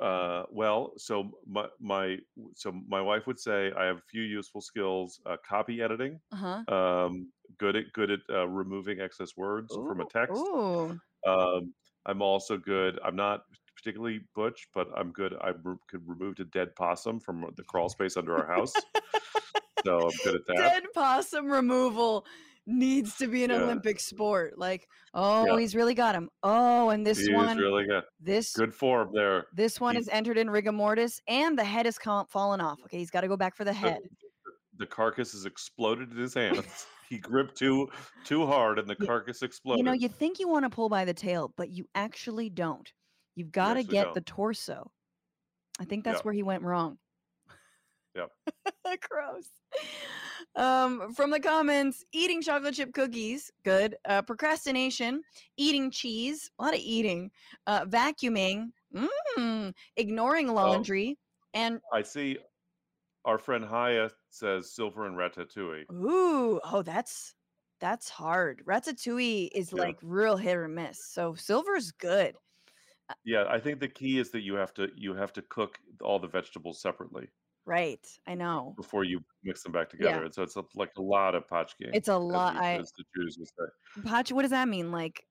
[0.00, 0.92] uh, well.
[0.96, 2.18] So my my
[2.54, 6.64] so my wife would say I have a few useful skills: uh, copy editing, uh-huh
[6.68, 10.34] um, good at good at uh, removing excess words from a text.
[10.34, 10.98] Ooh.
[11.26, 11.74] Um,
[12.06, 12.98] I'm also good.
[13.04, 13.44] I'm not
[13.76, 15.34] particularly butch, but I'm good.
[15.40, 18.72] I re- could remove a dead possum from the crawl space under our house,
[19.84, 20.56] so I'm good at that.
[20.56, 22.26] Dead possum removal
[22.66, 23.62] needs to be an Yeah.
[23.62, 24.58] Olympic sport.
[24.58, 25.58] Like, oh, Yeah.
[25.60, 26.30] he's really got him.
[26.42, 28.04] Oh, and this He's one, really good.
[28.20, 29.46] this Good form there.
[29.52, 32.80] this one He- is entered in rigor mortis, and the head is fallen off.
[32.84, 33.98] Okay, he's got to go back for the the, head.
[34.78, 36.86] the carcass has exploded in his hands.
[37.08, 37.88] he gripped too
[38.24, 39.78] too hard, and the Yeah, carcass exploded.
[39.78, 42.90] You know, you think you want to pull by the tail, but you actually don't.
[43.36, 44.14] You've got to get don't.
[44.14, 44.90] the torso.
[45.80, 46.22] I think that's Yeah.
[46.22, 46.98] where he went wrong.
[48.14, 48.30] Yep.
[49.10, 49.50] Gross.
[50.56, 53.96] Um, from the comments, eating chocolate chip cookies, good.
[54.04, 55.22] Uh, procrastination,
[55.56, 57.30] eating cheese, a lot of eating,
[57.66, 58.72] uh, vacuuming,
[59.36, 60.54] mm, ignoring Oh.
[60.54, 61.18] laundry,
[61.54, 62.38] and I see.
[63.24, 65.86] Our friend Haya says silver and ratatouille.
[65.90, 67.34] ooh, oh, that's
[67.80, 68.62] that's hard.
[68.66, 69.80] Ratatouille is Yeah.
[69.80, 71.04] like real hit or miss.
[71.04, 72.36] So silver's good.
[73.24, 76.18] Yeah, I think the key is that you have to you have to cook all
[76.18, 77.28] the vegetables separately
[77.66, 78.06] Right.
[78.26, 78.74] I know.
[78.76, 80.08] before you mix them back Yeah.
[80.08, 80.24] together.
[80.24, 81.90] And so it's a, like a lot of potchking.
[81.94, 82.56] It's a lot.
[82.56, 84.02] I as the Jews would say.
[84.10, 84.92] Pachi, what does that mean?
[84.92, 85.26] Like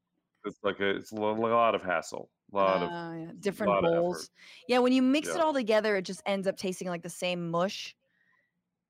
[0.46, 3.86] It's like a, it's a lot of hassle, a lot of uh, yeah, different lot
[3.86, 4.30] of bowls.
[4.68, 7.52] Yeah, when you mix it all together, it just ends up tasting like the same
[7.52, 7.96] mush.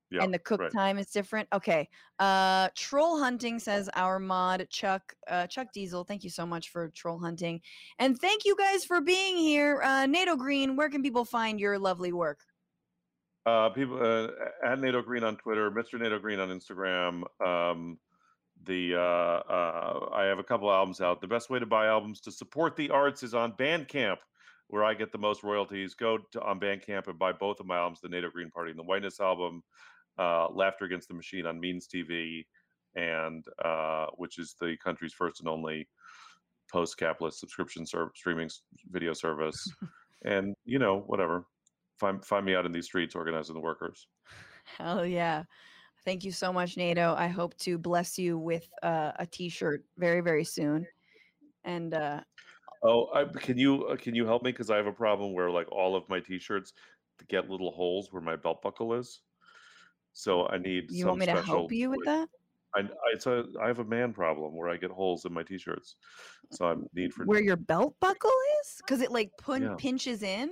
[0.10, 0.72] yeah, and the cook right.
[0.72, 1.50] time is different.
[1.52, 1.90] Okay.
[2.20, 6.06] Uh troll hunting says our mod Chuck uh Chuck Diesel.
[6.06, 7.60] Thank you so much for troll hunting.
[8.00, 9.82] And thank you guys for being here.
[9.84, 12.40] Uh Nato Green, where can people find your lovely work?
[13.46, 14.30] Uh, people uh,
[14.66, 16.00] at Nato Green on Twitter, Mr.
[16.00, 17.24] Nato Green on Instagram.
[17.46, 17.98] Um,
[18.66, 21.20] the uh, uh, I have a couple albums out.
[21.20, 24.18] The best way to buy albums to support the arts is on Bandcamp,
[24.68, 25.94] where I get the most royalties.
[25.94, 28.80] Go to on Bandcamp and buy both of my albums: the Nato Green Party and
[28.80, 29.62] the Whiteness album,
[30.18, 32.46] uh, Laughter Against the Machine on Means TV,
[32.96, 35.90] and uh, which is the country's first and only
[36.72, 39.58] post-capitalist subscription ser- streaming s- video service.
[40.24, 41.46] and you know, whatever.
[42.04, 44.08] Find find me out in these streets organizing the workers.
[44.78, 45.44] Hell yeah.
[46.04, 47.16] Thank you so much, Nato.
[47.18, 50.86] I hope to bless you with uh, a t-shirt very, very soon.
[51.64, 52.20] And uh
[52.84, 54.52] Oh, I, can you uh, can you help me?
[54.52, 56.74] Because I have a problem where like all of my T-shirts
[57.30, 59.22] get little holes where my belt buckle is.
[60.12, 60.92] So I need.
[60.92, 62.28] you want me to help you with that?
[62.76, 65.44] I, I it's a I have a man problem where I get holes in my
[65.44, 65.96] T-shirts,
[66.52, 67.24] so I need for.
[67.24, 68.82] Where your belt buckle is?
[68.84, 69.76] Because it like pun- Yeah.
[69.78, 70.52] pinches in.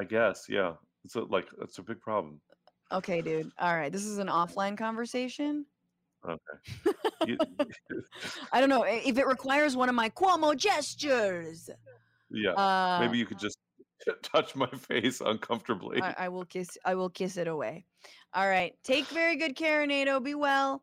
[0.00, 0.72] I guess yeah.
[1.04, 2.40] It's a, like it's a big problem.
[2.92, 3.50] Okay, dude.
[3.58, 3.92] All right.
[3.92, 5.66] This is an offline conversation.
[6.26, 6.96] Okay.
[7.26, 7.38] You-
[8.52, 11.68] I don't know if it requires one of my Cuomo gestures.
[12.30, 12.52] yeah.
[12.52, 13.58] Uh, Maybe you could just
[14.22, 16.00] touch my face uncomfortably.
[16.00, 16.78] I, I will kiss.
[16.84, 17.84] I will kiss it away.
[18.32, 18.72] All right.
[18.84, 20.20] Take very good care, Nato.
[20.20, 20.82] Be well.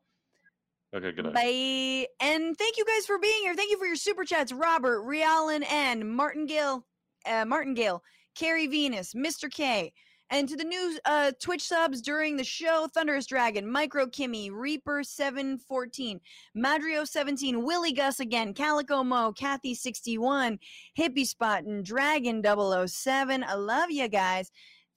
[0.95, 1.11] okay.
[1.11, 1.33] Good night.
[1.33, 2.07] Bye.
[2.19, 3.55] And thank you guys for being here.
[3.55, 6.85] Thank you for your super chats, Robert, Rialan and Martin Gale,
[7.25, 8.03] uh, Martin Gale,
[8.35, 9.51] Carrie Venus, Mr.
[9.51, 9.91] K.
[10.31, 15.03] And to the new uh, Twitch subs during the show, Thunderous Dragon, Micro Kimmy, Reaper
[15.03, 16.21] 714,
[16.55, 20.57] Madrio 17, Willie Gus again, Calico Mo, Kathy 61,
[20.97, 23.43] Hippie Spot, and Dragon 007.
[23.43, 24.51] I love you guys.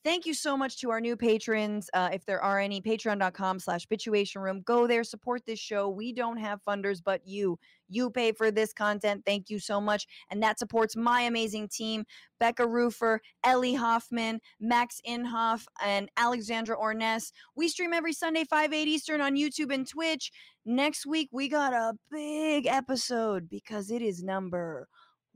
[0.05, 1.89] Thank you so much to our new patrons.
[1.95, 4.61] Uh, if there are any, patreon.com slash situation room.
[4.61, 5.89] Go there, support this show.
[5.89, 7.59] We don't have funders, but you.
[7.89, 9.23] You pay for this content.
[9.25, 10.07] Thank you so much.
[10.31, 12.05] And that supports my amazing team
[12.39, 17.33] Becca Rufer, Ellie Hoffman, Max Inhoff, and Alexandra Orness.
[17.57, 20.31] We stream every Sunday, 5, 8 Eastern on YouTube and Twitch.
[20.67, 24.87] Next week, we got a big episode because it is number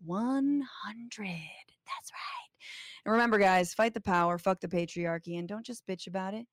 [0.05, 0.63] 100.
[1.17, 2.38] That's right.
[3.05, 6.47] And remember, guys, fight the power, fuck the patriarchy, and don't just bitch about it.